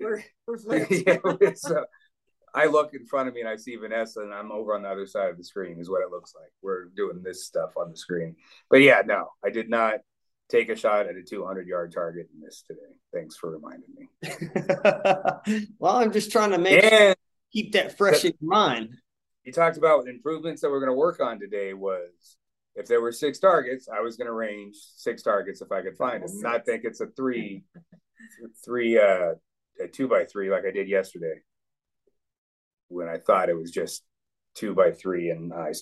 we're 0.00 0.24
we're 0.46 0.86
yeah, 0.88 1.18
it's, 1.40 1.68
uh, 1.68 1.82
I 2.54 2.66
look 2.66 2.94
in 2.94 3.04
front 3.04 3.28
of 3.28 3.34
me 3.34 3.40
and 3.40 3.48
I 3.48 3.56
see 3.56 3.74
Vanessa, 3.74 4.20
and 4.20 4.32
I'm 4.32 4.52
over 4.52 4.74
on 4.74 4.82
the 4.82 4.88
other 4.88 5.06
side 5.06 5.28
of 5.28 5.36
the 5.36 5.44
screen. 5.44 5.80
Is 5.80 5.90
what 5.90 6.02
it 6.02 6.10
looks 6.10 6.34
like. 6.34 6.50
We're 6.62 6.86
doing 6.96 7.22
this 7.22 7.44
stuff 7.44 7.76
on 7.76 7.90
the 7.90 7.96
screen. 7.96 8.36
But 8.70 8.80
yeah, 8.80 9.02
no, 9.04 9.30
I 9.44 9.50
did 9.50 9.68
not 9.68 9.94
take 10.48 10.68
a 10.68 10.76
shot 10.76 11.06
at 11.06 11.16
a 11.16 11.22
200 11.22 11.66
yard 11.66 11.92
target 11.92 12.28
and 12.32 12.42
miss 12.42 12.62
today. 12.62 12.80
Thanks 13.12 13.36
for 13.36 13.50
reminding 13.50 13.88
me. 13.96 14.08
well, 15.78 15.96
I'm 15.96 16.12
just 16.12 16.30
trying 16.30 16.50
to 16.50 16.58
make 16.58 16.84
and 16.84 17.16
keep 17.52 17.72
that 17.72 17.98
fresh 17.98 18.24
in 18.24 18.34
your 18.40 18.50
mind. 18.50 18.96
You 19.42 19.52
talked 19.52 19.76
about 19.76 20.06
improvements 20.06 20.62
that 20.62 20.70
we're 20.70 20.80
going 20.80 20.92
to 20.92 20.96
work 20.96 21.20
on 21.20 21.40
today. 21.40 21.74
Was 21.74 22.36
if 22.76 22.86
there 22.86 23.00
were 23.00 23.12
six 23.12 23.40
targets, 23.40 23.88
I 23.88 24.00
was 24.00 24.16
going 24.16 24.28
to 24.28 24.32
range 24.32 24.76
six 24.96 25.22
targets 25.22 25.60
if 25.60 25.72
I 25.72 25.82
could 25.82 25.96
find 25.96 26.22
them. 26.22 26.40
Not 26.40 26.64
think 26.64 26.84
it's 26.84 27.00
a 27.00 27.08
three, 27.08 27.64
three, 28.64 28.96
uh, 28.96 29.34
a 29.82 29.88
two 29.92 30.06
by 30.06 30.24
three 30.24 30.50
like 30.50 30.64
I 30.64 30.70
did 30.70 30.88
yesterday 30.88 31.40
when 32.88 33.08
I 33.08 33.18
thought 33.18 33.48
it 33.48 33.56
was 33.56 33.70
just 33.70 34.02
two 34.54 34.74
by 34.74 34.92
three, 34.92 35.30
and 35.30 35.52
I 35.52 35.72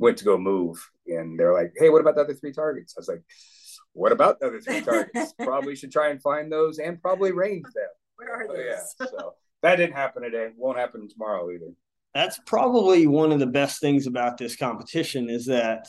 went 0.00 0.18
to 0.18 0.24
go 0.24 0.38
move, 0.38 0.78
and 1.06 1.38
they're 1.38 1.52
like, 1.52 1.72
"Hey, 1.76 1.90
what 1.90 2.00
about 2.00 2.16
the 2.16 2.22
other 2.22 2.34
three 2.34 2.52
targets?" 2.52 2.94
I 2.96 3.00
was 3.00 3.08
like, 3.08 3.22
"What 3.92 4.12
about 4.12 4.40
the 4.40 4.46
other 4.46 4.60
three 4.60 4.80
targets? 4.80 5.34
probably 5.38 5.76
should 5.76 5.92
try 5.92 6.10
and 6.10 6.22
find 6.22 6.50
those, 6.50 6.78
and 6.78 7.00
probably 7.00 7.32
range 7.32 7.66
them." 7.74 7.88
Where 8.16 8.32
are 8.32 8.46
oh, 8.50 8.56
those? 8.56 8.94
yeah, 9.00 9.06
so 9.06 9.34
that 9.62 9.76
didn't 9.76 9.96
happen 9.96 10.22
today. 10.22 10.50
Won't 10.56 10.78
happen 10.78 11.08
tomorrow 11.08 11.50
either. 11.50 11.72
That's 12.14 12.40
probably 12.46 13.06
one 13.06 13.32
of 13.32 13.40
the 13.40 13.46
best 13.46 13.80
things 13.80 14.06
about 14.06 14.38
this 14.38 14.56
competition 14.56 15.28
is 15.28 15.46
that 15.46 15.86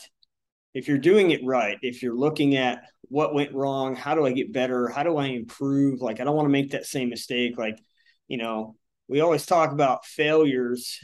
if 0.74 0.86
you're 0.86 0.98
doing 0.98 1.30
it 1.30 1.40
right, 1.44 1.78
if 1.80 2.02
you're 2.02 2.14
looking 2.14 2.56
at 2.56 2.82
what 3.02 3.34
went 3.34 3.54
wrong, 3.54 3.96
how 3.96 4.14
do 4.14 4.26
I 4.26 4.32
get 4.32 4.52
better? 4.52 4.88
How 4.88 5.02
do 5.02 5.16
I 5.16 5.26
improve? 5.26 6.02
Like, 6.02 6.20
I 6.20 6.24
don't 6.24 6.36
want 6.36 6.46
to 6.46 6.52
make 6.52 6.72
that 6.72 6.84
same 6.84 7.08
mistake. 7.08 7.56
Like, 7.56 7.78
you 8.26 8.36
know, 8.36 8.76
we 9.08 9.20
always 9.20 9.46
talk 9.46 9.72
about 9.72 10.04
failures 10.04 11.00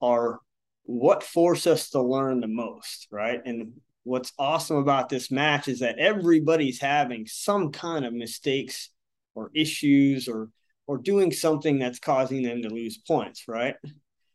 are 0.00 0.38
what 0.84 1.22
force 1.22 1.66
us 1.66 1.90
to 1.90 2.00
learn 2.00 2.40
the 2.40 2.48
most, 2.48 3.08
right? 3.10 3.40
And 3.44 3.72
what's 4.04 4.32
awesome 4.38 4.76
about 4.76 5.08
this 5.08 5.30
match 5.30 5.66
is 5.66 5.80
that 5.80 5.98
everybody's 5.98 6.80
having 6.80 7.26
some 7.26 7.72
kind 7.72 8.04
of 8.04 8.14
mistakes 8.14 8.90
or 9.34 9.50
issues 9.54 10.28
or 10.28 10.48
or 10.86 10.98
doing 10.98 11.32
something 11.32 11.80
that's 11.80 11.98
causing 11.98 12.42
them 12.42 12.62
to 12.62 12.68
lose 12.68 12.98
points, 12.98 13.48
right? 13.48 13.74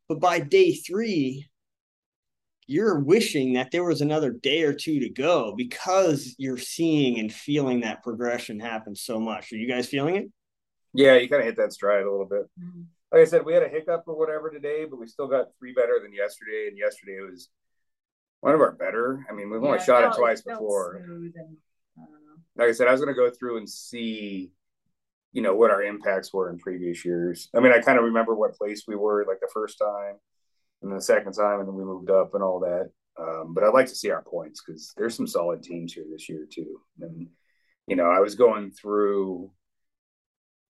But 0.09 0.19
by 0.19 0.41
day 0.41 0.73
3, 0.73 1.49
you're 2.67 2.99
wishing 2.99 3.53
that 3.53 3.71
there 3.71 3.85
was 3.85 4.01
another 4.01 4.31
day 4.31 4.63
or 4.63 4.73
two 4.73 4.99
to 4.99 5.09
go 5.09 5.53
because 5.55 6.35
you're 6.37 6.57
seeing 6.57 7.19
and 7.19 7.31
feeling 7.33 7.81
that 7.81 8.03
progression 8.03 8.59
happen 8.59 8.95
so 8.95 9.17
much. 9.19 9.53
Are 9.53 9.55
you 9.55 9.67
guys 9.67 9.87
feeling 9.87 10.15
it? 10.17 10.25
Yeah, 10.93 11.15
you 11.15 11.29
kind 11.29 11.41
of 11.41 11.45
hit 11.45 11.57
that 11.57 11.73
stride 11.73 12.03
a 12.03 12.11
little 12.11 12.25
bit. 12.25 12.49
Mm-hmm. 12.59 12.81
Like 13.11 13.21
I 13.21 13.25
said, 13.25 13.45
we 13.45 13.53
had 13.53 13.63
a 13.63 13.69
hiccup 13.69 14.03
or 14.07 14.17
whatever 14.17 14.49
today, 14.49 14.85
but 14.85 14.99
we 14.99 15.07
still 15.07 15.27
got 15.27 15.47
three 15.59 15.73
better 15.73 15.99
than 16.01 16.13
yesterday. 16.13 16.67
And 16.67 16.77
yesterday 16.77 17.19
was 17.19 17.49
one 18.39 18.53
of 18.53 18.61
our 18.61 18.71
better. 18.71 19.25
I 19.29 19.33
mean, 19.33 19.49
we've 19.49 19.63
only 19.63 19.79
shot 19.79 20.03
it, 20.03 20.07
it 20.07 20.17
twice 20.17 20.41
before. 20.41 20.95
And, 20.95 21.33
like 22.57 22.69
I 22.69 22.71
said, 22.71 22.87
I 22.87 22.91
was 22.91 23.01
going 23.01 23.13
to 23.13 23.19
go 23.19 23.29
through 23.29 23.57
and 23.57 23.69
see, 23.69 24.51
you 25.31 25.41
know, 25.41 25.55
what 25.55 25.71
our 25.71 25.83
impacts 25.83 26.33
were 26.33 26.49
in 26.49 26.59
previous 26.59 27.05
years. 27.05 27.49
I 27.55 27.59
mean, 27.59 27.71
I 27.71 27.79
kind 27.79 27.97
of 27.97 28.05
remember 28.05 28.35
what 28.35 28.57
place 28.57 28.83
we 28.87 28.95
were 28.95 29.25
like 29.27 29.39
the 29.39 29.49
first 29.53 29.77
time 29.77 30.15
and 30.81 30.91
the 30.91 31.01
second 31.01 31.33
time, 31.33 31.59
and 31.59 31.67
then 31.67 31.75
we 31.75 31.83
moved 31.83 32.09
up 32.09 32.33
and 32.33 32.43
all 32.43 32.59
that. 32.61 32.89
Um, 33.19 33.53
but 33.53 33.63
I'd 33.63 33.73
like 33.73 33.87
to 33.87 33.95
see 33.95 34.09
our 34.09 34.23
points 34.23 34.61
because 34.65 34.93
there's 34.97 35.15
some 35.15 35.27
solid 35.27 35.63
teams 35.63 35.93
here 35.93 36.05
this 36.11 36.27
year 36.29 36.47
too. 36.49 36.81
And 36.99 37.27
you 37.87 37.95
know, 37.95 38.09
I 38.09 38.19
was 38.19 38.35
going 38.35 38.71
through 38.71 39.51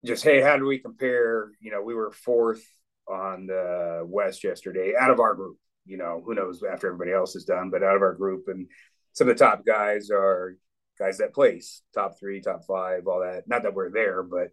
just 0.08 0.24
hey, 0.24 0.42
how 0.42 0.58
do 0.58 0.66
we 0.66 0.80
compare? 0.80 1.52
You 1.60 1.72
know, 1.72 1.82
we 1.82 1.94
were 1.94 2.12
fourth 2.12 2.64
on 3.08 3.48
the 3.48 4.04
West 4.06 4.44
yesterday 4.44 4.94
out 5.00 5.12
of 5.12 5.20
our 5.20 5.36
group. 5.36 5.58
You 5.86 5.98
know, 5.98 6.22
who 6.26 6.34
knows 6.34 6.62
after 6.64 6.88
everybody 6.88 7.14
else 7.14 7.36
is 7.36 7.46
done, 7.46 7.70
but 7.70 7.84
out 7.84 7.96
of 7.96 8.02
our 8.02 8.14
group, 8.14 8.46
and 8.48 8.68
some 9.14 9.30
of 9.30 9.38
the 9.38 9.44
top 9.44 9.66
guys 9.66 10.10
are 10.12 10.58
guys 11.00 11.20
that 11.20 11.34
place 11.34 11.82
top 11.94 12.20
three, 12.20 12.42
top 12.42 12.66
five, 12.66 13.08
all 13.08 13.22
that. 13.22 13.48
Not 13.48 13.64
that 13.64 13.74
we're 13.74 13.92
there, 13.92 14.24
but 14.24 14.50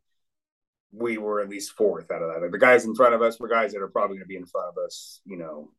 we 0.92 1.18
were 1.18 1.40
at 1.40 1.48
least 1.48 1.72
fourth 1.72 2.10
out 2.10 2.22
of 2.22 2.32
that. 2.32 2.42
Like 2.42 2.52
The 2.52 2.58
guys 2.58 2.84
in 2.84 2.94
front 2.94 3.14
of 3.14 3.22
us 3.22 3.40
were 3.40 3.48
guys 3.48 3.72
that 3.72 3.82
are 3.82 3.88
probably 3.88 4.16
going 4.16 4.26
to 4.26 4.28
be 4.28 4.36
in 4.36 4.46
front 4.46 4.68
of 4.68 4.84
us. 4.84 5.20
You 5.24 5.38
know, 5.38 5.70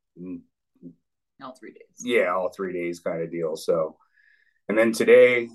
all 1.42 1.56
three 1.60 1.72
days. 1.72 2.02
Yeah, 2.02 2.34
all 2.34 2.50
three 2.50 2.74
days 2.74 3.00
kind 3.00 3.22
of 3.22 3.32
deal. 3.32 3.56
So, 3.56 3.98
and 4.68 4.78
then 4.78 4.92
today, 4.92 5.50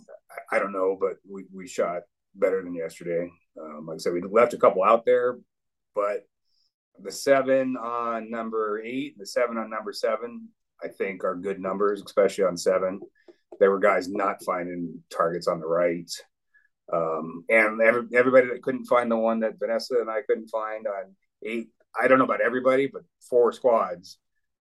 I 0.50 0.58
don't 0.58 0.72
know, 0.72 0.96
but 0.98 1.16
we 1.28 1.44
we 1.52 1.66
shot 1.66 2.02
better 2.34 2.62
than 2.62 2.74
yesterday. 2.74 3.30
Um, 3.60 3.86
like 3.86 3.96
I 3.96 3.98
said, 3.98 4.12
we 4.12 4.22
left 4.22 4.54
a 4.54 4.58
couple 4.58 4.82
out 4.82 5.04
there, 5.04 5.38
but 5.94 6.26
the 7.02 7.12
seven 7.12 7.76
on 7.76 8.30
number 8.30 8.80
eight, 8.84 9.16
the 9.18 9.26
seven 9.26 9.56
on 9.56 9.70
number 9.70 9.92
seven, 9.92 10.48
I 10.82 10.88
think 10.88 11.24
are 11.24 11.34
good 11.34 11.60
numbers, 11.60 12.02
especially 12.04 12.44
on 12.44 12.56
seven. 12.56 13.00
There 13.58 13.70
were 13.70 13.80
guys 13.80 14.08
not 14.08 14.42
finding 14.44 15.02
targets 15.10 15.48
on 15.48 15.60
the 15.60 15.66
right. 15.66 16.10
Um, 16.92 17.44
and 17.48 17.80
every, 17.80 18.02
everybody 18.14 18.48
that 18.48 18.62
couldn't 18.62 18.86
find 18.86 19.10
the 19.10 19.16
one 19.16 19.40
that 19.40 19.58
Vanessa 19.58 20.00
and 20.00 20.10
I 20.10 20.22
couldn't 20.22 20.48
find 20.48 20.86
on 20.86 21.14
eight, 21.44 21.68
I 22.00 22.08
don't 22.08 22.18
know 22.18 22.24
about 22.24 22.40
everybody, 22.40 22.86
but 22.86 23.02
four 23.28 23.52
squads 23.52 24.18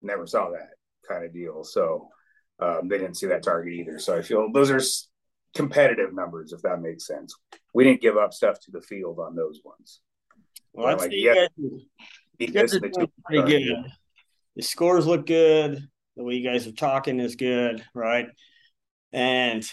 never 0.01 0.27
saw 0.27 0.51
that 0.51 0.69
kind 1.07 1.25
of 1.25 1.33
deal. 1.33 1.63
So 1.63 2.09
um, 2.59 2.87
they 2.87 2.97
didn't 2.97 3.17
see 3.17 3.27
that 3.27 3.43
target 3.43 3.73
either. 3.73 3.99
So 3.99 4.17
I 4.17 4.21
feel 4.21 4.51
those 4.51 4.71
are 4.71 4.81
competitive 5.53 6.13
numbers, 6.13 6.51
if 6.51 6.61
that 6.63 6.81
makes 6.81 7.07
sense. 7.07 7.35
We 7.73 7.83
didn't 7.83 8.01
give 8.01 8.17
up 8.17 8.33
stuff 8.33 8.59
to 8.61 8.71
the 8.71 8.81
field 8.81 9.19
on 9.19 9.35
those 9.35 9.61
ones. 9.63 10.01
Well, 10.73 10.97
like, 10.97 11.11
yeah, 11.11 11.47
you 11.57 12.47
guys 12.47 12.73
are 12.73 12.79
doing 12.79 13.11
pretty 13.25 13.47
good. 13.47 13.91
The 14.55 14.63
scores 14.63 15.05
look 15.05 15.25
good. 15.25 15.87
The 16.15 16.23
way 16.23 16.35
you 16.35 16.47
guys 16.47 16.67
are 16.67 16.71
talking 16.71 17.19
is 17.19 17.35
good, 17.35 17.83
right? 17.93 18.27
And 19.11 19.69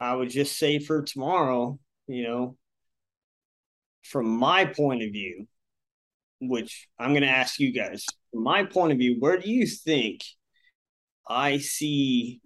I 0.00 0.14
would 0.14 0.30
just 0.30 0.58
say 0.58 0.78
for 0.78 1.02
tomorrow, 1.02 1.78
you 2.06 2.22
know, 2.22 2.56
from 4.04 4.26
my 4.28 4.64
point 4.64 5.02
of 5.02 5.10
view, 5.10 5.46
which 6.40 6.88
I'm 6.98 7.10
going 7.10 7.22
to 7.22 7.28
ask 7.28 7.58
you 7.58 7.72
guys, 7.72 8.04
from 8.30 8.42
my 8.42 8.64
point 8.64 8.92
of 8.92 8.98
view, 8.98 9.16
where 9.18 9.38
do 9.38 9.50
you 9.50 9.66
think 9.66 10.22
I 11.28 11.58
see 11.58 12.40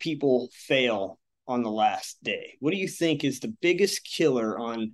people 0.00 0.48
fail 0.52 1.18
on 1.46 1.62
the 1.62 1.70
last 1.70 2.22
day? 2.22 2.56
What 2.60 2.72
do 2.72 2.76
you 2.76 2.88
think 2.88 3.24
is 3.24 3.40
the 3.40 3.54
biggest 3.60 4.04
killer 4.04 4.58
on 4.58 4.92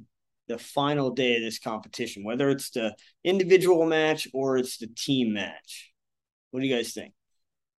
the 0.49 0.59
final 0.59 1.11
day 1.11 1.37
of 1.37 1.43
this 1.43 1.59
competition, 1.59 2.25
whether 2.25 2.51
it's 2.51 2.71
the 2.71 2.95
individual 3.25 3.87
match 3.87 4.29
or 4.33 4.59
it's 4.59 4.79
the 4.79 4.87
team 4.87 5.33
match? 5.33 5.93
What 6.51 6.61
do 6.61 6.67
you 6.67 6.77
guys 6.77 6.93
think? 6.93 7.13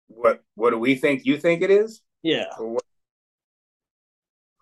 What 0.07 0.43
What 0.55 0.71
do 0.71 0.79
we 0.79 0.95
think? 0.95 1.25
You 1.25 1.37
think 1.37 1.61
it 1.61 1.71
is? 1.71 2.01
Yeah. 2.23 2.45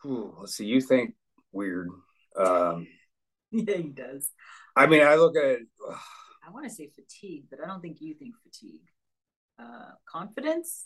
Ooh, 0.05 0.35
let's 0.39 0.55
see. 0.55 0.65
You 0.65 0.81
think 0.81 1.15
weird. 1.51 1.89
Um, 2.37 2.87
yeah, 3.51 3.77
he 3.77 3.89
does. 3.89 4.29
I 4.75 4.87
mean, 4.87 5.01
I 5.01 5.15
look 5.15 5.35
at 5.37 5.45
it. 5.45 5.61
I 6.45 6.51
want 6.51 6.65
to 6.65 6.73
say 6.73 6.89
fatigue, 6.93 7.45
but 7.49 7.59
I 7.63 7.67
don't 7.67 7.81
think 7.81 7.97
you 8.01 8.13
think 8.13 8.35
fatigue. 8.43 8.81
Uh, 9.57 9.91
confidence? 10.05 10.85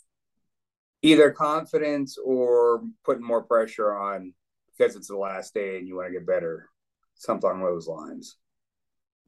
Either 1.02 1.30
confidence 1.30 2.18
or 2.18 2.82
putting 3.04 3.24
more 3.24 3.42
pressure 3.42 3.94
on 3.94 4.34
because 4.76 4.96
it's 4.96 5.08
the 5.08 5.16
last 5.16 5.54
day 5.54 5.78
and 5.78 5.88
you 5.88 5.96
want 5.96 6.08
to 6.08 6.12
get 6.12 6.26
better. 6.26 6.68
Something 7.14 7.50
along 7.50 7.62
those 7.62 7.88
lines. 7.88 8.36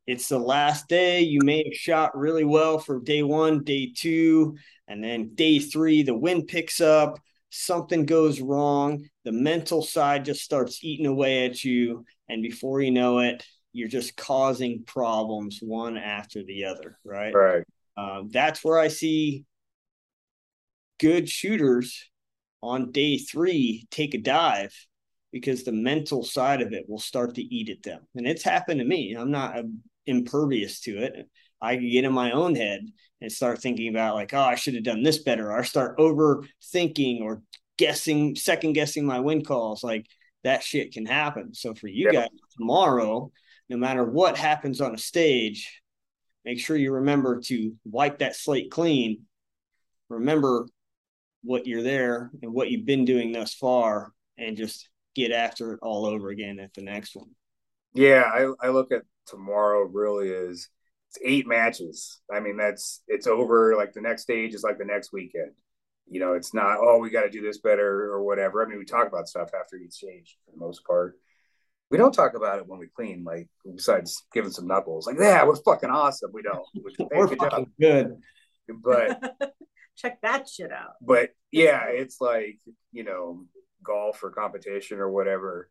It's 0.06 0.28
the 0.28 0.38
last 0.38 0.88
day. 0.88 1.20
You 1.20 1.40
may 1.42 1.64
have 1.64 1.74
shot 1.74 2.16
really 2.16 2.44
well 2.44 2.78
for 2.78 3.00
day 3.00 3.22
one, 3.22 3.62
day 3.62 3.92
two, 3.94 4.56
and 4.88 5.02
then 5.02 5.34
day 5.34 5.58
three, 5.58 6.02
the 6.02 6.14
wind 6.14 6.48
picks 6.48 6.80
up 6.80 7.18
something 7.52 8.06
goes 8.06 8.40
wrong, 8.40 9.04
the 9.24 9.32
mental 9.32 9.82
side 9.82 10.24
just 10.24 10.40
starts 10.42 10.82
eating 10.82 11.06
away 11.06 11.44
at 11.44 11.62
you. 11.62 12.04
And 12.28 12.42
before 12.42 12.80
you 12.80 12.90
know 12.90 13.18
it, 13.18 13.44
you're 13.72 13.88
just 13.88 14.16
causing 14.16 14.84
problems 14.84 15.58
one 15.60 15.98
after 15.98 16.42
the 16.42 16.64
other. 16.64 16.98
Right. 17.04 17.32
Right. 17.34 17.64
Um, 17.96 18.30
that's 18.32 18.64
where 18.64 18.78
I 18.78 18.88
see 18.88 19.44
good 21.02 21.28
shooters 21.28 22.08
on 22.62 22.92
day 22.92 23.18
three 23.18 23.86
take 23.90 24.14
a 24.14 24.18
dive 24.18 24.72
because 25.32 25.64
the 25.64 25.72
mental 25.72 26.22
side 26.22 26.62
of 26.62 26.72
it 26.72 26.88
will 26.88 27.00
start 27.00 27.34
to 27.34 27.42
eat 27.42 27.68
at 27.68 27.82
them. 27.82 28.02
And 28.14 28.26
it's 28.26 28.44
happened 28.44 28.78
to 28.78 28.86
me. 28.86 29.16
I'm 29.18 29.32
not 29.32 29.56
impervious 30.06 30.80
to 30.82 30.98
it. 30.98 31.28
I 31.60 31.74
get 31.76 32.04
in 32.04 32.12
my 32.12 32.30
own 32.30 32.54
head 32.54 32.86
and 33.20 33.32
start 33.32 33.60
thinking 33.60 33.88
about 33.88 34.14
like, 34.14 34.32
oh, 34.32 34.40
I 34.40 34.54
should 34.54 34.74
have 34.74 34.84
done 34.84 35.02
this 35.02 35.18
better, 35.18 35.50
or 35.50 35.58
I 35.58 35.64
start 35.64 35.98
overthinking 35.98 37.20
or 37.22 37.42
guessing, 37.78 38.36
second 38.36 38.74
guessing 38.74 39.04
my 39.04 39.18
win 39.18 39.44
calls. 39.44 39.82
Like 39.82 40.06
that 40.44 40.62
shit 40.62 40.92
can 40.92 41.06
happen. 41.06 41.52
So 41.52 41.74
for 41.74 41.88
you 41.88 42.10
yeah. 42.12 42.22
guys 42.22 42.28
tomorrow, 42.56 43.32
no 43.68 43.76
matter 43.76 44.04
what 44.04 44.36
happens 44.36 44.80
on 44.80 44.94
a 44.94 44.98
stage, 44.98 45.82
make 46.44 46.60
sure 46.60 46.76
you 46.76 46.92
remember 46.92 47.40
to 47.46 47.74
wipe 47.84 48.18
that 48.18 48.36
slate 48.36 48.70
clean. 48.70 49.22
Remember 50.08 50.66
what 51.42 51.66
you're 51.66 51.82
there 51.82 52.30
and 52.42 52.52
what 52.52 52.70
you've 52.70 52.86
been 52.86 53.04
doing 53.04 53.32
thus 53.32 53.54
far, 53.54 54.12
and 54.38 54.56
just 54.56 54.88
get 55.14 55.32
after 55.32 55.74
it 55.74 55.80
all 55.82 56.06
over 56.06 56.30
again 56.30 56.58
at 56.58 56.72
the 56.74 56.82
next 56.82 57.14
one. 57.14 57.30
Yeah, 57.94 58.22
I, 58.22 58.66
I 58.66 58.70
look 58.70 58.92
at 58.92 59.02
tomorrow 59.26 59.82
really 59.82 60.34
as 60.34 60.68
it's 61.10 61.18
eight 61.24 61.46
matches. 61.46 62.20
I 62.32 62.40
mean, 62.40 62.56
that's 62.56 63.02
it's 63.06 63.26
over. 63.26 63.76
Like 63.76 63.92
the 63.92 64.00
next 64.00 64.22
stage 64.22 64.54
is 64.54 64.62
like 64.62 64.78
the 64.78 64.84
next 64.84 65.12
weekend. 65.12 65.52
You 66.08 66.20
know, 66.20 66.34
it's 66.34 66.54
not 66.54 66.78
oh 66.80 66.98
we 66.98 67.10
got 67.10 67.22
to 67.22 67.30
do 67.30 67.42
this 67.42 67.58
better 67.58 68.10
or 68.10 68.22
whatever. 68.22 68.64
I 68.64 68.68
mean, 68.68 68.78
we 68.78 68.84
talk 68.84 69.06
about 69.06 69.28
stuff 69.28 69.50
after 69.58 69.76
each 69.76 69.92
stage 69.92 70.38
for 70.44 70.52
the 70.52 70.60
most 70.64 70.84
part. 70.86 71.14
We 71.90 71.98
don't 71.98 72.14
talk 72.14 72.34
about 72.34 72.58
it 72.58 72.66
when 72.66 72.78
we 72.78 72.86
clean. 72.86 73.24
Like 73.24 73.48
besides 73.64 74.24
giving 74.32 74.50
some 74.50 74.66
knuckles, 74.66 75.06
like 75.06 75.16
yeah, 75.18 75.44
we're 75.44 75.56
fucking 75.56 75.90
awesome. 75.90 76.30
We 76.32 76.42
don't. 76.42 76.64
we're 77.14 77.26
good 77.26 77.38
fucking 77.38 77.72
good. 77.78 78.16
But 78.82 79.36
check 79.96 80.20
that 80.22 80.48
shit 80.48 80.72
out. 80.72 80.94
But 81.00 81.30
yeah, 81.50 81.86
it's 81.88 82.20
like 82.20 82.60
you 82.92 83.04
know 83.04 83.46
golf 83.84 84.22
or 84.22 84.30
competition 84.30 84.98
or 84.98 85.10
whatever 85.10 85.68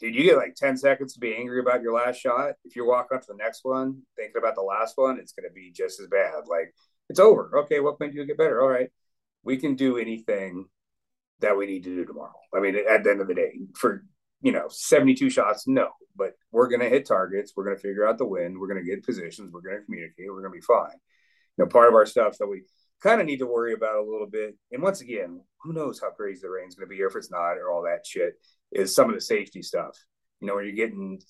dude, 0.00 0.14
you 0.14 0.24
get 0.24 0.36
like 0.36 0.54
10 0.54 0.76
seconds 0.76 1.14
to 1.14 1.20
be 1.20 1.34
angry 1.34 1.60
about 1.60 1.82
your 1.82 1.94
last 1.94 2.20
shot. 2.20 2.54
If 2.64 2.76
you 2.76 2.86
walk 2.86 3.08
up 3.14 3.22
to 3.22 3.28
the 3.28 3.42
next 3.42 3.64
one 3.64 4.02
thinking 4.16 4.36
about 4.38 4.54
the 4.54 4.62
last 4.62 4.96
one, 4.96 5.18
it's 5.18 5.32
going 5.32 5.48
to 5.48 5.54
be 5.54 5.72
just 5.72 6.00
as 6.00 6.06
bad. 6.08 6.46
Like, 6.48 6.74
it's 7.08 7.20
over. 7.20 7.50
Okay, 7.60 7.80
what 7.80 7.98
can 7.98 8.12
you 8.12 8.24
get 8.26 8.38
better? 8.38 8.60
All 8.60 8.68
right. 8.68 8.90
We 9.42 9.56
can 9.56 9.76
do 9.76 9.96
anything 9.96 10.66
that 11.40 11.56
we 11.56 11.66
need 11.66 11.84
to 11.84 11.94
do 11.94 12.04
tomorrow. 12.04 12.34
I 12.54 12.60
mean, 12.60 12.76
at 12.76 13.04
the 13.04 13.10
end 13.10 13.20
of 13.20 13.28
the 13.28 13.34
day, 13.34 13.52
for, 13.74 14.04
you 14.42 14.52
know, 14.52 14.66
72 14.68 15.30
shots, 15.30 15.68
no, 15.68 15.90
but 16.16 16.32
we're 16.50 16.68
going 16.68 16.80
to 16.80 16.88
hit 16.88 17.06
targets. 17.06 17.52
We're 17.56 17.64
going 17.64 17.76
to 17.76 17.82
figure 17.82 18.06
out 18.06 18.18
the 18.18 18.26
wind. 18.26 18.58
We're 18.58 18.68
going 18.68 18.84
to 18.84 18.90
get 18.90 19.04
positions. 19.04 19.52
We're 19.52 19.60
going 19.60 19.78
to 19.78 19.84
communicate. 19.84 20.26
We're 20.28 20.40
going 20.40 20.52
to 20.52 20.58
be 20.58 20.60
fine. 20.60 20.96
You 21.56 21.64
know, 21.64 21.68
part 21.68 21.88
of 21.88 21.94
our 21.94 22.06
stuff 22.06 22.36
that 22.38 22.48
we 22.48 22.64
kind 23.02 23.20
of 23.20 23.26
need 23.26 23.38
to 23.38 23.46
worry 23.46 23.72
about 23.72 23.96
a 23.96 24.10
little 24.10 24.26
bit. 24.26 24.56
And 24.72 24.82
once 24.82 25.00
again, 25.00 25.40
who 25.62 25.72
knows 25.72 26.00
how 26.00 26.10
crazy 26.10 26.40
the 26.42 26.50
rain's 26.50 26.74
going 26.74 26.88
to 26.88 26.94
be 26.94 27.02
or 27.02 27.08
if 27.08 27.16
it's 27.16 27.30
not 27.30 27.58
or 27.58 27.70
all 27.70 27.82
that 27.82 28.06
shit 28.06 28.34
is 28.72 28.94
some 28.94 29.08
of 29.08 29.14
the 29.14 29.20
safety 29.20 29.62
stuff. 29.62 29.96
You 30.40 30.48
know, 30.48 30.56
when 30.56 30.64
you're 30.64 30.74
getting 30.74 31.20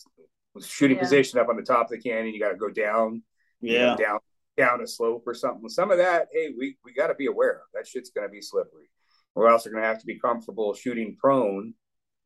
shooting 0.60 0.96
yeah. 0.96 1.02
position 1.02 1.38
up 1.38 1.48
on 1.48 1.56
the 1.56 1.62
top 1.62 1.86
of 1.86 1.90
the 1.90 1.98
canyon, 1.98 2.34
you 2.34 2.40
got 2.40 2.50
to 2.50 2.56
go 2.56 2.70
down, 2.70 3.22
yeah, 3.60 3.72
you 3.72 3.78
know, 3.78 3.96
down 3.96 4.18
down 4.56 4.80
a 4.80 4.86
slope 4.86 5.24
or 5.26 5.34
something. 5.34 5.68
Some 5.68 5.90
of 5.90 5.98
that, 5.98 6.28
hey, 6.32 6.52
we 6.56 6.76
we 6.84 6.92
got 6.92 7.08
to 7.08 7.14
be 7.14 7.26
aware 7.26 7.56
of. 7.56 7.66
That 7.74 7.86
shit's 7.86 8.10
going 8.10 8.26
to 8.26 8.32
be 8.32 8.40
slippery. 8.40 8.88
We're 9.34 9.50
also 9.50 9.70
going 9.70 9.82
to 9.82 9.88
have 9.88 10.00
to 10.00 10.06
be 10.06 10.18
comfortable 10.18 10.74
shooting 10.74 11.16
prone 11.20 11.74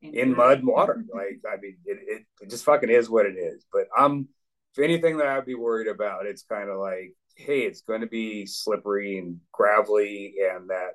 in 0.01 0.37
mud 0.37 0.59
and 0.59 0.69
water. 0.69 1.05
Like, 1.15 1.41
I 1.51 1.61
mean, 1.61 1.77
it, 1.85 1.99
it, 2.03 2.23
it 2.41 2.51
just 2.51 2.65
fucking 2.65 2.89
is 2.89 3.11
what 3.11 3.27
it 3.27 3.37
is. 3.37 3.67
But 3.73 3.89
I'm, 3.97 4.29
if 4.75 4.83
anything 4.83 5.19
that 5.19 5.27
I'd 5.27 5.45
be 5.45 5.57
worried 5.57 5.89
about, 5.89 6.27
it's 6.27 6.45
kind 6.45 6.71
of 6.71 6.79
like, 6.79 7.15
hey, 7.41 7.61
it's 7.61 7.81
going 7.81 8.03
to 8.03 8.07
be 8.07 8.47
slippery 8.47 9.19
and 9.19 9.39
gravelly, 9.53 10.35
and 10.53 10.71
that 10.71 10.93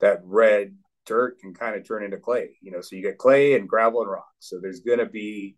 that 0.00 0.20
red 0.24 0.74
dirt 1.06 1.38
can 1.40 1.54
kind 1.54 1.76
of 1.76 1.86
turn 1.86 2.04
into 2.04 2.18
clay, 2.18 2.50
you 2.60 2.70
know, 2.70 2.80
so 2.80 2.96
you 2.96 3.02
get 3.02 3.18
clay 3.18 3.54
and 3.54 3.68
gravel 3.68 4.02
and 4.02 4.10
rock. 4.10 4.28
So 4.38 4.58
there's 4.60 4.80
going 4.80 4.98
to 4.98 5.06
be, 5.06 5.56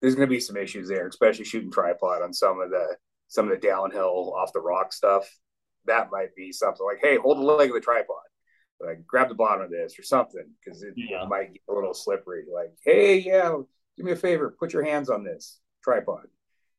there's 0.00 0.14
going 0.14 0.28
to 0.28 0.34
be 0.34 0.40
some 0.40 0.56
issues 0.56 0.88
there, 0.88 1.06
especially 1.06 1.44
shooting 1.44 1.70
tripod 1.70 2.22
on 2.22 2.32
some 2.32 2.60
of 2.60 2.70
the, 2.70 2.96
some 3.28 3.46
of 3.46 3.50
the 3.50 3.66
downhill 3.66 4.34
off 4.36 4.52
the 4.52 4.60
rock 4.60 4.92
stuff. 4.92 5.28
That 5.86 6.10
might 6.10 6.34
be 6.34 6.52
something 6.52 6.84
like, 6.84 6.98
Hey, 7.00 7.16
hold 7.16 7.38
the 7.38 7.42
leg 7.42 7.70
of 7.70 7.74
the 7.74 7.80
tripod, 7.80 8.16
like 8.80 9.06
grab 9.06 9.28
the 9.28 9.34
bottom 9.34 9.64
of 9.64 9.70
this 9.70 9.98
or 9.98 10.02
something. 10.02 10.46
Cause 10.66 10.82
it, 10.82 10.94
yeah. 10.96 11.24
might 11.28 11.52
get 11.52 11.62
a 11.68 11.74
little 11.74 11.94
slippery. 11.94 12.44
Like, 12.52 12.72
Hey, 12.84 13.18
yeah, 13.18 13.56
do 13.96 14.04
me 14.04 14.12
a 14.12 14.16
favor, 14.16 14.54
put 14.58 14.72
your 14.72 14.84
hands 14.84 15.10
on 15.10 15.24
this 15.24 15.60
tripod, 15.82 16.26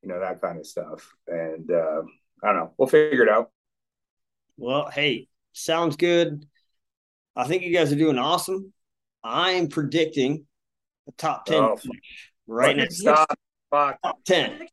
you 0.01 0.09
know, 0.09 0.20
that 0.20 0.41
kind 0.41 0.59
of 0.59 0.66
stuff. 0.66 1.13
And, 1.28 1.70
um, 1.72 2.07
I 2.46 2.54
don't 2.54 2.58
know. 2.58 2.74
We'll 2.78 2.88
figure 2.88 3.24
it 3.24 3.30
out. 3.30 3.52
Well, 4.58 4.89
Hey, 4.89 5.28
sounds 5.54 5.96
good 5.96 6.46
I 7.36 7.46
think 7.46 7.64
you 7.64 7.74
guys 7.74 7.91
are 7.91 7.98
doing 7.98 8.18
awesome. 8.18 8.72
I'm 9.24 9.68
predicting 9.68 10.46
a 11.08 11.12
top 11.14 11.46
10 11.46 11.56
oh, 11.56 11.78
right 12.48 12.78
now. 12.78 12.86
Stop. 12.89 13.38
Fuck. 13.70 14.02
Top 14.02 14.24
10. 14.26 14.68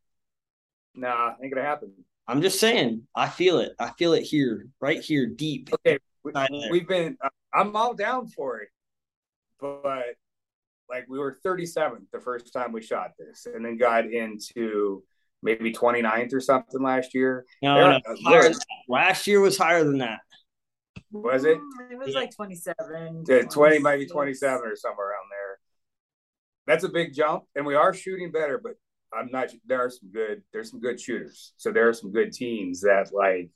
Nah, 0.95 1.33
ain't 1.41 1.53
gonna 1.53 1.65
happen. 1.65 1.91
I'm 2.27 2.41
just 2.41 2.59
saying, 2.59 3.03
I 3.13 3.27
feel 3.27 3.59
it. 3.59 3.73
I 3.79 3.91
feel 3.97 4.13
it 4.13 4.21
here, 4.21 4.67
right 4.79 5.01
here, 5.01 5.25
deep. 5.25 5.71
Okay, 5.73 5.99
we, 6.23 6.31
have 6.33 6.87
been. 6.87 7.17
Uh, 7.21 7.29
I'm 7.53 7.75
all 7.75 7.93
down 7.93 8.27
for 8.27 8.59
it, 8.61 8.69
but 9.59 10.15
like 10.89 11.05
we 11.09 11.17
were 11.19 11.37
37th 11.45 12.05
the 12.13 12.21
first 12.21 12.53
time 12.53 12.71
we 12.71 12.81
shot 12.81 13.11
this, 13.19 13.47
and 13.53 13.65
then 13.65 13.75
got 13.75 14.05
into 14.05 15.03
maybe 15.43 15.73
29th 15.73 16.33
or 16.33 16.39
something 16.39 16.81
last 16.81 17.13
year. 17.13 17.45
No, 17.61 17.99
no 17.99 18.51
last 18.87 19.27
year 19.27 19.39
was 19.39 19.57
higher 19.57 19.83
than 19.83 19.99
that. 19.99 20.19
Was 21.11 21.45
it? 21.45 21.57
Mm, 21.57 21.91
it 21.91 21.97
was 21.99 22.15
like 22.15 22.35
27. 22.35 23.25
Yeah, 23.27 23.41
20 23.43 23.79
might 23.79 23.99
be 23.99 24.07
27 24.07 24.61
or 24.67 24.75
somewhere 24.75 25.09
around 25.09 25.29
there. 25.29 25.59
That's 26.65 26.83
a 26.83 26.89
big 26.89 27.13
jump, 27.13 27.43
and 27.55 27.65
we 27.65 27.75
are 27.75 27.93
shooting 27.93 28.31
better, 28.31 28.59
but 28.61 28.73
I'm 29.13 29.29
not. 29.31 29.49
There 29.65 29.83
are 29.83 29.89
some 29.89 30.09
good. 30.11 30.41
There's 30.51 30.71
some 30.71 30.79
good 30.79 30.99
shooters. 30.99 31.53
So 31.57 31.71
there 31.71 31.87
are 31.87 31.93
some 31.93 32.11
good 32.11 32.31
teams 32.31 32.81
that 32.81 33.11
like. 33.13 33.51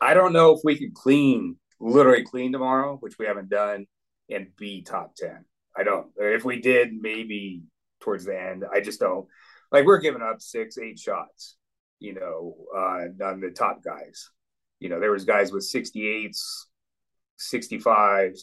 I 0.00 0.14
don't 0.14 0.32
know 0.32 0.52
if 0.52 0.60
we 0.64 0.78
could 0.78 0.94
clean, 0.94 1.56
literally 1.78 2.24
clean 2.24 2.52
tomorrow, 2.52 2.96
which 3.00 3.18
we 3.18 3.26
haven't 3.26 3.50
done, 3.50 3.86
and 4.30 4.46
be 4.56 4.82
top 4.82 5.14
ten. 5.16 5.44
I 5.76 5.82
don't. 5.82 6.06
If 6.16 6.44
we 6.44 6.60
did, 6.60 6.94
maybe 6.94 7.62
towards 8.00 8.24
the 8.24 8.40
end. 8.40 8.64
I 8.72 8.80
just 8.80 9.00
don't. 9.00 9.26
Like 9.72 9.86
we're 9.86 10.00
giving 10.00 10.22
up 10.22 10.40
six, 10.40 10.78
eight 10.78 10.98
shots, 10.98 11.56
you 11.98 12.14
know, 12.14 12.56
uh, 12.74 13.24
on 13.24 13.40
the 13.40 13.52
top 13.54 13.82
guys. 13.82 14.30
You 14.78 14.88
know, 14.88 14.98
there 14.98 15.12
was 15.12 15.24
guys 15.24 15.52
with 15.52 15.62
68s, 15.62 16.40
65s, 17.38 18.40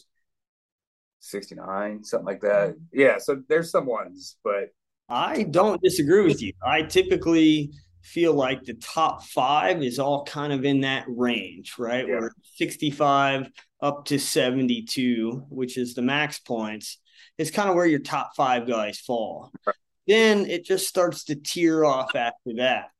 69, 1.20 2.04
something 2.04 2.26
like 2.26 2.40
that. 2.42 2.76
Yeah, 2.92 3.18
so 3.18 3.42
there's 3.48 3.70
some 3.70 3.86
ones, 3.86 4.36
but 4.44 4.68
I 5.08 5.44
don't 5.44 5.82
disagree 5.82 6.22
with 6.22 6.42
you. 6.42 6.52
I 6.64 6.82
typically 6.82 7.72
feel 8.02 8.34
like 8.34 8.64
the 8.64 8.74
top 8.74 9.24
five 9.24 9.82
is 9.82 9.98
all 9.98 10.24
kind 10.24 10.52
of 10.52 10.64
in 10.64 10.80
that 10.82 11.04
range, 11.08 11.74
right? 11.78 12.06
Yeah. 12.06 12.20
Where 12.20 12.32
65 12.54 13.50
up 13.82 14.04
to 14.06 14.18
72, 14.18 15.44
which 15.48 15.76
is 15.76 15.94
the 15.94 16.02
max 16.02 16.38
points, 16.38 16.98
is 17.36 17.50
kind 17.50 17.68
of 17.68 17.74
where 17.74 17.86
your 17.86 18.00
top 18.00 18.32
five 18.36 18.66
guys 18.66 18.98
fall. 18.98 19.50
Right. 19.66 19.74
Then 20.08 20.46
it 20.46 20.64
just 20.64 20.88
starts 20.88 21.24
to 21.24 21.36
tear 21.36 21.84
off 21.84 22.16
after 22.16 22.54
that. 22.56 22.90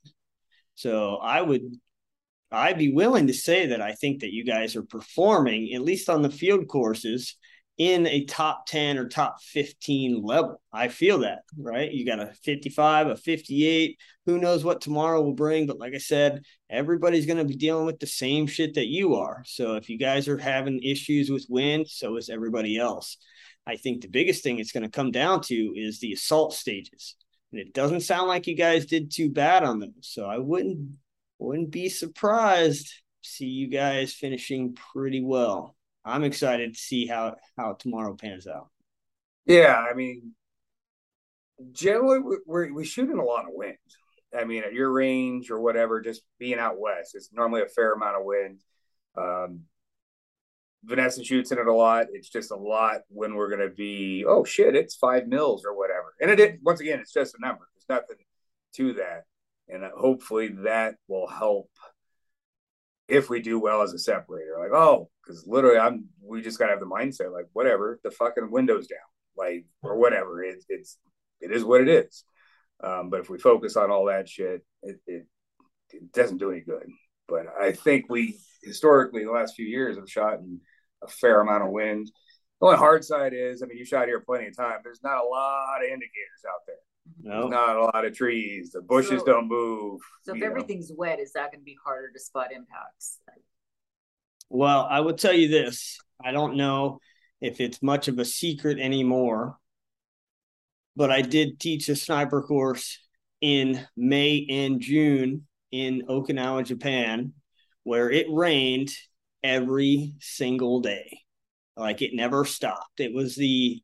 So 0.76 1.16
I 1.16 1.42
would 1.42 1.62
I'd 2.50 2.78
be 2.78 2.92
willing 2.92 3.26
to 3.26 3.34
say 3.34 3.66
that 3.66 3.82
I 3.82 3.92
think 3.92 4.20
that 4.20 4.32
you 4.32 4.44
guys 4.44 4.74
are 4.76 4.82
performing, 4.82 5.72
at 5.74 5.82
least 5.82 6.08
on 6.08 6.22
the 6.22 6.30
field 6.30 6.66
courses, 6.68 7.36
in 7.76 8.06
a 8.08 8.24
top 8.24 8.66
10 8.66 8.98
or 8.98 9.06
top 9.06 9.40
15 9.40 10.22
level. 10.22 10.60
I 10.72 10.88
feel 10.88 11.20
that, 11.20 11.40
right? 11.56 11.90
You 11.90 12.04
got 12.04 12.18
a 12.18 12.32
55, 12.42 13.06
a 13.06 13.16
58. 13.16 13.98
Who 14.26 14.38
knows 14.38 14.64
what 14.64 14.80
tomorrow 14.80 15.22
will 15.22 15.34
bring? 15.34 15.66
But 15.66 15.78
like 15.78 15.94
I 15.94 15.98
said, 15.98 16.42
everybody's 16.68 17.26
going 17.26 17.38
to 17.38 17.44
be 17.44 17.54
dealing 17.54 17.86
with 17.86 18.00
the 18.00 18.06
same 18.06 18.48
shit 18.48 18.74
that 18.74 18.88
you 18.88 19.14
are. 19.14 19.44
So 19.46 19.76
if 19.76 19.88
you 19.88 19.96
guys 19.96 20.26
are 20.26 20.38
having 20.38 20.82
issues 20.82 21.30
with 21.30 21.46
wind, 21.48 21.88
so 21.88 22.16
is 22.16 22.28
everybody 22.28 22.78
else. 22.78 23.16
I 23.68 23.76
think 23.76 24.00
the 24.00 24.08
biggest 24.08 24.42
thing 24.42 24.58
it's 24.58 24.72
going 24.72 24.82
to 24.82 24.88
come 24.88 25.10
down 25.10 25.42
to 25.42 25.54
is 25.76 26.00
the 26.00 26.14
assault 26.14 26.54
stages. 26.54 27.16
And 27.52 27.60
it 27.60 27.74
doesn't 27.74 28.00
sound 28.00 28.26
like 28.26 28.46
you 28.46 28.56
guys 28.56 28.86
did 28.86 29.10
too 29.10 29.30
bad 29.30 29.62
on 29.62 29.78
those. 29.78 29.92
So 30.00 30.24
I 30.24 30.38
wouldn't 30.38 30.88
wouldn't 31.38 31.70
be 31.70 31.88
surprised 31.88 32.92
see 33.22 33.46
you 33.46 33.68
guys 33.68 34.12
finishing 34.12 34.74
pretty 34.74 35.22
well. 35.22 35.76
I'm 36.04 36.24
excited 36.24 36.74
to 36.74 36.80
see 36.80 37.06
how 37.06 37.36
how 37.56 37.74
tomorrow 37.74 38.14
pans 38.14 38.46
out. 38.46 38.68
Yeah, 39.44 39.76
I 39.76 39.94
mean, 39.94 40.32
generally 41.72 42.20
we're 42.46 42.72
we 42.72 42.84
shoot 42.84 43.10
in 43.10 43.18
a 43.18 43.24
lot 43.24 43.44
of 43.44 43.52
wind. 43.52 43.76
I 44.36 44.44
mean, 44.44 44.62
at 44.64 44.74
your 44.74 44.90
range 44.90 45.50
or 45.50 45.60
whatever, 45.60 46.00
just 46.00 46.22
being 46.38 46.58
out 46.58 46.78
west, 46.78 47.14
it's 47.14 47.32
normally 47.32 47.62
a 47.62 47.66
fair 47.66 47.92
amount 47.92 48.16
of 48.16 48.24
wind. 48.24 48.60
Um, 49.16 49.60
Vanessa 50.84 51.24
shoots 51.24 51.50
in 51.50 51.58
it 51.58 51.66
a 51.66 51.72
lot. 51.72 52.06
It's 52.12 52.28
just 52.28 52.50
a 52.50 52.56
lot 52.56 53.00
when 53.08 53.34
we're 53.34 53.48
going 53.48 53.68
to 53.68 53.74
be, 53.74 54.24
oh 54.26 54.44
shit, 54.44 54.74
it's 54.74 54.94
five 54.96 55.26
mils 55.26 55.64
or 55.64 55.76
whatever. 55.76 56.14
And 56.20 56.38
it, 56.38 56.60
once 56.62 56.80
again, 56.80 57.00
it's 57.00 57.12
just 57.12 57.34
a 57.34 57.40
number. 57.40 57.68
There's 57.74 58.00
nothing 58.00 58.16
to 58.76 58.94
that, 58.94 59.24
and 59.68 59.84
hopefully 59.96 60.48
that 60.64 60.96
will 61.08 61.26
help 61.26 61.70
if 63.08 63.30
we 63.30 63.40
do 63.40 63.58
well 63.58 63.82
as 63.82 63.92
a 63.92 63.98
separator. 63.98 64.56
Like, 64.60 64.72
oh, 64.72 65.10
because 65.22 65.46
literally, 65.46 65.78
I'm 65.78 66.06
we 66.22 66.42
just 66.42 66.58
gotta 66.58 66.72
have 66.72 66.80
the 66.80 66.86
mindset 66.86 67.32
like, 67.32 67.46
whatever, 67.52 67.98
the 68.04 68.10
fucking 68.10 68.50
window's 68.50 68.86
down, 68.86 68.98
like 69.36 69.64
or 69.82 69.96
whatever. 69.96 70.42
It, 70.42 70.64
it's 70.68 70.98
it 71.40 71.50
is 71.50 71.64
what 71.64 71.80
it 71.80 71.88
is. 71.88 72.24
Um, 72.82 73.10
but 73.10 73.20
if 73.20 73.30
we 73.30 73.38
focus 73.38 73.76
on 73.76 73.90
all 73.90 74.06
that 74.06 74.28
shit, 74.28 74.64
it, 74.82 75.00
it 75.06 75.26
it 75.92 76.12
doesn't 76.12 76.38
do 76.38 76.50
any 76.50 76.60
good. 76.60 76.86
But 77.26 77.46
I 77.60 77.72
think 77.72 78.06
we 78.08 78.38
historically 78.62 79.24
the 79.24 79.32
last 79.32 79.54
few 79.54 79.66
years 79.66 79.96
have 79.96 80.10
shot 80.10 80.38
in 80.38 80.60
a 81.02 81.08
fair 81.08 81.40
amount 81.40 81.64
of 81.64 81.70
wind. 81.70 82.10
The 82.60 82.66
only 82.66 82.78
hard 82.78 83.04
side 83.04 83.32
is, 83.34 83.62
I 83.62 83.66
mean, 83.66 83.78
you 83.78 83.84
shot 83.84 84.08
here 84.08 84.20
plenty 84.20 84.48
of 84.48 84.56
time. 84.56 84.78
There's 84.82 85.02
not 85.02 85.22
a 85.22 85.26
lot 85.26 85.78
of 85.82 85.88
indicators 85.88 86.44
out 86.48 86.60
there. 86.66 86.76
No. 87.22 87.40
There's 87.40 87.50
not 87.50 87.76
a 87.76 87.84
lot 87.84 88.04
of 88.04 88.16
trees. 88.16 88.72
The 88.72 88.82
bushes 88.82 89.20
so, 89.20 89.26
don't 89.26 89.48
move. 89.48 90.00
So 90.22 90.34
if 90.34 90.42
everything's 90.42 90.90
know. 90.90 90.96
wet, 90.98 91.20
is 91.20 91.32
that 91.32 91.52
going 91.52 91.60
to 91.60 91.64
be 91.64 91.76
harder 91.84 92.10
to 92.10 92.20
spot 92.20 92.52
impacts? 92.52 93.18
Well, 94.50 94.86
I 94.90 95.00
will 95.00 95.14
tell 95.14 95.32
you 95.32 95.48
this. 95.48 95.98
I 96.22 96.32
don't 96.32 96.56
know 96.56 96.98
if 97.40 97.60
it's 97.60 97.82
much 97.82 98.08
of 98.08 98.18
a 98.18 98.24
secret 98.24 98.78
anymore, 98.78 99.56
but 100.96 101.10
I 101.10 101.22
did 101.22 101.60
teach 101.60 101.88
a 101.88 101.96
sniper 101.96 102.42
course 102.42 102.98
in 103.40 103.86
May 103.96 104.46
and 104.50 104.80
June 104.80 105.46
in 105.70 106.02
Okinawa, 106.08 106.64
Japan, 106.64 107.34
where 107.84 108.10
it 108.10 108.26
rained 108.30 108.90
every 109.42 110.14
single 110.20 110.80
day. 110.80 111.20
Like 111.76 112.02
it 112.02 112.10
never 112.14 112.44
stopped. 112.44 113.00
It 113.00 113.14
was 113.14 113.36
the 113.36 113.82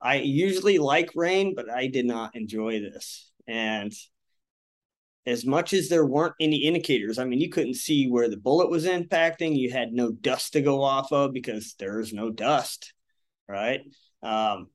I 0.00 0.16
usually 0.16 0.78
like 0.78 1.10
rain, 1.14 1.54
but 1.54 1.70
I 1.70 1.86
did 1.86 2.06
not 2.06 2.36
enjoy 2.36 2.80
this. 2.80 3.30
And 3.46 3.92
as 5.26 5.44
much 5.44 5.72
as 5.72 5.88
there 5.88 6.06
weren't 6.06 6.34
any 6.40 6.58
indicators, 6.64 7.18
I 7.18 7.24
mean, 7.24 7.40
you 7.40 7.48
couldn't 7.48 7.74
see 7.74 8.08
where 8.08 8.28
the 8.28 8.36
bullet 8.36 8.70
was 8.70 8.86
impacting. 8.86 9.56
You 9.56 9.72
had 9.72 9.92
no 9.92 10.12
dust 10.12 10.52
to 10.52 10.60
go 10.60 10.82
off 10.82 11.12
of 11.12 11.32
because 11.32 11.74
there's 11.78 12.12
no 12.12 12.30
dust, 12.30 12.92
right? 13.48 13.80
Um, 14.22 14.68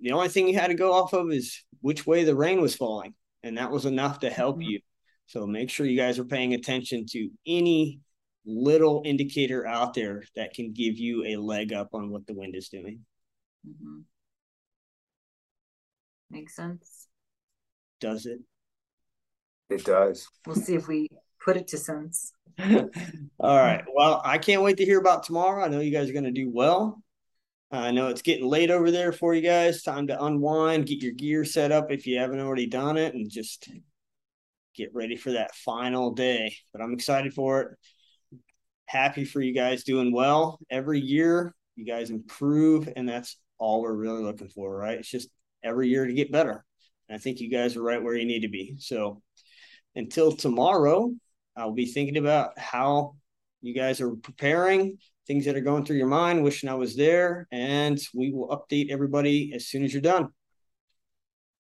the 0.00 0.12
only 0.12 0.28
thing 0.28 0.48
you 0.48 0.58
had 0.58 0.68
to 0.68 0.74
go 0.74 0.92
off 0.92 1.12
of 1.12 1.30
is 1.30 1.62
which 1.80 2.06
way 2.06 2.24
the 2.24 2.36
rain 2.36 2.60
was 2.60 2.74
falling. 2.74 3.14
And 3.42 3.58
that 3.58 3.70
was 3.70 3.84
enough 3.84 4.20
to 4.20 4.30
help 4.30 4.56
mm-hmm. 4.56 4.70
you. 4.70 4.80
So 5.26 5.46
make 5.46 5.68
sure 5.68 5.84
you 5.84 5.98
guys 5.98 6.18
are 6.18 6.24
paying 6.24 6.54
attention 6.54 7.04
to 7.10 7.28
any 7.46 8.00
little 8.48 9.02
indicator 9.04 9.66
out 9.66 9.94
there 9.94 10.24
that 10.34 10.54
can 10.54 10.72
give 10.72 10.98
you 10.98 11.24
a 11.24 11.36
leg 11.36 11.72
up 11.72 11.90
on 11.92 12.10
what 12.10 12.26
the 12.26 12.34
wind 12.34 12.56
is 12.56 12.68
doing. 12.68 13.00
Mm-hmm. 13.68 14.00
Makes 16.30 16.56
sense. 16.56 17.06
Does 18.00 18.26
it? 18.26 18.40
It 19.70 19.84
does. 19.84 20.28
We'll 20.46 20.56
see 20.56 20.74
if 20.74 20.88
we 20.88 21.08
put 21.40 21.56
it 21.56 21.68
to 21.68 21.78
sense. 21.78 22.32
All 22.60 23.56
right. 23.56 23.84
Well, 23.94 24.22
I 24.24 24.38
can't 24.38 24.62
wait 24.62 24.78
to 24.78 24.84
hear 24.84 24.98
about 24.98 25.24
tomorrow. 25.24 25.64
I 25.64 25.68
know 25.68 25.80
you 25.80 25.92
guys 25.92 26.08
are 26.08 26.14
going 26.14 26.24
to 26.24 26.30
do 26.30 26.50
well. 26.50 27.02
I 27.70 27.90
know 27.90 28.08
it's 28.08 28.22
getting 28.22 28.46
late 28.46 28.70
over 28.70 28.90
there 28.90 29.12
for 29.12 29.34
you 29.34 29.42
guys. 29.42 29.82
Time 29.82 30.06
to 30.06 30.24
unwind, 30.24 30.86
get 30.86 31.02
your 31.02 31.12
gear 31.12 31.44
set 31.44 31.70
up 31.70 31.90
if 31.90 32.06
you 32.06 32.18
haven't 32.18 32.40
already 32.40 32.66
done 32.66 32.96
it, 32.96 33.14
and 33.14 33.30
just 33.30 33.68
get 34.74 34.94
ready 34.94 35.16
for 35.16 35.32
that 35.32 35.54
final 35.54 36.12
day. 36.12 36.56
But 36.72 36.80
I'm 36.80 36.94
excited 36.94 37.34
for 37.34 37.60
it. 37.60 37.68
Happy 38.88 39.26
for 39.26 39.42
you 39.42 39.52
guys 39.52 39.84
doing 39.84 40.12
well. 40.12 40.58
Every 40.70 40.98
year, 40.98 41.54
you 41.76 41.84
guys 41.84 42.08
improve, 42.08 42.88
and 42.96 43.06
that's 43.06 43.36
all 43.58 43.82
we're 43.82 43.92
really 43.92 44.22
looking 44.22 44.48
for, 44.48 44.74
right? 44.74 44.98
It's 44.98 45.10
just 45.10 45.28
every 45.62 45.88
year 45.88 46.06
to 46.06 46.12
get 46.14 46.32
better. 46.32 46.64
And 47.08 47.16
I 47.16 47.18
think 47.18 47.40
you 47.40 47.50
guys 47.50 47.76
are 47.76 47.82
right 47.82 48.02
where 48.02 48.14
you 48.14 48.24
need 48.24 48.40
to 48.40 48.48
be. 48.48 48.76
So 48.78 49.20
until 49.94 50.32
tomorrow, 50.32 51.12
I'll 51.54 51.74
be 51.74 51.84
thinking 51.84 52.16
about 52.16 52.58
how 52.58 53.16
you 53.60 53.74
guys 53.74 54.00
are 54.00 54.16
preparing, 54.16 54.96
things 55.26 55.44
that 55.44 55.56
are 55.56 55.60
going 55.60 55.84
through 55.84 55.98
your 55.98 56.06
mind, 56.06 56.42
wishing 56.42 56.70
I 56.70 56.74
was 56.74 56.96
there, 56.96 57.46
and 57.52 58.00
we 58.14 58.32
will 58.32 58.48
update 58.48 58.90
everybody 58.90 59.52
as 59.54 59.66
soon 59.66 59.84
as 59.84 59.92
you're 59.92 60.00
done. 60.00 60.28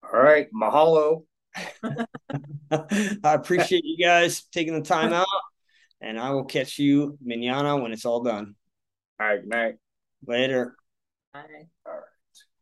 All 0.05 0.21
right. 0.21 0.47
Mahalo. 0.55 1.25
I 2.71 3.35
appreciate 3.35 3.85
you 3.85 4.05
guys 4.05 4.45
taking 4.53 4.75
the 4.75 4.87
time 4.87 5.13
out, 5.13 5.27
and 6.01 6.19
I 6.19 6.31
will 6.31 6.45
catch 6.45 6.79
you 6.79 7.19
manana 7.23 7.77
when 7.77 7.93
it's 7.93 8.05
all 8.05 8.23
done. 8.23 8.55
All 9.21 9.27
right. 9.27 9.41
Good 9.41 9.49
night. 9.49 9.75
Later. 10.27 10.77
Bye. 11.33 11.69
All 11.87 11.93
right. 11.93 12.06